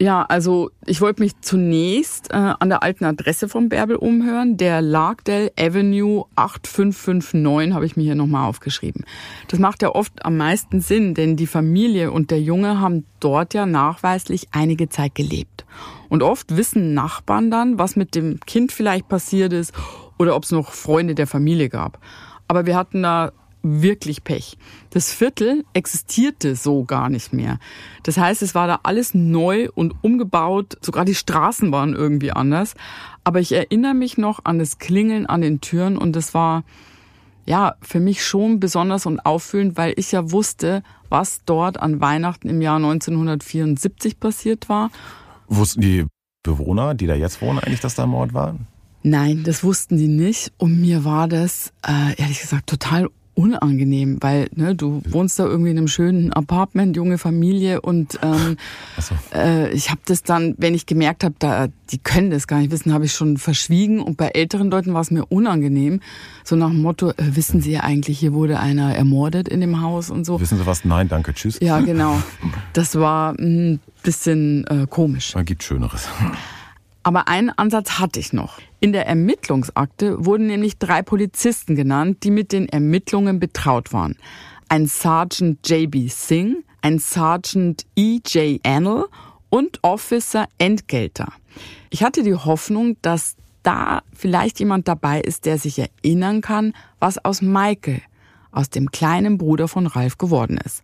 Ja, 0.00 0.22
also 0.22 0.70
ich 0.86 1.00
wollte 1.00 1.22
mich 1.22 1.40
zunächst 1.40 2.30
äh, 2.30 2.36
an 2.36 2.68
der 2.68 2.84
alten 2.84 3.04
Adresse 3.04 3.48
vom 3.48 3.68
Bärbel 3.68 3.96
umhören. 3.96 4.56
Der 4.56 4.80
Larkdale 4.80 5.50
Avenue 5.58 6.24
8559 6.36 7.74
habe 7.74 7.84
ich 7.84 7.96
mir 7.96 8.04
hier 8.04 8.14
nochmal 8.14 8.48
aufgeschrieben. 8.48 9.04
Das 9.48 9.58
macht 9.58 9.82
ja 9.82 9.92
oft 9.92 10.24
am 10.24 10.36
meisten 10.36 10.80
Sinn, 10.80 11.14
denn 11.14 11.36
die 11.36 11.48
Familie 11.48 12.12
und 12.12 12.30
der 12.30 12.40
Junge 12.40 12.80
haben 12.80 13.06
dort 13.18 13.54
ja 13.54 13.66
nachweislich 13.66 14.46
einige 14.52 14.88
Zeit 14.88 15.16
gelebt. 15.16 15.66
Und 16.08 16.22
oft 16.22 16.56
wissen 16.56 16.94
Nachbarn 16.94 17.50
dann, 17.50 17.80
was 17.80 17.96
mit 17.96 18.14
dem 18.14 18.38
Kind 18.46 18.70
vielleicht 18.70 19.08
passiert 19.08 19.52
ist 19.52 19.72
oder 20.18 20.36
ob 20.36 20.44
es 20.44 20.50
noch 20.50 20.72
Freunde 20.72 21.14
der 21.14 21.26
Familie 21.26 21.68
gab. 21.68 21.98
Aber 22.46 22.66
wir 22.66 22.76
hatten 22.76 23.02
da 23.02 23.32
wirklich 23.62 24.24
Pech. 24.24 24.56
Das 24.90 25.12
Viertel 25.12 25.64
existierte 25.72 26.54
so 26.54 26.84
gar 26.84 27.08
nicht 27.08 27.32
mehr. 27.32 27.58
Das 28.02 28.16
heißt, 28.16 28.42
es 28.42 28.54
war 28.54 28.66
da 28.66 28.80
alles 28.82 29.14
neu 29.14 29.68
und 29.74 29.94
umgebaut, 30.02 30.78
sogar 30.80 31.04
die 31.04 31.14
Straßen 31.14 31.72
waren 31.72 31.94
irgendwie 31.94 32.32
anders. 32.32 32.74
Aber 33.24 33.40
ich 33.40 33.52
erinnere 33.52 33.94
mich 33.94 34.16
noch 34.16 34.44
an 34.44 34.58
das 34.58 34.78
Klingeln 34.78 35.26
an 35.26 35.40
den 35.40 35.60
Türen 35.60 35.98
und 35.98 36.14
das 36.14 36.34
war 36.34 36.64
ja 37.46 37.74
für 37.80 38.00
mich 38.00 38.24
schon 38.24 38.60
besonders 38.60 39.06
und 39.06 39.20
auffühlend, 39.20 39.76
weil 39.76 39.94
ich 39.96 40.12
ja 40.12 40.30
wusste, 40.30 40.82
was 41.08 41.42
dort 41.44 41.80
an 41.80 42.00
Weihnachten 42.00 42.48
im 42.48 42.60
Jahr 42.60 42.76
1974 42.76 44.20
passiert 44.20 44.68
war. 44.68 44.90
Wussten 45.48 45.80
die 45.80 46.06
Bewohner, 46.42 46.94
die 46.94 47.06
da 47.06 47.14
jetzt 47.14 47.40
wohnen, 47.40 47.58
eigentlich, 47.58 47.80
dass 47.80 47.94
da 47.94 48.06
Mord 48.06 48.34
war? 48.34 48.54
Nein, 49.02 49.42
das 49.44 49.62
wussten 49.64 49.96
die 49.96 50.08
nicht. 50.08 50.52
Und 50.58 50.80
mir 50.80 51.04
war 51.04 51.28
das, 51.28 51.72
äh, 51.86 52.20
ehrlich 52.20 52.40
gesagt, 52.40 52.68
total 52.68 53.08
unangenehm, 53.38 54.18
weil 54.20 54.48
ne, 54.56 54.74
du 54.74 55.00
wohnst 55.08 55.38
da 55.38 55.46
irgendwie 55.46 55.70
in 55.70 55.78
einem 55.78 55.86
schönen 55.86 56.32
Apartment, 56.32 56.96
junge 56.96 57.18
Familie 57.18 57.80
und 57.80 58.18
ähm, 58.20 58.56
so. 58.98 59.14
äh, 59.32 59.70
ich 59.70 59.90
habe 59.90 60.00
das 60.06 60.24
dann, 60.24 60.56
wenn 60.58 60.74
ich 60.74 60.86
gemerkt 60.86 61.22
habe, 61.22 61.36
da 61.38 61.68
die 61.90 61.98
können 61.98 62.30
das 62.30 62.48
gar 62.48 62.58
nicht 62.58 62.72
wissen, 62.72 62.92
habe 62.92 63.04
ich 63.04 63.12
schon 63.12 63.36
verschwiegen 63.36 64.00
und 64.00 64.16
bei 64.16 64.30
älteren 64.30 64.72
Leuten 64.72 64.92
war 64.92 65.02
es 65.02 65.12
mir 65.12 65.24
unangenehm, 65.26 66.00
so 66.42 66.56
nach 66.56 66.70
dem 66.70 66.82
Motto, 66.82 67.10
äh, 67.10 67.14
wissen 67.18 67.60
Sie 67.60 67.70
ja 67.70 67.80
eigentlich, 67.82 68.18
hier 68.18 68.32
wurde 68.32 68.58
einer 68.58 68.96
ermordet 68.96 69.48
in 69.48 69.60
dem 69.60 69.80
Haus 69.82 70.10
und 70.10 70.24
so. 70.24 70.40
Wissen 70.40 70.58
Sie 70.58 70.66
was? 70.66 70.84
Nein, 70.84 71.08
danke, 71.08 71.32
tschüss. 71.32 71.60
Ja, 71.60 71.78
genau. 71.78 72.20
Das 72.72 72.96
war 72.96 73.38
ein 73.38 73.78
bisschen 74.02 74.66
äh, 74.66 74.86
komisch. 74.90 75.36
Man 75.36 75.44
gibt 75.44 75.62
Schöneres. 75.62 76.08
Aber 77.04 77.28
einen 77.28 77.50
Ansatz 77.50 78.00
hatte 78.00 78.18
ich 78.18 78.32
noch. 78.32 78.58
In 78.80 78.92
der 78.92 79.06
Ermittlungsakte 79.06 80.24
wurden 80.24 80.46
nämlich 80.46 80.78
drei 80.78 81.02
Polizisten 81.02 81.74
genannt, 81.74 82.18
die 82.22 82.30
mit 82.30 82.52
den 82.52 82.68
Ermittlungen 82.68 83.40
betraut 83.40 83.92
waren. 83.92 84.16
Ein 84.68 84.86
Sergeant 84.86 85.68
J.B. 85.68 86.08
Singh, 86.08 86.62
ein 86.80 86.98
Sergeant 86.98 87.86
E.J. 87.96 88.60
Annell 88.64 89.06
und 89.50 89.82
Officer 89.82 90.46
Entgelter. 90.58 91.32
Ich 91.90 92.04
hatte 92.04 92.22
die 92.22 92.34
Hoffnung, 92.34 92.96
dass 93.02 93.36
da 93.64 94.02
vielleicht 94.12 94.60
jemand 94.60 94.86
dabei 94.86 95.20
ist, 95.20 95.44
der 95.44 95.58
sich 95.58 95.78
erinnern 95.80 96.40
kann, 96.40 96.72
was 97.00 97.24
aus 97.24 97.42
Michael, 97.42 98.00
aus 98.52 98.70
dem 98.70 98.90
kleinen 98.90 99.38
Bruder 99.38 99.66
von 99.66 99.86
Ralf 99.86 100.18
geworden 100.18 100.58
ist. 100.64 100.82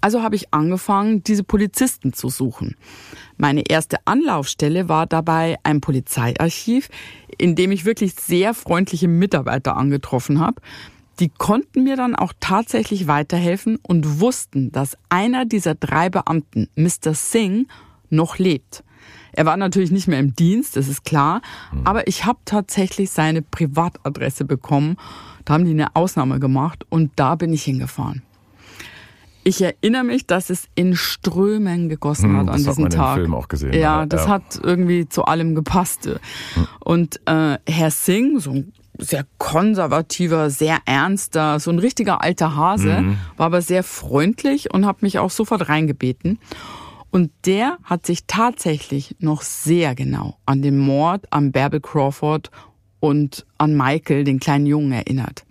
Also 0.00 0.22
habe 0.22 0.36
ich 0.36 0.52
angefangen, 0.52 1.22
diese 1.22 1.44
Polizisten 1.44 2.12
zu 2.12 2.28
suchen. 2.28 2.76
Meine 3.36 3.68
erste 3.68 3.98
Anlaufstelle 4.06 4.88
war 4.88 5.06
dabei 5.06 5.56
ein 5.62 5.80
Polizeiarchiv, 5.80 6.88
in 7.38 7.54
dem 7.54 7.72
ich 7.72 7.84
wirklich 7.84 8.14
sehr 8.14 8.54
freundliche 8.54 9.08
Mitarbeiter 9.08 9.76
angetroffen 9.76 10.40
habe. 10.40 10.60
Die 11.20 11.28
konnten 11.28 11.84
mir 11.84 11.96
dann 11.96 12.16
auch 12.16 12.32
tatsächlich 12.40 13.06
weiterhelfen 13.06 13.78
und 13.82 14.20
wussten, 14.20 14.72
dass 14.72 14.96
einer 15.10 15.44
dieser 15.44 15.74
drei 15.74 16.08
Beamten, 16.08 16.68
Mr. 16.76 17.14
Singh, 17.14 17.66
noch 18.08 18.38
lebt. 18.38 18.82
Er 19.32 19.46
war 19.46 19.56
natürlich 19.56 19.90
nicht 19.90 20.08
mehr 20.08 20.18
im 20.18 20.34
Dienst, 20.34 20.76
das 20.76 20.88
ist 20.88 21.04
klar, 21.04 21.42
hm. 21.70 21.86
aber 21.86 22.08
ich 22.08 22.24
habe 22.24 22.38
tatsächlich 22.44 23.10
seine 23.10 23.42
Privatadresse 23.42 24.44
bekommen. 24.44 24.96
Da 25.44 25.54
haben 25.54 25.64
die 25.64 25.70
eine 25.70 25.94
Ausnahme 25.94 26.40
gemacht 26.40 26.84
und 26.88 27.12
da 27.16 27.34
bin 27.34 27.52
ich 27.52 27.62
hingefahren. 27.62 28.22
Ich 29.42 29.62
erinnere 29.62 30.04
mich, 30.04 30.26
dass 30.26 30.50
es 30.50 30.68
in 30.74 30.94
Strömen 30.94 31.88
gegossen 31.88 32.30
hm, 32.30 32.36
hat 32.38 32.48
an 32.50 32.56
diesem 32.56 32.90
Tag. 32.90 33.16
Film 33.16 33.34
auch 33.34 33.48
gesehen. 33.48 33.72
Ja, 33.72 34.04
das 34.06 34.24
ja. 34.26 34.32
hat 34.32 34.60
irgendwie 34.62 35.08
zu 35.08 35.24
allem 35.24 35.54
gepasst. 35.54 36.06
Hm. 36.06 36.66
Und 36.80 37.20
äh, 37.26 37.58
Herr 37.66 37.90
Singh, 37.90 38.40
so 38.40 38.50
ein 38.50 38.72
sehr 38.98 39.26
konservativer, 39.38 40.50
sehr 40.50 40.78
ernster, 40.84 41.58
so 41.58 41.70
ein 41.70 41.78
richtiger 41.78 42.22
alter 42.22 42.54
Hase, 42.54 43.00
mhm. 43.00 43.16
war 43.36 43.46
aber 43.46 43.62
sehr 43.62 43.82
freundlich 43.82 44.72
und 44.72 44.86
hat 44.86 45.02
mich 45.02 45.18
auch 45.18 45.30
sofort 45.30 45.68
reingebeten. 45.68 46.38
Und 47.10 47.32
der 47.44 47.78
hat 47.82 48.06
sich 48.06 48.26
tatsächlich 48.26 49.16
noch 49.18 49.42
sehr 49.42 49.94
genau 49.94 50.36
an 50.46 50.62
den 50.62 50.78
Mord 50.78 51.32
an 51.32 51.50
Bärbel 51.50 51.80
Crawford 51.80 52.50
und 53.00 53.46
an 53.58 53.76
Michael, 53.76 54.24
den 54.24 54.38
kleinen 54.38 54.66
Jungen, 54.66 54.92
erinnert. 54.92 55.44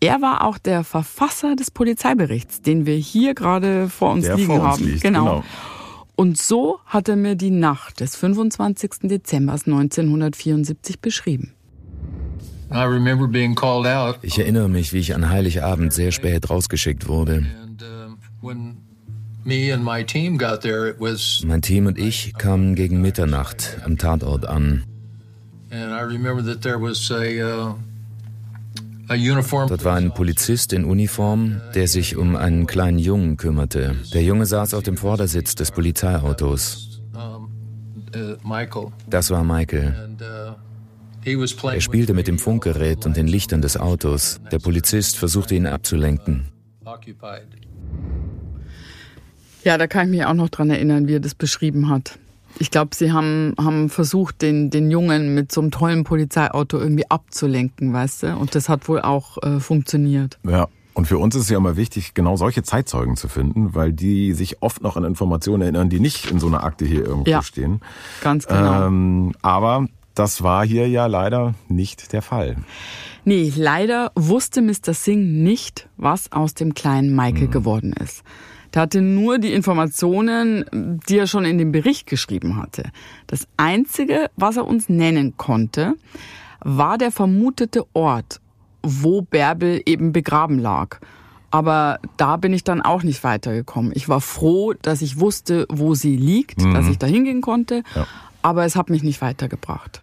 Er 0.00 0.20
war 0.20 0.44
auch 0.44 0.58
der 0.58 0.84
Verfasser 0.84 1.56
des 1.56 1.70
Polizeiberichts, 1.70 2.60
den 2.60 2.86
wir 2.86 2.96
hier 2.96 3.34
gerade 3.34 3.88
vor 3.88 4.12
uns 4.12 4.26
der 4.26 4.36
liegen 4.36 4.46
vor 4.46 4.60
uns 4.60 4.74
haben. 4.74 4.84
Liegt, 4.84 5.02
genau. 5.02 5.24
genau. 5.24 5.44
Und 6.16 6.38
so 6.38 6.78
hat 6.86 7.08
er 7.08 7.16
mir 7.16 7.34
die 7.34 7.50
Nacht 7.50 8.00
des 8.00 8.14
25. 8.16 9.08
Dezember 9.08 9.52
1974 9.54 11.00
beschrieben. 11.00 11.54
Ich 14.22 14.38
erinnere 14.38 14.68
mich, 14.68 14.92
wie 14.92 14.98
ich 14.98 15.14
an 15.14 15.28
Heiligabend 15.28 15.92
sehr 15.92 16.12
spät 16.12 16.50
rausgeschickt 16.50 17.08
wurde. 17.08 17.46
Uh, 18.42 18.52
mein 21.46 21.62
Team 21.62 21.86
und 21.86 21.98
ich 21.98 22.34
kamen 22.34 22.74
gegen 22.74 23.00
Mitternacht 23.00 23.78
am 23.84 23.98
Tatort 23.98 24.46
an. 24.46 24.84
Dort 29.06 29.84
war 29.84 29.96
ein 29.96 30.14
Polizist 30.14 30.72
in 30.72 30.84
Uniform, 30.84 31.60
der 31.74 31.88
sich 31.88 32.16
um 32.16 32.36
einen 32.36 32.66
kleinen 32.66 32.98
Jungen 32.98 33.36
kümmerte. 33.36 33.96
Der 34.12 34.22
Junge 34.22 34.46
saß 34.46 34.74
auf 34.74 34.82
dem 34.82 34.96
Vordersitz 34.96 35.54
des 35.54 35.70
Polizeiautos. 35.70 37.02
Das 39.08 39.30
war 39.30 39.44
Michael. 39.44 40.16
Er 41.24 41.80
spielte 41.80 42.14
mit 42.14 42.28
dem 42.28 42.38
Funkgerät 42.38 43.06
und 43.06 43.16
den 43.16 43.26
Lichtern 43.26 43.62
des 43.62 43.76
Autos. 43.76 44.40
Der 44.52 44.58
Polizist 44.58 45.16
versuchte 45.16 45.54
ihn 45.54 45.66
abzulenken. 45.66 46.46
Ja, 49.64 49.78
da 49.78 49.86
kann 49.86 50.06
ich 50.06 50.10
mich 50.10 50.24
auch 50.26 50.34
noch 50.34 50.50
dran 50.50 50.70
erinnern, 50.70 51.08
wie 51.08 51.16
er 51.16 51.20
das 51.20 51.34
beschrieben 51.34 51.88
hat. 51.88 52.18
Ich 52.58 52.70
glaube, 52.70 52.94
sie 52.94 53.12
haben, 53.12 53.54
haben 53.58 53.88
versucht, 53.88 54.42
den, 54.42 54.70
den 54.70 54.90
Jungen 54.90 55.34
mit 55.34 55.50
so 55.50 55.60
einem 55.60 55.70
tollen 55.70 56.04
Polizeiauto 56.04 56.78
irgendwie 56.78 57.10
abzulenken, 57.10 57.92
weißt 57.92 58.22
du? 58.24 58.36
Und 58.36 58.54
das 58.54 58.68
hat 58.68 58.88
wohl 58.88 59.00
auch 59.00 59.42
äh, 59.42 59.60
funktioniert. 59.60 60.38
Ja. 60.46 60.68
Und 60.94 61.06
für 61.06 61.18
uns 61.18 61.34
ist 61.34 61.42
es 61.42 61.48
ja 61.50 61.56
immer 61.56 61.76
wichtig, 61.76 62.14
genau 62.14 62.36
solche 62.36 62.62
Zeitzeugen 62.62 63.16
zu 63.16 63.26
finden, 63.26 63.74
weil 63.74 63.92
die 63.92 64.32
sich 64.32 64.62
oft 64.62 64.80
noch 64.80 64.96
an 64.96 65.02
Informationen 65.02 65.62
erinnern, 65.62 65.90
die 65.90 65.98
nicht 65.98 66.30
in 66.30 66.38
so 66.38 66.46
einer 66.46 66.62
Akte 66.62 66.84
hier 66.84 67.04
irgendwo 67.04 67.28
ja, 67.28 67.42
stehen. 67.42 67.80
Ganz 68.22 68.46
genau. 68.46 68.86
Ähm, 68.86 69.32
aber 69.42 69.88
das 70.14 70.44
war 70.44 70.64
hier 70.64 70.88
ja 70.88 71.06
leider 71.06 71.54
nicht 71.68 72.12
der 72.12 72.22
Fall. 72.22 72.56
Nee, 73.24 73.52
leider 73.56 74.12
wusste 74.14 74.62
Mr. 74.62 74.94
Singh 74.94 75.42
nicht, 75.42 75.88
was 75.96 76.30
aus 76.30 76.54
dem 76.54 76.74
kleinen 76.74 77.14
Michael 77.14 77.48
mhm. 77.48 77.50
geworden 77.50 77.92
ist. 77.92 78.22
Der 78.74 78.82
hatte 78.82 79.00
nur 79.00 79.38
die 79.38 79.52
Informationen, 79.52 81.00
die 81.08 81.18
er 81.18 81.26
schon 81.26 81.44
in 81.44 81.58
dem 81.58 81.70
Bericht 81.70 82.06
geschrieben 82.06 82.56
hatte. 82.56 82.90
Das 83.28 83.46
Einzige, 83.56 84.30
was 84.36 84.56
er 84.56 84.66
uns 84.66 84.88
nennen 84.88 85.36
konnte, 85.36 85.94
war 86.60 86.98
der 86.98 87.12
vermutete 87.12 87.84
Ort, 87.92 88.40
wo 88.82 89.22
Bärbel 89.22 89.80
eben 89.86 90.12
begraben 90.12 90.58
lag. 90.58 90.98
Aber 91.52 92.00
da 92.16 92.36
bin 92.36 92.52
ich 92.52 92.64
dann 92.64 92.82
auch 92.82 93.04
nicht 93.04 93.22
weitergekommen. 93.22 93.92
Ich 93.94 94.08
war 94.08 94.20
froh, 94.20 94.72
dass 94.72 95.02
ich 95.02 95.20
wusste, 95.20 95.66
wo 95.70 95.94
sie 95.94 96.16
liegt, 96.16 96.60
mhm. 96.60 96.74
dass 96.74 96.88
ich 96.88 96.98
da 96.98 97.06
hingehen 97.06 97.42
konnte. 97.42 97.84
Ja. 97.94 98.08
Aber 98.42 98.64
es 98.64 98.74
hat 98.74 98.90
mich 98.90 99.04
nicht 99.04 99.22
weitergebracht. 99.22 100.02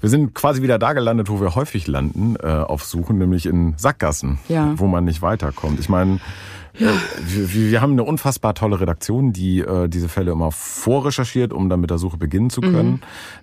Wir 0.00 0.10
sind 0.10 0.32
quasi 0.32 0.62
wieder 0.62 0.78
da 0.78 0.92
gelandet, 0.92 1.28
wo 1.28 1.40
wir 1.40 1.56
häufig 1.56 1.88
landen 1.88 2.36
äh, 2.36 2.46
auf 2.46 2.84
Suchen, 2.84 3.18
nämlich 3.18 3.46
in 3.46 3.74
Sackgassen, 3.78 4.38
ja. 4.48 4.78
wo 4.78 4.86
man 4.86 5.04
nicht 5.04 5.22
weiterkommt. 5.22 5.80
Ich 5.80 5.88
meine, 5.88 6.20
ja. 6.78 6.90
Wir, 7.24 7.70
wir, 7.70 7.80
haben 7.80 7.92
eine 7.92 8.04
unfassbar 8.04 8.54
tolle 8.54 8.80
Redaktion, 8.80 9.32
die 9.32 9.60
äh, 9.60 9.88
diese 9.88 10.08
Fälle 10.08 10.32
immer 10.32 10.50
vorrecherchiert, 10.50 11.52
um 11.52 11.68
dann 11.68 11.80
mit 11.80 11.90
der 11.90 11.98
Suche 11.98 12.16
beginnen 12.16 12.50
zu 12.50 12.60
können. 12.60 13.02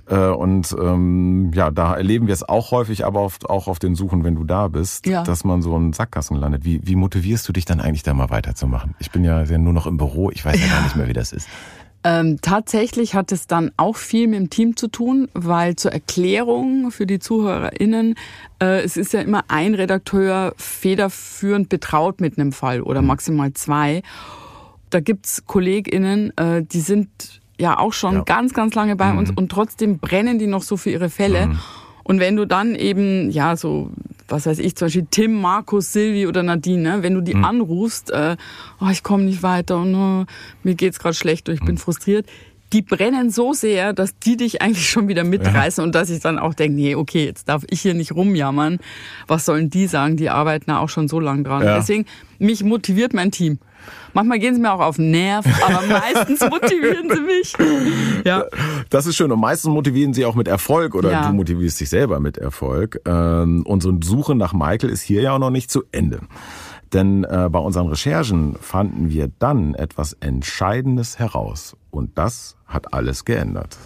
Mhm. 0.10 0.16
Äh, 0.16 0.30
und 0.30 0.76
ähm, 0.80 1.52
ja, 1.54 1.72
da 1.72 1.96
erleben 1.96 2.28
wir 2.28 2.34
es 2.34 2.48
auch 2.48 2.72
häufig, 2.72 3.06
aber 3.06 3.22
oft 3.22 3.50
auch 3.50 3.68
auf 3.68 3.80
den 3.80 3.96
Suchen, 3.96 4.24
wenn 4.24 4.36
du 4.36 4.44
da 4.44 4.68
bist, 4.68 5.06
ja. 5.06 5.24
dass 5.24 5.44
man 5.44 5.62
so 5.62 5.76
in 5.78 5.94
Sackgassen 5.94 6.38
landet. 6.38 6.66
Wie, 6.66 6.82
wie 6.84 6.96
motivierst 6.96 7.48
du 7.48 7.54
dich 7.54 7.66
dann 7.66 7.80
eigentlich 7.80 8.04
da 8.04 8.14
mal 8.14 8.30
weiterzumachen? 8.30 8.96
Ich 9.00 9.12
bin 9.12 9.24
ja 9.24 9.46
nur 9.58 9.74
noch 9.74 9.86
im 9.86 9.98
Büro, 9.98 10.32
ich 10.32 10.44
weiß 10.44 10.60
ja, 10.60 10.66
ja 10.66 10.74
gar 10.74 10.84
nicht 10.84 10.96
mehr, 10.96 11.08
wie 11.08 11.14
das 11.14 11.32
ist. 11.32 11.48
Ähm, 12.04 12.39
tatsächlich 12.41 13.14
hat 13.14 13.34
es 13.34 13.45
dann 13.45 13.72
auch 13.76 13.97
viel 13.97 14.28
mit 14.28 14.39
dem 14.39 14.50
Team 14.50 14.78
zu 14.78 14.88
tun, 14.88 15.28
weil 15.34 15.76
zur 15.76 15.91
Erklärung 15.91 16.91
für 16.91 17.06
die 17.06 17.20
ZuhörerInnen, 17.20 18.16
äh, 18.62 18.82
es 18.84 18.95
ist 18.95 19.12
ja 19.12 19.20
immer 19.20 19.43
ein 19.50 19.76
Redakteur 19.76 20.54
federführend 20.58 21.68
betraut 21.68 22.22
mit 22.22 22.38
einem 22.38 22.54
Fall 22.54 22.82
oder 22.82 23.02
mhm. 23.02 23.08
maximal 23.08 23.54
zwei. 23.54 24.02
Da 24.89 25.02
gibt's 25.02 25.45
KollegInnen, 25.45 26.36
äh, 26.38 26.64
die 26.64 26.80
sind 26.80 27.41
ja 27.60 27.78
auch 27.78 27.91
schon 27.91 28.16
ja. 28.16 28.22
ganz, 28.22 28.54
ganz 28.54 28.76
lange 28.76 28.95
bei 28.95 29.12
mhm. 29.12 29.18
uns 29.18 29.32
und 29.32 29.52
trotzdem 29.52 30.00
brennen 30.00 30.39
die 30.39 30.47
noch 30.47 30.64
so 30.64 30.78
für 30.78 30.91
ihre 30.91 31.10
Fälle. 31.10 31.47
Mhm. 31.47 31.60
Und 32.04 32.20
wenn 32.22 32.38
du 32.38 32.45
dann 32.45 32.76
eben, 32.76 33.30
ja, 33.30 33.58
so 33.58 33.91
was 34.32 34.46
weiß 34.46 34.60
ich, 34.60 34.76
zum 34.76 34.88
Beispiel 34.88 35.08
Tim, 35.10 35.40
Markus, 35.40 35.94
Silvi 35.94 36.28
oder 36.28 36.44
Nadine, 36.44 36.98
ne? 36.98 37.04
wenn 37.04 37.14
du 37.14 37.22
die 37.22 37.36
mhm. 37.36 37.46
anrufst, 37.46 38.12
äh, 38.12 38.38
oh, 38.82 38.88
ich 38.92 39.04
komme 39.04 39.24
nicht 39.24 39.44
weiter 39.44 39.78
und 39.78 39.96
oh, 39.96 40.26
mir 40.64 40.76
geht's 40.76 41.00
gerade 41.00 41.16
schlecht 41.16 41.50
und 41.50 41.56
ich 41.56 41.62
mhm. 41.62 41.68
bin 41.68 41.78
frustriert, 41.78 42.28
die 42.74 42.82
brennen 42.82 43.32
so 43.32 43.54
sehr, 43.54 43.94
dass 43.94 44.18
die 44.20 44.38
dich 44.38 44.62
eigentlich 44.62 44.90
schon 44.90 45.08
wieder 45.08 45.24
mitreißen 45.24 45.82
ja. 45.82 45.86
und 45.86 45.96
dass 45.96 46.10
ich 46.10 46.20
dann 46.20 46.40
auch 46.40 46.54
denke, 46.54 46.76
nee, 46.76 46.96
okay, 46.96 47.26
jetzt 47.26 47.50
darf 47.50 47.64
ich 47.70 47.82
hier 47.82 47.94
nicht 47.94 48.14
rumjammern. 48.14 48.80
Was 49.28 49.46
sollen 49.46 49.70
die 49.70 49.88
sagen? 49.88 50.18
Die 50.18 50.30
arbeiten 50.30 50.72
auch 50.72 50.90
schon 50.90 51.08
so 51.08 51.20
lange 51.20 51.44
dran. 51.44 51.64
Ja. 51.64 51.78
Deswegen, 51.78 52.06
mich 52.38 52.64
motiviert 52.64 53.14
mein 53.14 53.32
Team. 53.32 53.60
Manchmal 54.14 54.39
gehen 54.39 54.55
sie 54.55 54.62
mir 54.62 54.74
auch 54.74 54.80
auf 54.80 54.95
den 54.95 55.12
Nerv, 55.12 55.45
aber 55.66 55.86
meistens 55.88 56.41
motivieren 56.41 57.10
sie 57.10 57.22
mich. 57.22 57.53
Ja. 58.26 58.45
Das 58.89 59.05
ist 59.05 59.16
schön. 59.16 59.32
Und 59.32 59.39
meistens 59.39 59.72
motivieren 59.72 60.14
sie 60.14 60.26
auch 60.26 60.36
mit 60.36 60.47
Erfolg 60.47 60.95
oder 60.95 61.12
ja. 61.12 61.28
du 61.28 61.34
motivierst 61.34 61.80
dich 61.80 61.89
selber 61.89 62.20
mit 62.20 62.38
Erfolg. 62.38 63.01
Ähm, 63.05 63.64
unsere 63.66 63.97
Suche 64.03 64.36
nach 64.36 64.53
Michael 64.53 64.89
ist 64.89 65.01
hier 65.01 65.22
ja 65.22 65.34
auch 65.34 65.39
noch 65.39 65.51
nicht 65.51 65.72
zu 65.72 65.84
Ende. 65.91 66.22
Denn 66.93 67.24
äh, 67.24 67.49
bei 67.51 67.60
unseren 67.60 67.88
Recherchen 67.88 68.55
fanden 68.60 69.10
wir 69.10 69.30
dann 69.39 69.76
etwas 69.76 70.14
Entscheidendes 70.14 71.20
heraus. 71.20 71.76
Und 71.91 72.18
das 72.18 72.57
hat 72.66 72.93
alles 72.93 73.26
geändert. 73.26 73.78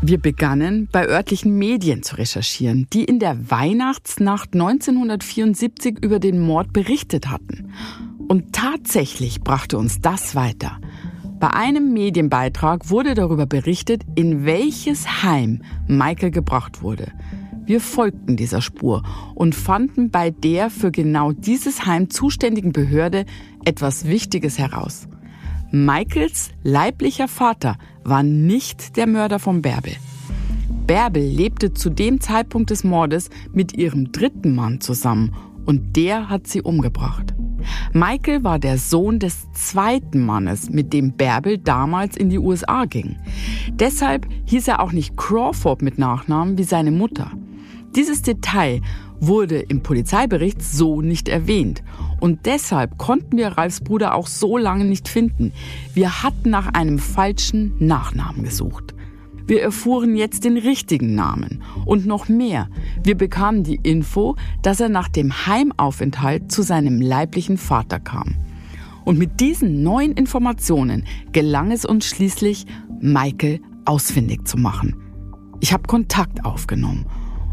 Wir 0.00 0.18
begannen, 0.18 0.88
bei 0.92 1.08
örtlichen 1.08 1.58
Medien 1.58 2.04
zu 2.04 2.18
recherchieren, 2.18 2.86
die 2.92 3.04
in 3.04 3.18
der 3.18 3.50
Weihnachtsnacht 3.50 4.54
1974 4.54 5.98
über 6.04 6.20
den 6.20 6.38
Mord 6.38 6.72
berichtet 6.72 7.28
hatten. 7.28 7.72
Und 8.28 8.52
tatsächlich 8.52 9.40
brachte 9.40 9.76
uns 9.76 10.00
das 10.00 10.36
weiter. 10.36 10.78
Bei 11.40 11.50
einem 11.50 11.92
Medienbeitrag 11.92 12.90
wurde 12.90 13.14
darüber 13.14 13.46
berichtet, 13.46 14.02
in 14.14 14.44
welches 14.44 15.24
Heim 15.24 15.62
Michael 15.88 16.30
gebracht 16.30 16.80
wurde. 16.80 17.10
Wir 17.64 17.80
folgten 17.80 18.36
dieser 18.36 18.62
Spur 18.62 19.02
und 19.34 19.56
fanden 19.56 20.10
bei 20.10 20.30
der 20.30 20.70
für 20.70 20.92
genau 20.92 21.32
dieses 21.32 21.86
Heim 21.86 22.08
zuständigen 22.08 22.72
Behörde 22.72 23.26
etwas 23.64 24.06
Wichtiges 24.06 24.58
heraus. 24.58 25.08
Michaels 25.70 26.50
leiblicher 26.62 27.28
Vater 27.28 27.76
war 28.02 28.22
nicht 28.22 28.96
der 28.96 29.06
Mörder 29.06 29.38
von 29.38 29.60
Bärbel. 29.60 29.92
Bärbel 30.86 31.22
lebte 31.22 31.74
zu 31.74 31.90
dem 31.90 32.22
Zeitpunkt 32.22 32.70
des 32.70 32.84
Mordes 32.84 33.28
mit 33.52 33.74
ihrem 33.74 34.10
dritten 34.10 34.54
Mann 34.54 34.80
zusammen 34.80 35.34
und 35.66 35.94
der 35.96 36.30
hat 36.30 36.46
sie 36.46 36.62
umgebracht. 36.62 37.34
Michael 37.92 38.44
war 38.44 38.58
der 38.58 38.78
Sohn 38.78 39.18
des 39.18 39.52
zweiten 39.52 40.24
Mannes, 40.24 40.70
mit 40.70 40.94
dem 40.94 41.12
Bärbel 41.12 41.58
damals 41.58 42.16
in 42.16 42.30
die 42.30 42.38
USA 42.38 42.86
ging. 42.86 43.18
Deshalb 43.72 44.26
hieß 44.46 44.68
er 44.68 44.80
auch 44.80 44.92
nicht 44.92 45.18
Crawford 45.18 45.82
mit 45.82 45.98
Nachnamen 45.98 46.56
wie 46.56 46.64
seine 46.64 46.92
Mutter. 46.92 47.30
Dieses 47.94 48.22
Detail 48.22 48.80
wurde 49.20 49.58
im 49.58 49.82
Polizeibericht 49.82 50.62
so 50.62 51.00
nicht 51.00 51.28
erwähnt. 51.28 51.82
Und 52.20 52.46
deshalb 52.46 52.98
konnten 52.98 53.36
wir 53.36 53.48
Ralfs 53.48 53.80
Bruder 53.80 54.14
auch 54.14 54.26
so 54.26 54.56
lange 54.56 54.84
nicht 54.84 55.08
finden. 55.08 55.52
Wir 55.94 56.22
hatten 56.22 56.50
nach 56.50 56.68
einem 56.74 56.98
falschen 56.98 57.74
Nachnamen 57.78 58.42
gesucht. 58.42 58.94
Wir 59.46 59.62
erfuhren 59.62 60.14
jetzt 60.14 60.44
den 60.44 60.58
richtigen 60.58 61.14
Namen. 61.14 61.62
Und 61.86 62.04
noch 62.04 62.28
mehr. 62.28 62.68
Wir 63.02 63.16
bekamen 63.16 63.64
die 63.64 63.80
Info, 63.82 64.36
dass 64.60 64.78
er 64.78 64.90
nach 64.90 65.08
dem 65.08 65.46
Heimaufenthalt 65.46 66.52
zu 66.52 66.62
seinem 66.62 67.00
leiblichen 67.00 67.56
Vater 67.56 67.98
kam. 67.98 68.36
Und 69.06 69.18
mit 69.18 69.40
diesen 69.40 69.82
neuen 69.82 70.12
Informationen 70.12 71.04
gelang 71.32 71.72
es 71.72 71.86
uns 71.86 72.04
schließlich, 72.04 72.66
Michael 73.00 73.62
ausfindig 73.86 74.46
zu 74.46 74.58
machen. 74.58 74.96
Ich 75.60 75.72
habe 75.72 75.84
Kontakt 75.84 76.44
aufgenommen. 76.44 77.06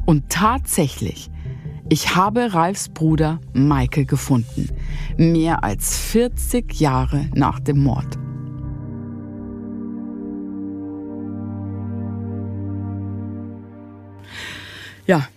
Und 0.06 0.30
tatsächlich, 0.30 1.30
ich 1.90 2.16
habe 2.16 2.54
Ralfs 2.54 2.90
Bruder 2.90 3.40
Michael 3.54 4.06
gefunden. 4.06 4.70
Mehr 5.18 5.64
als 5.64 5.98
40 5.98 6.74
Jahre 6.80 7.30
nach 7.34 7.60
dem 7.60 7.84
Mord. 7.84 8.18
Ja, 15.06 15.28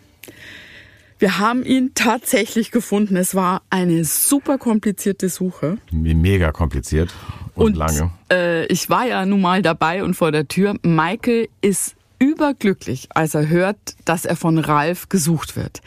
wir 1.19 1.39
haben 1.39 1.65
ihn 1.65 1.93
tatsächlich 1.95 2.71
gefunden. 2.71 3.17
Es 3.17 3.35
war 3.35 3.63
eine 3.69 4.05
super 4.05 4.57
komplizierte 4.57 5.29
Suche. 5.29 5.77
Mega 5.91 6.53
kompliziert 6.53 7.13
und, 7.55 7.67
und 7.67 7.77
lange. 7.77 8.11
Äh, 8.33 8.67
ich 8.67 8.89
war 8.89 9.07
ja 9.07 9.27
nun 9.27 9.43
mal 9.43 9.61
dabei 9.61 10.03
und 10.03 10.15
vor 10.15 10.33
der 10.33 10.49
Tür. 10.49 10.77
Michael 10.83 11.49
ist 11.61 11.97
überglücklich, 12.19 13.09
als 13.15 13.35
er 13.35 13.49
hört, 13.49 13.77
dass 14.05 14.25
er 14.25 14.37
von 14.37 14.59
Ralf 14.59 15.09
gesucht 15.09 15.57
wird. 15.57 15.81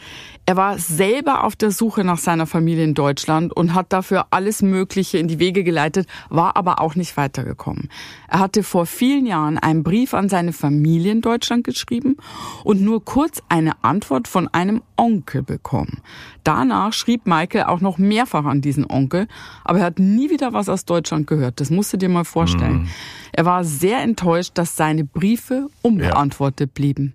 Er 0.44 0.56
war 0.56 0.78
selber 0.78 1.44
auf 1.44 1.54
der 1.54 1.70
Suche 1.70 2.02
nach 2.02 2.18
seiner 2.18 2.46
Familie 2.46 2.82
in 2.82 2.94
Deutschland 2.94 3.52
und 3.56 3.74
hat 3.74 3.92
dafür 3.92 4.26
alles 4.30 4.60
Mögliche 4.60 5.18
in 5.18 5.28
die 5.28 5.38
Wege 5.38 5.62
geleitet, 5.62 6.08
war 6.30 6.56
aber 6.56 6.80
auch 6.80 6.96
nicht 6.96 7.16
weitergekommen. 7.16 7.88
Er 8.28 8.40
hatte 8.40 8.64
vor 8.64 8.86
vielen 8.86 9.24
Jahren 9.24 9.56
einen 9.56 9.84
Brief 9.84 10.14
an 10.14 10.28
seine 10.28 10.52
Familie 10.52 11.12
in 11.12 11.20
Deutschland 11.20 11.62
geschrieben 11.62 12.16
und 12.64 12.80
nur 12.80 13.04
kurz 13.04 13.40
eine 13.48 13.84
Antwort 13.84 14.26
von 14.26 14.48
einem 14.48 14.82
Onkel 14.96 15.44
bekommen. 15.44 16.00
Danach 16.42 16.92
schrieb 16.92 17.24
Michael 17.24 17.64
auch 17.64 17.80
noch 17.80 17.98
mehrfach 17.98 18.44
an 18.44 18.60
diesen 18.60 18.84
Onkel, 18.90 19.28
aber 19.64 19.78
er 19.78 19.84
hat 19.84 20.00
nie 20.00 20.28
wieder 20.28 20.52
was 20.52 20.68
aus 20.68 20.84
Deutschland 20.84 21.28
gehört. 21.28 21.60
Das 21.60 21.70
musst 21.70 21.92
du 21.92 21.98
dir 21.98 22.08
mal 22.08 22.24
vorstellen. 22.24 22.82
Mhm. 22.82 22.88
Er 23.32 23.44
war 23.44 23.62
sehr 23.62 24.00
enttäuscht, 24.00 24.52
dass 24.54 24.76
seine 24.76 25.04
Briefe 25.04 25.68
unbeantwortet 25.82 26.70
ja. 26.70 26.74
blieben. 26.74 27.14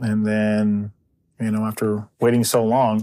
And 0.00 0.24
then 0.24 0.92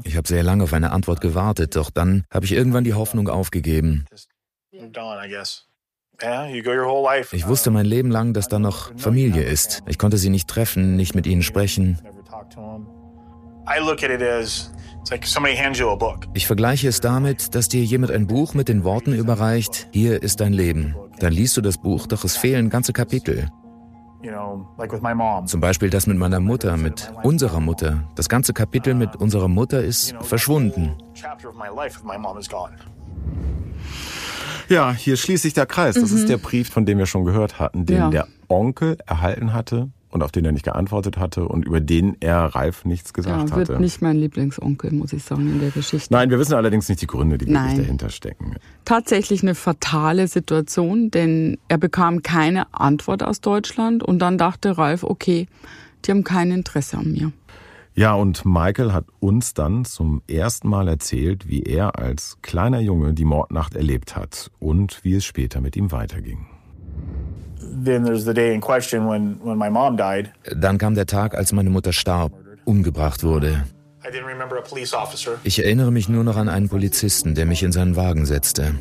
ich 0.03 0.17
habe 0.17 0.27
sehr 0.27 0.43
lange 0.43 0.63
auf 0.63 0.73
eine 0.73 0.91
Antwort 0.91 1.21
gewartet, 1.21 1.75
doch 1.75 1.89
dann 1.89 2.25
habe 2.31 2.45
ich 2.45 2.51
irgendwann 2.51 2.83
die 2.83 2.93
Hoffnung 2.93 3.29
aufgegeben. 3.29 4.05
Ich 7.31 7.47
wusste 7.47 7.71
mein 7.71 7.85
Leben 7.85 8.11
lang, 8.11 8.33
dass 8.33 8.47
da 8.47 8.59
noch 8.59 8.97
Familie 8.97 9.43
ist. 9.43 9.83
Ich 9.87 9.97
konnte 9.97 10.17
sie 10.17 10.29
nicht 10.29 10.49
treffen, 10.49 10.95
nicht 10.95 11.15
mit 11.15 11.27
ihnen 11.27 11.43
sprechen. 11.43 11.99
Ich 16.33 16.47
vergleiche 16.47 16.87
es 16.87 17.01
damit, 17.01 17.55
dass 17.55 17.69
dir 17.69 17.83
jemand 17.83 18.11
ein 18.11 18.27
Buch 18.27 18.53
mit 18.53 18.69
den 18.69 18.83
Worten 18.83 19.13
überreicht, 19.13 19.87
hier 19.91 20.21
ist 20.21 20.39
dein 20.39 20.53
Leben. 20.53 20.95
Dann 21.19 21.33
liest 21.33 21.57
du 21.57 21.61
das 21.61 21.77
Buch, 21.77 22.07
doch 22.07 22.23
es 22.23 22.37
fehlen 22.37 22.69
ganze 22.69 22.93
Kapitel. 22.93 23.49
Zum 25.47 25.61
Beispiel 25.61 25.89
das 25.89 26.07
mit 26.07 26.17
meiner 26.17 26.39
Mutter, 26.39 26.77
mit 26.77 27.11
unserer 27.23 27.59
Mutter. 27.59 28.03
Das 28.15 28.29
ganze 28.29 28.53
Kapitel 28.53 28.93
mit 28.93 29.15
unserer 29.15 29.47
Mutter 29.47 29.83
ist 29.83 30.15
verschwunden. 30.21 30.95
Ja, 34.67 34.91
hier 34.91 35.15
schließt 35.15 35.43
sich 35.43 35.53
der 35.53 35.65
Kreis. 35.65 35.95
Das 35.95 36.11
mhm. 36.11 36.17
ist 36.17 36.29
der 36.29 36.37
Brief, 36.37 36.69
von 36.69 36.85
dem 36.85 36.97
wir 36.97 37.05
schon 37.05 37.23
gehört 37.25 37.59
hatten, 37.59 37.85
den 37.85 37.97
ja. 37.97 38.09
der 38.09 38.27
Onkel 38.47 38.97
erhalten 39.05 39.53
hatte 39.53 39.89
und 40.09 40.23
auf 40.23 40.31
den 40.31 40.45
er 40.45 40.51
nicht 40.51 40.65
geantwortet 40.65 41.17
hatte 41.17 41.47
und 41.47 41.65
über 41.65 41.81
den 41.81 42.15
er 42.19 42.43
Ralf 42.55 42.85
nichts 42.85 43.13
gesagt 43.13 43.49
ja, 43.49 43.55
wird 43.55 43.69
hatte. 43.69 43.81
nicht 43.81 44.01
mein 44.01 44.17
Lieblingsonkel, 44.17 44.91
muss 44.93 45.13
ich 45.13 45.23
sagen, 45.23 45.47
in 45.47 45.59
der 45.59 45.71
Geschichte. 45.71 46.13
Nein, 46.13 46.29
wir 46.29 46.39
wissen 46.39 46.53
allerdings 46.53 46.87
nicht 46.87 47.01
die 47.01 47.07
Gründe, 47.07 47.37
die 47.37 47.47
wirklich 47.47 47.77
dahinter 47.77 48.09
stecken. 48.09 48.55
Tatsächlich 48.85 49.41
eine 49.41 49.55
fatale 49.55 50.27
Situation, 50.27 51.11
denn 51.11 51.57
er 51.67 51.77
bekam 51.77 52.23
keine 52.23 52.73
Antwort 52.73 53.23
aus 53.23 53.41
Deutschland 53.41 54.03
und 54.03 54.19
dann 54.19 54.37
dachte 54.37 54.77
Ralf, 54.77 55.03
okay, 55.03 55.47
die 56.05 56.11
haben 56.11 56.23
kein 56.23 56.51
Interesse 56.51 56.97
an 56.97 57.11
mir. 57.11 57.31
Ja, 57.97 58.13
und 58.13 58.45
Michael 58.45 58.91
hat 58.91 59.05
uns 59.21 59.53
dann 59.53 59.85
zum 59.85 60.21
ersten 60.27 60.67
Mal 60.67 60.89
erzählt, 60.89 61.47
wie 61.47 61.63
er 61.63 61.97
als 61.97 62.37
kleiner 62.41 62.81
Junge 62.81 63.13
die 63.13 63.23
Mordnacht 63.23 63.73
erlebt 63.73 64.17
hat 64.17 64.51
und 64.59 65.01
wie 65.03 65.15
es 65.15 65.23
später 65.23 65.61
mit 65.61 65.77
ihm 65.77 65.93
weiterging. 65.93 66.45
Dann 70.55 70.77
kam 70.77 70.95
der 70.95 71.05
Tag, 71.05 71.35
als 71.35 71.51
meine 71.51 71.69
Mutter 71.69 71.93
starb, 71.93 72.33
umgebracht 72.65 73.23
wurde. 73.23 73.63
Ich 75.43 75.63
erinnere 75.63 75.91
mich 75.91 76.09
nur 76.09 76.23
noch 76.23 76.37
an 76.37 76.49
einen 76.49 76.69
Polizisten, 76.69 77.35
der 77.35 77.45
mich 77.45 77.63
in 77.63 77.71
seinen 77.71 77.95
Wagen 77.95 78.25
setzte. 78.25 78.73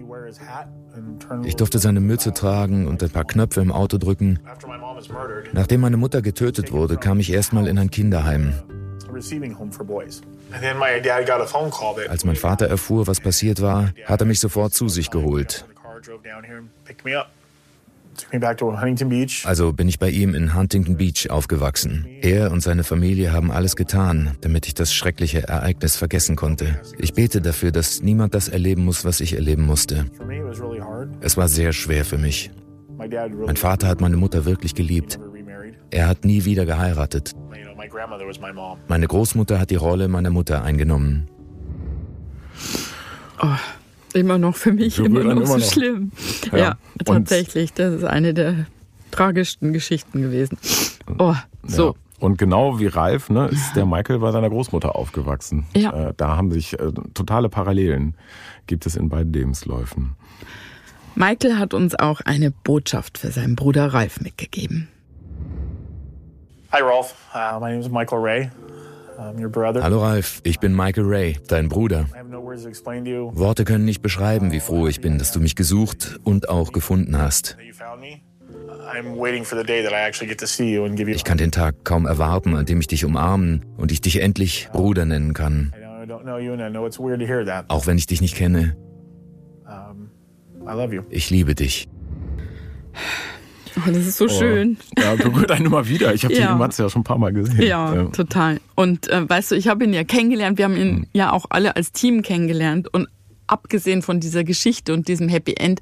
Ich 1.44 1.56
durfte 1.56 1.78
seine 1.78 2.00
Mütze 2.00 2.32
tragen 2.32 2.86
und 2.86 3.02
ein 3.02 3.10
paar 3.10 3.24
Knöpfe 3.24 3.60
im 3.60 3.72
Auto 3.72 3.98
drücken. 3.98 4.38
Nachdem 5.52 5.80
meine 5.80 5.96
Mutter 5.96 6.22
getötet 6.22 6.72
wurde, 6.72 6.96
kam 6.96 7.20
ich 7.20 7.32
erstmal 7.32 7.66
in 7.66 7.78
ein 7.78 7.90
Kinderheim. 7.90 8.52
Als 12.08 12.24
mein 12.24 12.36
Vater 12.36 12.66
erfuhr, 12.66 13.06
was 13.06 13.20
passiert 13.20 13.62
war, 13.62 13.92
hat 14.04 14.20
er 14.20 14.26
mich 14.26 14.40
sofort 14.40 14.74
zu 14.74 14.88
sich 14.88 15.10
geholt. 15.10 15.64
Also 19.46 19.72
bin 19.72 19.88
ich 19.88 19.98
bei 19.98 20.10
ihm 20.10 20.34
in 20.34 20.54
Huntington 20.54 20.96
Beach 20.96 21.30
aufgewachsen. 21.30 22.06
Er 22.20 22.52
und 22.52 22.60
seine 22.62 22.84
Familie 22.84 23.32
haben 23.32 23.50
alles 23.50 23.76
getan, 23.76 24.36
damit 24.40 24.66
ich 24.66 24.74
das 24.74 24.94
schreckliche 24.94 25.48
Ereignis 25.48 25.96
vergessen 25.96 26.36
konnte. 26.36 26.80
Ich 26.98 27.14
bete 27.14 27.40
dafür, 27.40 27.72
dass 27.72 28.02
niemand 28.02 28.34
das 28.34 28.48
erleben 28.48 28.84
muss, 28.84 29.04
was 29.04 29.20
ich 29.20 29.34
erleben 29.34 29.64
musste. 29.66 30.06
Es 31.20 31.36
war 31.36 31.48
sehr 31.48 31.72
schwer 31.72 32.04
für 32.04 32.18
mich. 32.18 32.50
Mein 32.96 33.56
Vater 33.56 33.88
hat 33.88 34.00
meine 34.00 34.16
Mutter 34.16 34.44
wirklich 34.44 34.74
geliebt. 34.74 35.18
Er 35.90 36.08
hat 36.08 36.24
nie 36.24 36.44
wieder 36.44 36.66
geheiratet. 36.66 37.32
Meine 38.88 39.06
Großmutter 39.06 39.58
hat 39.60 39.70
die 39.70 39.76
Rolle 39.76 40.08
meiner 40.08 40.30
Mutter 40.30 40.62
eingenommen. 40.62 41.28
Oh. 43.42 43.48
Immer 44.14 44.38
noch 44.38 44.56
für 44.56 44.72
mich 44.72 44.98
immer 44.98 45.24
noch 45.24 45.32
immer 45.32 45.46
so 45.46 45.56
noch. 45.56 45.64
schlimm. 45.64 46.12
Ja, 46.52 46.58
ja 46.58 46.76
tatsächlich. 47.04 47.72
Das 47.74 47.94
ist 47.94 48.04
eine 48.04 48.32
der 48.32 48.66
tragischsten 49.10 49.72
Geschichten 49.72 50.22
gewesen. 50.22 50.56
Oh, 51.18 51.34
so. 51.64 51.88
Ja. 51.88 51.94
Und 52.20 52.38
genau 52.38 52.78
wie 52.78 52.86
Ralf, 52.86 53.28
ne, 53.28 53.48
ist 53.48 53.74
der 53.74 53.86
Michael 53.86 54.20
bei 54.20 54.30
seiner 54.30 54.48
Großmutter 54.48 54.96
aufgewachsen. 54.96 55.66
Ja. 55.74 56.08
Äh, 56.08 56.14
da 56.16 56.36
haben 56.36 56.52
sich 56.52 56.78
äh, 56.78 56.92
totale 57.12 57.48
Parallelen, 57.48 58.16
gibt 58.66 58.86
es 58.86 58.96
in 58.96 59.08
beiden 59.08 59.32
Lebensläufen. 59.32 60.14
Michael 61.16 61.58
hat 61.58 61.74
uns 61.74 61.94
auch 61.94 62.20
eine 62.20 62.50
Botschaft 62.50 63.18
für 63.18 63.30
seinen 63.30 63.56
Bruder 63.56 63.92
Ralf 63.92 64.20
mitgegeben. 64.20 64.88
Hi 66.72 66.80
Ralph, 66.82 67.14
uh, 67.34 67.60
my 67.60 67.70
name 67.70 67.80
is 67.80 67.90
Michael 67.90 68.18
Ray. 68.18 68.50
Hallo 69.16 70.02
Ralf, 70.02 70.40
ich 70.44 70.60
bin 70.60 70.74
Michael 70.74 71.04
Ray, 71.06 71.36
dein 71.48 71.68
Bruder. 71.68 72.06
Worte 73.32 73.64
können 73.64 73.84
nicht 73.84 74.02
beschreiben, 74.02 74.52
wie 74.52 74.60
froh 74.60 74.86
ich 74.86 75.00
bin, 75.00 75.18
dass 75.18 75.32
du 75.32 75.40
mich 75.40 75.56
gesucht 75.56 76.18
und 76.24 76.48
auch 76.48 76.72
gefunden 76.72 77.18
hast. 77.18 77.56
Ich 81.06 81.24
kann 81.24 81.38
den 81.38 81.50
Tag 81.50 81.84
kaum 81.84 82.06
erwarten, 82.06 82.56
an 82.56 82.66
dem 82.66 82.80
ich 82.80 82.86
dich 82.86 83.04
umarmen 83.04 83.64
und 83.76 83.92
ich 83.92 84.00
dich 84.00 84.20
endlich 84.20 84.68
Bruder 84.72 85.04
nennen 85.04 85.32
kann. 85.32 85.72
Auch 87.68 87.86
wenn 87.86 87.98
ich 87.98 88.06
dich 88.06 88.20
nicht 88.20 88.36
kenne. 88.36 88.76
Ich 91.10 91.30
liebe 91.30 91.54
dich. 91.54 91.88
Oh, 93.76 93.90
das 93.90 94.06
ist 94.06 94.16
so 94.16 94.26
oh. 94.26 94.28
schön. 94.28 94.76
Ja, 94.98 95.14
berührt 95.14 95.50
einen 95.50 95.66
immer 95.66 95.88
wieder. 95.88 96.14
Ich 96.14 96.24
habe 96.24 96.34
ja. 96.34 96.52
die 96.52 96.58
Matze 96.58 96.84
ja 96.84 96.88
schon 96.88 97.00
ein 97.00 97.04
paar 97.04 97.18
Mal 97.18 97.32
gesehen. 97.32 97.62
Ja, 97.62 97.94
ja. 97.94 98.04
total. 98.06 98.60
Und 98.74 99.08
äh, 99.08 99.28
weißt 99.28 99.50
du, 99.50 99.56
ich 99.56 99.68
habe 99.68 99.84
ihn 99.84 99.92
ja 99.92 100.04
kennengelernt. 100.04 100.58
Wir 100.58 100.66
haben 100.66 100.76
ihn 100.76 100.96
hm. 100.96 101.06
ja 101.12 101.32
auch 101.32 101.46
alle 101.50 101.76
als 101.76 101.92
Team 101.92 102.22
kennengelernt. 102.22 102.92
Und 102.92 103.08
abgesehen 103.46 104.02
von 104.02 104.20
dieser 104.20 104.44
Geschichte 104.44 104.92
und 104.92 105.08
diesem 105.08 105.28
Happy 105.28 105.54
End, 105.54 105.80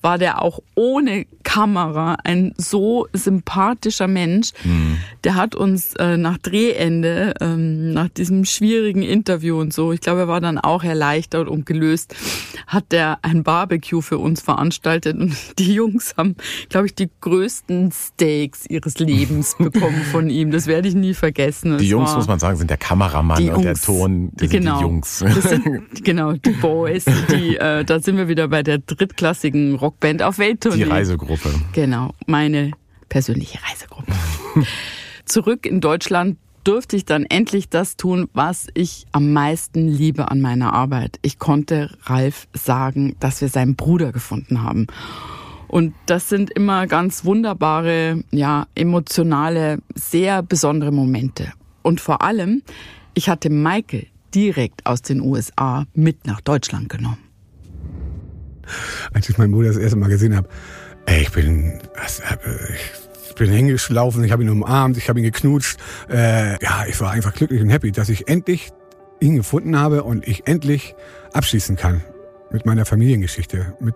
war 0.00 0.18
der 0.18 0.42
auch 0.42 0.60
ohne 0.74 1.26
Kamera 1.42 2.16
ein 2.24 2.54
so 2.56 3.06
sympathischer 3.12 4.08
Mensch. 4.08 4.52
Mhm. 4.64 4.98
Der 5.24 5.34
hat 5.34 5.54
uns 5.54 5.94
äh, 5.96 6.16
nach 6.16 6.38
Drehende, 6.38 7.34
ähm, 7.40 7.92
nach 7.92 8.08
diesem 8.08 8.44
schwierigen 8.44 9.02
Interview 9.02 9.60
und 9.60 9.72
so, 9.72 9.92
ich 9.92 10.00
glaube, 10.00 10.20
er 10.20 10.28
war 10.28 10.40
dann 10.40 10.58
auch 10.58 10.84
erleichtert 10.84 11.48
und 11.48 11.66
gelöst, 11.66 12.14
hat 12.66 12.90
der 12.92 13.18
ein 13.22 13.42
Barbecue 13.42 14.00
für 14.00 14.18
uns 14.18 14.40
veranstaltet 14.40 15.16
und 15.16 15.34
die 15.58 15.74
Jungs 15.74 16.14
haben, 16.16 16.36
glaube 16.68 16.86
ich, 16.86 16.94
die 16.94 17.10
größten 17.20 17.92
Steaks 17.92 18.66
ihres 18.66 18.98
Lebens 18.98 19.56
bekommen 19.58 20.02
von 20.10 20.30
ihm. 20.30 20.50
Das 20.50 20.66
werde 20.66 20.88
ich 20.88 20.94
nie 20.94 21.14
vergessen. 21.14 21.78
Die 21.78 21.84
es 21.84 21.90
Jungs, 21.90 22.14
muss 22.14 22.26
man 22.26 22.38
sagen, 22.38 22.56
sind 22.56 22.70
der 22.70 22.76
Kameramann 22.76 23.48
und 23.50 23.64
der 23.64 23.74
Ton, 23.74 24.30
die 24.34 24.48
genau, 24.48 24.78
sind 24.78 24.78
die 24.78 24.82
Jungs. 24.82 25.18
Das 25.18 25.50
sind, 25.50 26.04
genau, 26.04 26.32
die 26.32 26.50
Boys, 26.50 27.01
die, 27.04 27.56
äh, 27.56 27.84
da 27.84 28.00
sind 28.00 28.16
wir 28.16 28.28
wieder 28.28 28.48
bei 28.48 28.62
der 28.62 28.78
drittklassigen 28.78 29.74
Rockband 29.74 30.22
auf 30.22 30.38
Welttournee. 30.38 30.84
Die 30.84 30.90
Reisegruppe. 30.90 31.50
Genau, 31.72 32.14
meine 32.26 32.72
persönliche 33.08 33.58
Reisegruppe. 33.62 34.12
Zurück 35.24 35.66
in 35.66 35.80
Deutschland 35.80 36.38
durfte 36.64 36.96
ich 36.96 37.04
dann 37.04 37.24
endlich 37.24 37.68
das 37.68 37.96
tun, 37.96 38.28
was 38.32 38.68
ich 38.74 39.06
am 39.12 39.32
meisten 39.32 39.88
liebe 39.88 40.30
an 40.30 40.40
meiner 40.40 40.72
Arbeit. 40.72 41.18
Ich 41.22 41.38
konnte 41.38 41.90
Ralf 42.04 42.46
sagen, 42.52 43.16
dass 43.20 43.40
wir 43.40 43.48
seinen 43.48 43.76
Bruder 43.76 44.12
gefunden 44.12 44.62
haben. 44.62 44.86
Und 45.68 45.94
das 46.06 46.28
sind 46.28 46.50
immer 46.50 46.86
ganz 46.86 47.24
wunderbare, 47.24 48.22
ja, 48.30 48.66
emotionale, 48.74 49.78
sehr 49.94 50.42
besondere 50.42 50.92
Momente. 50.92 51.52
Und 51.82 52.00
vor 52.00 52.22
allem, 52.22 52.62
ich 53.14 53.28
hatte 53.28 53.50
Michael 53.50 54.06
direkt 54.34 54.86
aus 54.86 55.02
den 55.02 55.20
USA 55.20 55.86
mit 55.94 56.26
nach 56.26 56.40
Deutschland 56.40 56.88
genommen. 56.88 57.18
Als 59.12 59.28
ich 59.28 59.38
meinen 59.38 59.52
Bruder 59.52 59.68
das 59.68 59.76
erste 59.76 59.96
Mal 59.96 60.08
gesehen 60.08 60.36
habe, 60.36 60.48
ich 61.06 61.30
bin, 61.32 61.80
ich 63.28 63.34
bin 63.34 63.50
hingeschlaufen, 63.50 64.22
ich 64.24 64.32
habe 64.32 64.42
ihn 64.42 64.50
umarmt, 64.50 64.96
ich 64.96 65.08
habe 65.08 65.18
ihn 65.20 65.24
geknutscht. 65.24 65.78
Äh, 66.08 66.62
ja, 66.62 66.84
ich 66.88 67.00
war 67.00 67.10
einfach 67.10 67.34
glücklich 67.34 67.60
und 67.60 67.70
happy, 67.70 67.92
dass 67.92 68.08
ich 68.08 68.28
endlich 68.28 68.70
ihn 69.20 69.36
gefunden 69.36 69.76
habe 69.76 70.04
und 70.04 70.26
ich 70.26 70.46
endlich 70.46 70.94
abschließen 71.32 71.76
kann 71.76 72.02
mit 72.50 72.66
meiner 72.66 72.84
Familiengeschichte, 72.84 73.74
mit 73.80 73.94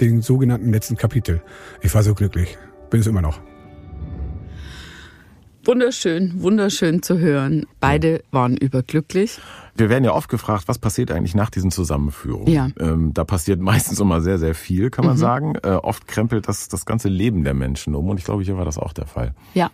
den 0.00 0.22
sogenannten 0.22 0.72
letzten 0.72 0.96
Kapitel. 0.96 1.42
Ich 1.80 1.94
war 1.94 2.02
so 2.02 2.14
glücklich, 2.14 2.56
bin 2.90 3.00
es 3.00 3.06
immer 3.06 3.22
noch. 3.22 3.40
Wunderschön, 5.66 6.40
wunderschön 6.42 7.02
zu 7.02 7.18
hören. 7.18 7.66
Beide 7.80 8.22
waren 8.30 8.56
überglücklich. 8.56 9.40
Wir 9.74 9.90
werden 9.90 10.04
ja 10.04 10.12
oft 10.12 10.28
gefragt, 10.28 10.68
was 10.68 10.78
passiert 10.78 11.10
eigentlich 11.10 11.34
nach 11.34 11.50
diesen 11.50 11.72
Zusammenführungen? 11.72 12.46
Ja. 12.52 12.68
Ähm, 12.78 13.12
da 13.12 13.24
passiert 13.24 13.60
meistens 13.60 13.98
immer 13.98 14.20
sehr, 14.20 14.38
sehr 14.38 14.54
viel, 14.54 14.90
kann 14.90 15.04
man 15.04 15.16
mhm. 15.16 15.20
sagen. 15.20 15.54
Äh, 15.64 15.70
oft 15.70 16.06
krempelt 16.06 16.46
das 16.46 16.68
das 16.68 16.86
ganze 16.86 17.08
Leben 17.08 17.42
der 17.42 17.54
Menschen 17.54 17.96
um 17.96 18.08
und 18.08 18.18
ich 18.18 18.24
glaube, 18.24 18.44
hier 18.44 18.56
war 18.56 18.64
das 18.64 18.78
auch 18.78 18.92
der 18.92 19.06
Fall. 19.06 19.34
Ja. 19.54 19.72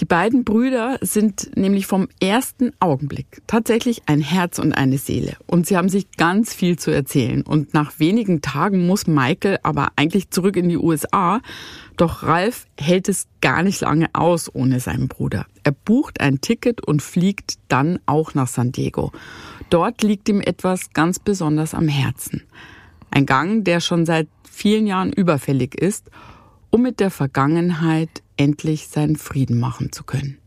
Die 0.00 0.04
beiden 0.04 0.44
Brüder 0.44 0.98
sind 1.00 1.56
nämlich 1.56 1.88
vom 1.88 2.06
ersten 2.20 2.70
Augenblick 2.78 3.42
tatsächlich 3.48 4.02
ein 4.06 4.20
Herz 4.20 4.60
und 4.60 4.72
eine 4.72 4.96
Seele. 4.96 5.36
Und 5.46 5.66
sie 5.66 5.76
haben 5.76 5.88
sich 5.88 6.12
ganz 6.16 6.54
viel 6.54 6.78
zu 6.78 6.92
erzählen. 6.92 7.42
Und 7.42 7.74
nach 7.74 7.98
wenigen 7.98 8.40
Tagen 8.40 8.86
muss 8.86 9.08
Michael 9.08 9.58
aber 9.64 9.88
eigentlich 9.96 10.30
zurück 10.30 10.56
in 10.56 10.68
die 10.68 10.78
USA. 10.78 11.40
Doch 11.98 12.22
Ralf 12.22 12.68
hält 12.78 13.08
es 13.08 13.26
gar 13.40 13.64
nicht 13.64 13.80
lange 13.80 14.06
aus 14.12 14.54
ohne 14.54 14.78
seinen 14.78 15.08
Bruder. 15.08 15.46
Er 15.64 15.72
bucht 15.72 16.20
ein 16.20 16.40
Ticket 16.40 16.80
und 16.86 17.02
fliegt 17.02 17.58
dann 17.66 17.98
auch 18.06 18.34
nach 18.34 18.46
San 18.46 18.70
Diego. 18.70 19.10
Dort 19.68 20.02
liegt 20.04 20.28
ihm 20.28 20.40
etwas 20.40 20.90
ganz 20.92 21.18
besonders 21.18 21.74
am 21.74 21.88
Herzen. 21.88 22.44
Ein 23.10 23.26
Gang, 23.26 23.64
der 23.64 23.80
schon 23.80 24.06
seit 24.06 24.28
vielen 24.48 24.86
Jahren 24.86 25.12
überfällig 25.12 25.74
ist, 25.74 26.08
um 26.70 26.82
mit 26.82 27.00
der 27.00 27.10
Vergangenheit 27.10 28.22
endlich 28.36 28.86
seinen 28.86 29.16
Frieden 29.16 29.58
machen 29.58 29.90
zu 29.90 30.04
können. 30.04 30.38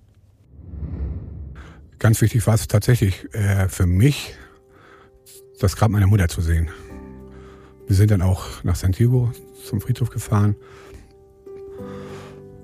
Ganz 2.00 2.22
wichtig 2.22 2.48
war 2.48 2.54
es 2.54 2.68
tatsächlich 2.70 3.28
äh, 3.34 3.68
für 3.68 3.86
mich, 3.86 4.36
das 5.60 5.76
Grab 5.76 5.92
meiner 5.92 6.08
Mutter 6.08 6.30
zu 6.30 6.40
sehen. 6.40 6.70
Wir 7.88 7.96
sind 7.98 8.10
dann 8.10 8.22
auch 8.22 8.64
nach 8.64 8.76
San 8.76 8.94
Diego 8.94 9.34
zum 9.66 9.82
Friedhof 9.82 10.10
gefahren, 10.10 10.56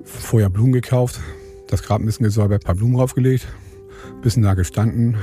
vorher 0.08 0.50
Blumen 0.50 0.74
gekauft, 0.74 1.20
das 1.68 1.84
Grab 1.84 2.02
ein 2.02 2.06
bisschen 2.06 2.24
gesäubert, 2.24 2.64
ein 2.64 2.66
paar 2.66 2.76
Blumen 2.76 2.98
draufgelegt, 2.98 3.48
ein 4.16 4.22
bisschen 4.22 4.44
da 4.44 4.54
gestanden. 4.54 5.18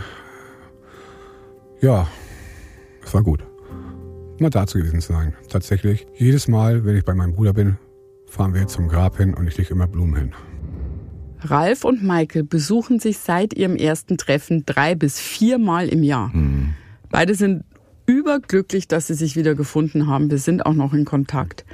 Ja, 1.81 2.07
es 3.05 3.13
war 3.15 3.23
gut, 3.23 3.45
mal 4.39 4.51
dazu 4.51 4.79
gewesen 4.79 5.01
zu 5.01 5.13
sein. 5.13 5.35
Tatsächlich, 5.49 6.07
jedes 6.15 6.49
Mal, 6.49 6.85
wenn 6.85 6.97
ich 6.97 7.05
bei 7.05 7.15
meinem 7.15 7.35
Bruder 7.35 7.53
bin, 7.53 7.79
fahren 8.27 8.55
wir 8.55 8.67
zum 8.67 8.89
Grab 8.89 9.17
hin 9.17 9.35
und 9.35 9.47
ich 9.47 9.57
lege 9.57 9.71
immer 9.71 9.87
Blumen 9.87 10.17
hin. 10.17 10.33
Ralf 11.41 11.85
und 11.85 12.03
Michael 12.03 12.45
besuchen 12.45 13.01
sich 13.01 13.19
seit 13.19 13.55
ihrem 13.55 13.77
ersten 13.77 14.17
Treffen 14.17 14.65
drei 14.65 14.95
bis 14.95 15.21
viermal 15.21 15.89
im 15.89 16.03
Jahr. 16.03 16.29
Mhm. 16.29 16.75
Beide 17.11 17.35
sind 17.35 17.65
überglücklich, 18.07 18.89
dass 18.89 19.07
sie 19.07 19.15
sich 19.15 19.37
wieder 19.37 19.55
gefunden 19.55 20.07
haben. 20.07 20.31
Wir 20.31 20.39
sind 20.39 20.65
auch 20.65 20.75
noch 20.75 20.95
in 20.95 21.05
Kontakt. 21.05 21.65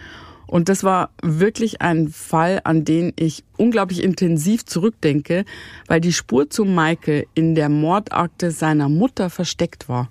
Und 0.50 0.68
das 0.68 0.82
war 0.82 1.10
wirklich 1.22 1.80
ein 1.80 2.08
Fall, 2.08 2.60
an 2.64 2.84
den 2.84 3.12
ich 3.14 3.44
unglaublich 3.56 4.02
intensiv 4.02 4.64
zurückdenke, 4.64 5.44
weil 5.86 6.00
die 6.00 6.12
Spur 6.12 6.50
zu 6.50 6.64
Michael 6.64 7.26
in 7.34 7.54
der 7.54 7.68
Mordakte 7.68 8.50
seiner 8.50 8.88
Mutter 8.88 9.30
versteckt 9.30 9.88
war. 9.88 10.10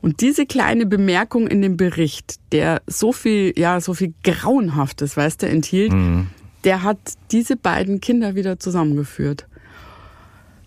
Und 0.00 0.22
diese 0.22 0.44
kleine 0.44 0.86
Bemerkung 0.86 1.46
in 1.46 1.62
dem 1.62 1.76
Bericht, 1.76 2.40
der 2.50 2.82
so 2.88 3.12
viel, 3.12 3.52
ja, 3.56 3.80
so 3.80 3.94
viel 3.94 4.12
Grauenhaftes, 4.24 5.16
weißt 5.16 5.42
du, 5.42 5.46
enthielt, 5.46 5.92
mhm. 5.92 6.26
der 6.64 6.82
hat 6.82 6.98
diese 7.30 7.54
beiden 7.54 8.00
Kinder 8.00 8.34
wieder 8.34 8.58
zusammengeführt. 8.58 9.46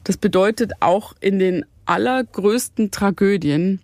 Das 0.05 0.15
bedeutet 0.15 0.71
auch 0.79 1.13
in 1.19 1.39
den 1.39 1.65
allergrößten 1.85 2.89
Tragödien 2.91 3.81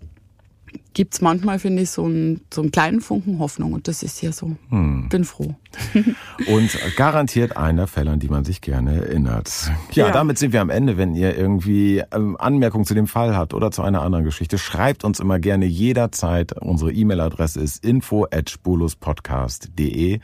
gibt 0.93 1.13
es 1.13 1.21
manchmal, 1.21 1.59
finde 1.59 1.83
ich, 1.83 1.89
so 1.89 2.05
einen, 2.05 2.41
so 2.53 2.61
einen 2.61 2.71
kleinen 2.71 3.01
Funken 3.01 3.39
Hoffnung. 3.39 3.73
Und 3.73 3.87
das 3.87 4.03
ist 4.03 4.19
hier 4.19 4.33
so. 4.33 4.55
Hm. 4.69 5.07
Bin 5.09 5.23
froh. 5.23 5.55
Und 6.47 6.77
garantiert 6.97 7.55
einer 7.55 7.87
Fälle, 7.87 8.11
an 8.11 8.19
die 8.19 8.27
man 8.27 8.43
sich 8.43 8.61
gerne 8.61 8.95
erinnert. 8.95 9.71
Ja, 9.93 10.07
ja, 10.07 10.11
damit 10.11 10.37
sind 10.37 10.51
wir 10.53 10.61
am 10.61 10.69
Ende. 10.69 10.97
Wenn 10.97 11.15
ihr 11.15 11.37
irgendwie 11.37 12.03
ähm, 12.13 12.35
Anmerkungen 12.37 12.85
zu 12.85 12.93
dem 12.93 13.07
Fall 13.07 13.35
habt 13.35 13.53
oder 13.53 13.71
zu 13.71 13.81
einer 13.81 14.01
anderen 14.01 14.25
Geschichte, 14.25 14.57
schreibt 14.57 15.03
uns 15.03 15.19
immer 15.19 15.39
gerne 15.39 15.65
jederzeit. 15.65 16.53
Unsere 16.61 16.91
E-Mail-Adresse 16.91 17.61
ist 17.61 17.85
info 17.85 18.25
at 18.29 18.49
spuluspodcast.de. 18.49 20.19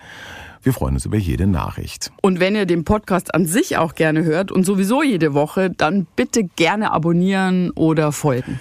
Wir 0.64 0.74
freuen 0.74 0.96
uns 0.96 1.06
über 1.06 1.18
jede 1.18 1.48
Nachricht. 1.48 2.12
Und 2.22 2.42
wenn 2.42 2.56
ihr 2.56 2.66
den 2.66 2.84
Podcast 2.84 3.34
an 3.34 3.46
sich 3.46 3.78
auch 3.78 3.96
gerne 3.96 4.26
hört 4.26 4.52
und 4.52 4.66
sowieso 4.66 5.02
jede 5.02 5.34
Woche, 5.34 5.70
dann 5.70 6.08
bitte 6.18 6.44
gerne 6.44 6.92
abonnieren 6.92 7.72
oder 7.72 8.12
folgen. 8.12 8.60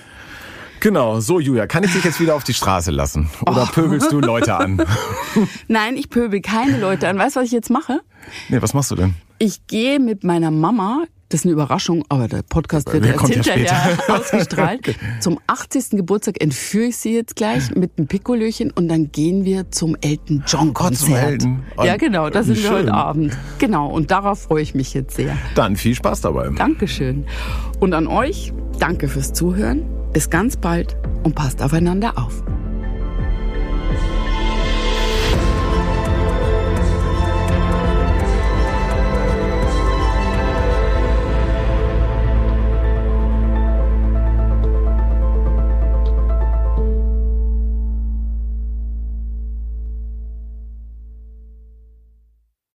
Genau, 0.87 1.19
so 1.19 1.41
Julia, 1.41 1.67
kann 1.67 1.83
ich 1.83 1.93
dich 1.95 2.05
jetzt 2.05 2.21
wieder 2.21 2.37
auf 2.37 2.45
die 2.45 2.55
Straße 2.55 2.93
lassen? 2.93 3.29
Oder 3.41 3.65
oh. 3.65 3.73
pöbelst 3.73 4.13
du 4.13 4.21
Leute 4.21 4.55
an? 4.55 4.81
Nein, 5.67 5.97
ich 5.97 6.11
pöbel 6.11 6.41
keine 6.41 6.79
Leute 6.79 7.09
an. 7.09 7.19
Weißt 7.19 7.35
du, 7.35 7.41
was 7.41 7.47
ich 7.47 7.53
jetzt 7.53 7.71
mache? 7.71 8.03
Nee, 8.49 8.63
was 8.63 8.73
machst 8.73 8.93
du 8.93 8.95
denn? 8.95 9.15
Ich 9.41 9.67
gehe 9.67 9.99
mit 9.99 10.23
meiner 10.23 10.53
Mama 10.53 11.03
das 11.29 11.41
ist 11.41 11.47
eine 11.47 11.55
Überraschung, 11.55 12.05
aber 12.09 12.29
der 12.29 12.43
Podcast 12.43 12.93
wird 12.93 13.05
erst 13.05 13.27
hinterher 13.27 13.65
ja 13.65 14.15
ausgestrahlt. 14.15 14.95
Zum 15.21 15.41
80. 15.49 15.91
Geburtstag 15.91 16.41
entführe 16.41 16.85
ich 16.85 16.99
sie 16.99 17.17
jetzt 17.17 17.35
gleich 17.35 17.75
mit 17.75 17.99
einem 17.99 18.07
Pikolöchen 18.07 18.71
und 18.71 18.87
dann 18.87 19.11
gehen 19.11 19.45
wir 19.45 19.69
zum 19.73 19.97
Elton 20.01 20.45
John 20.47 20.73
Konzert. 20.73 21.43
Oh, 21.77 21.83
ja, 21.83 21.97
genau, 21.97 22.31
da 22.31 22.45
sind 22.45 22.59
schön. 22.59 22.71
wir 22.71 22.79
heute 22.79 22.95
Abend. 22.95 23.37
Genau, 23.59 23.89
und 23.91 24.13
darauf 24.13 24.43
freue 24.43 24.63
ich 24.63 24.77
mich 24.77 24.95
jetzt 24.95 25.17
sehr. 25.17 25.37
Dann 25.57 25.75
viel 25.75 25.97
Spaß 25.97 26.21
dabei. 26.21 26.49
Dankeschön. 26.51 27.27
Und 27.81 27.93
an 27.93 28.07
euch, 28.07 28.53
danke 28.79 29.09
fürs 29.09 29.33
Zuhören. 29.33 29.96
Bis 30.17 30.31
ganz 30.31 30.57
bald 30.57 30.97
und 31.25 31.35
passt 31.35 31.61
aufeinander 31.61 32.15
auf. 32.17 32.43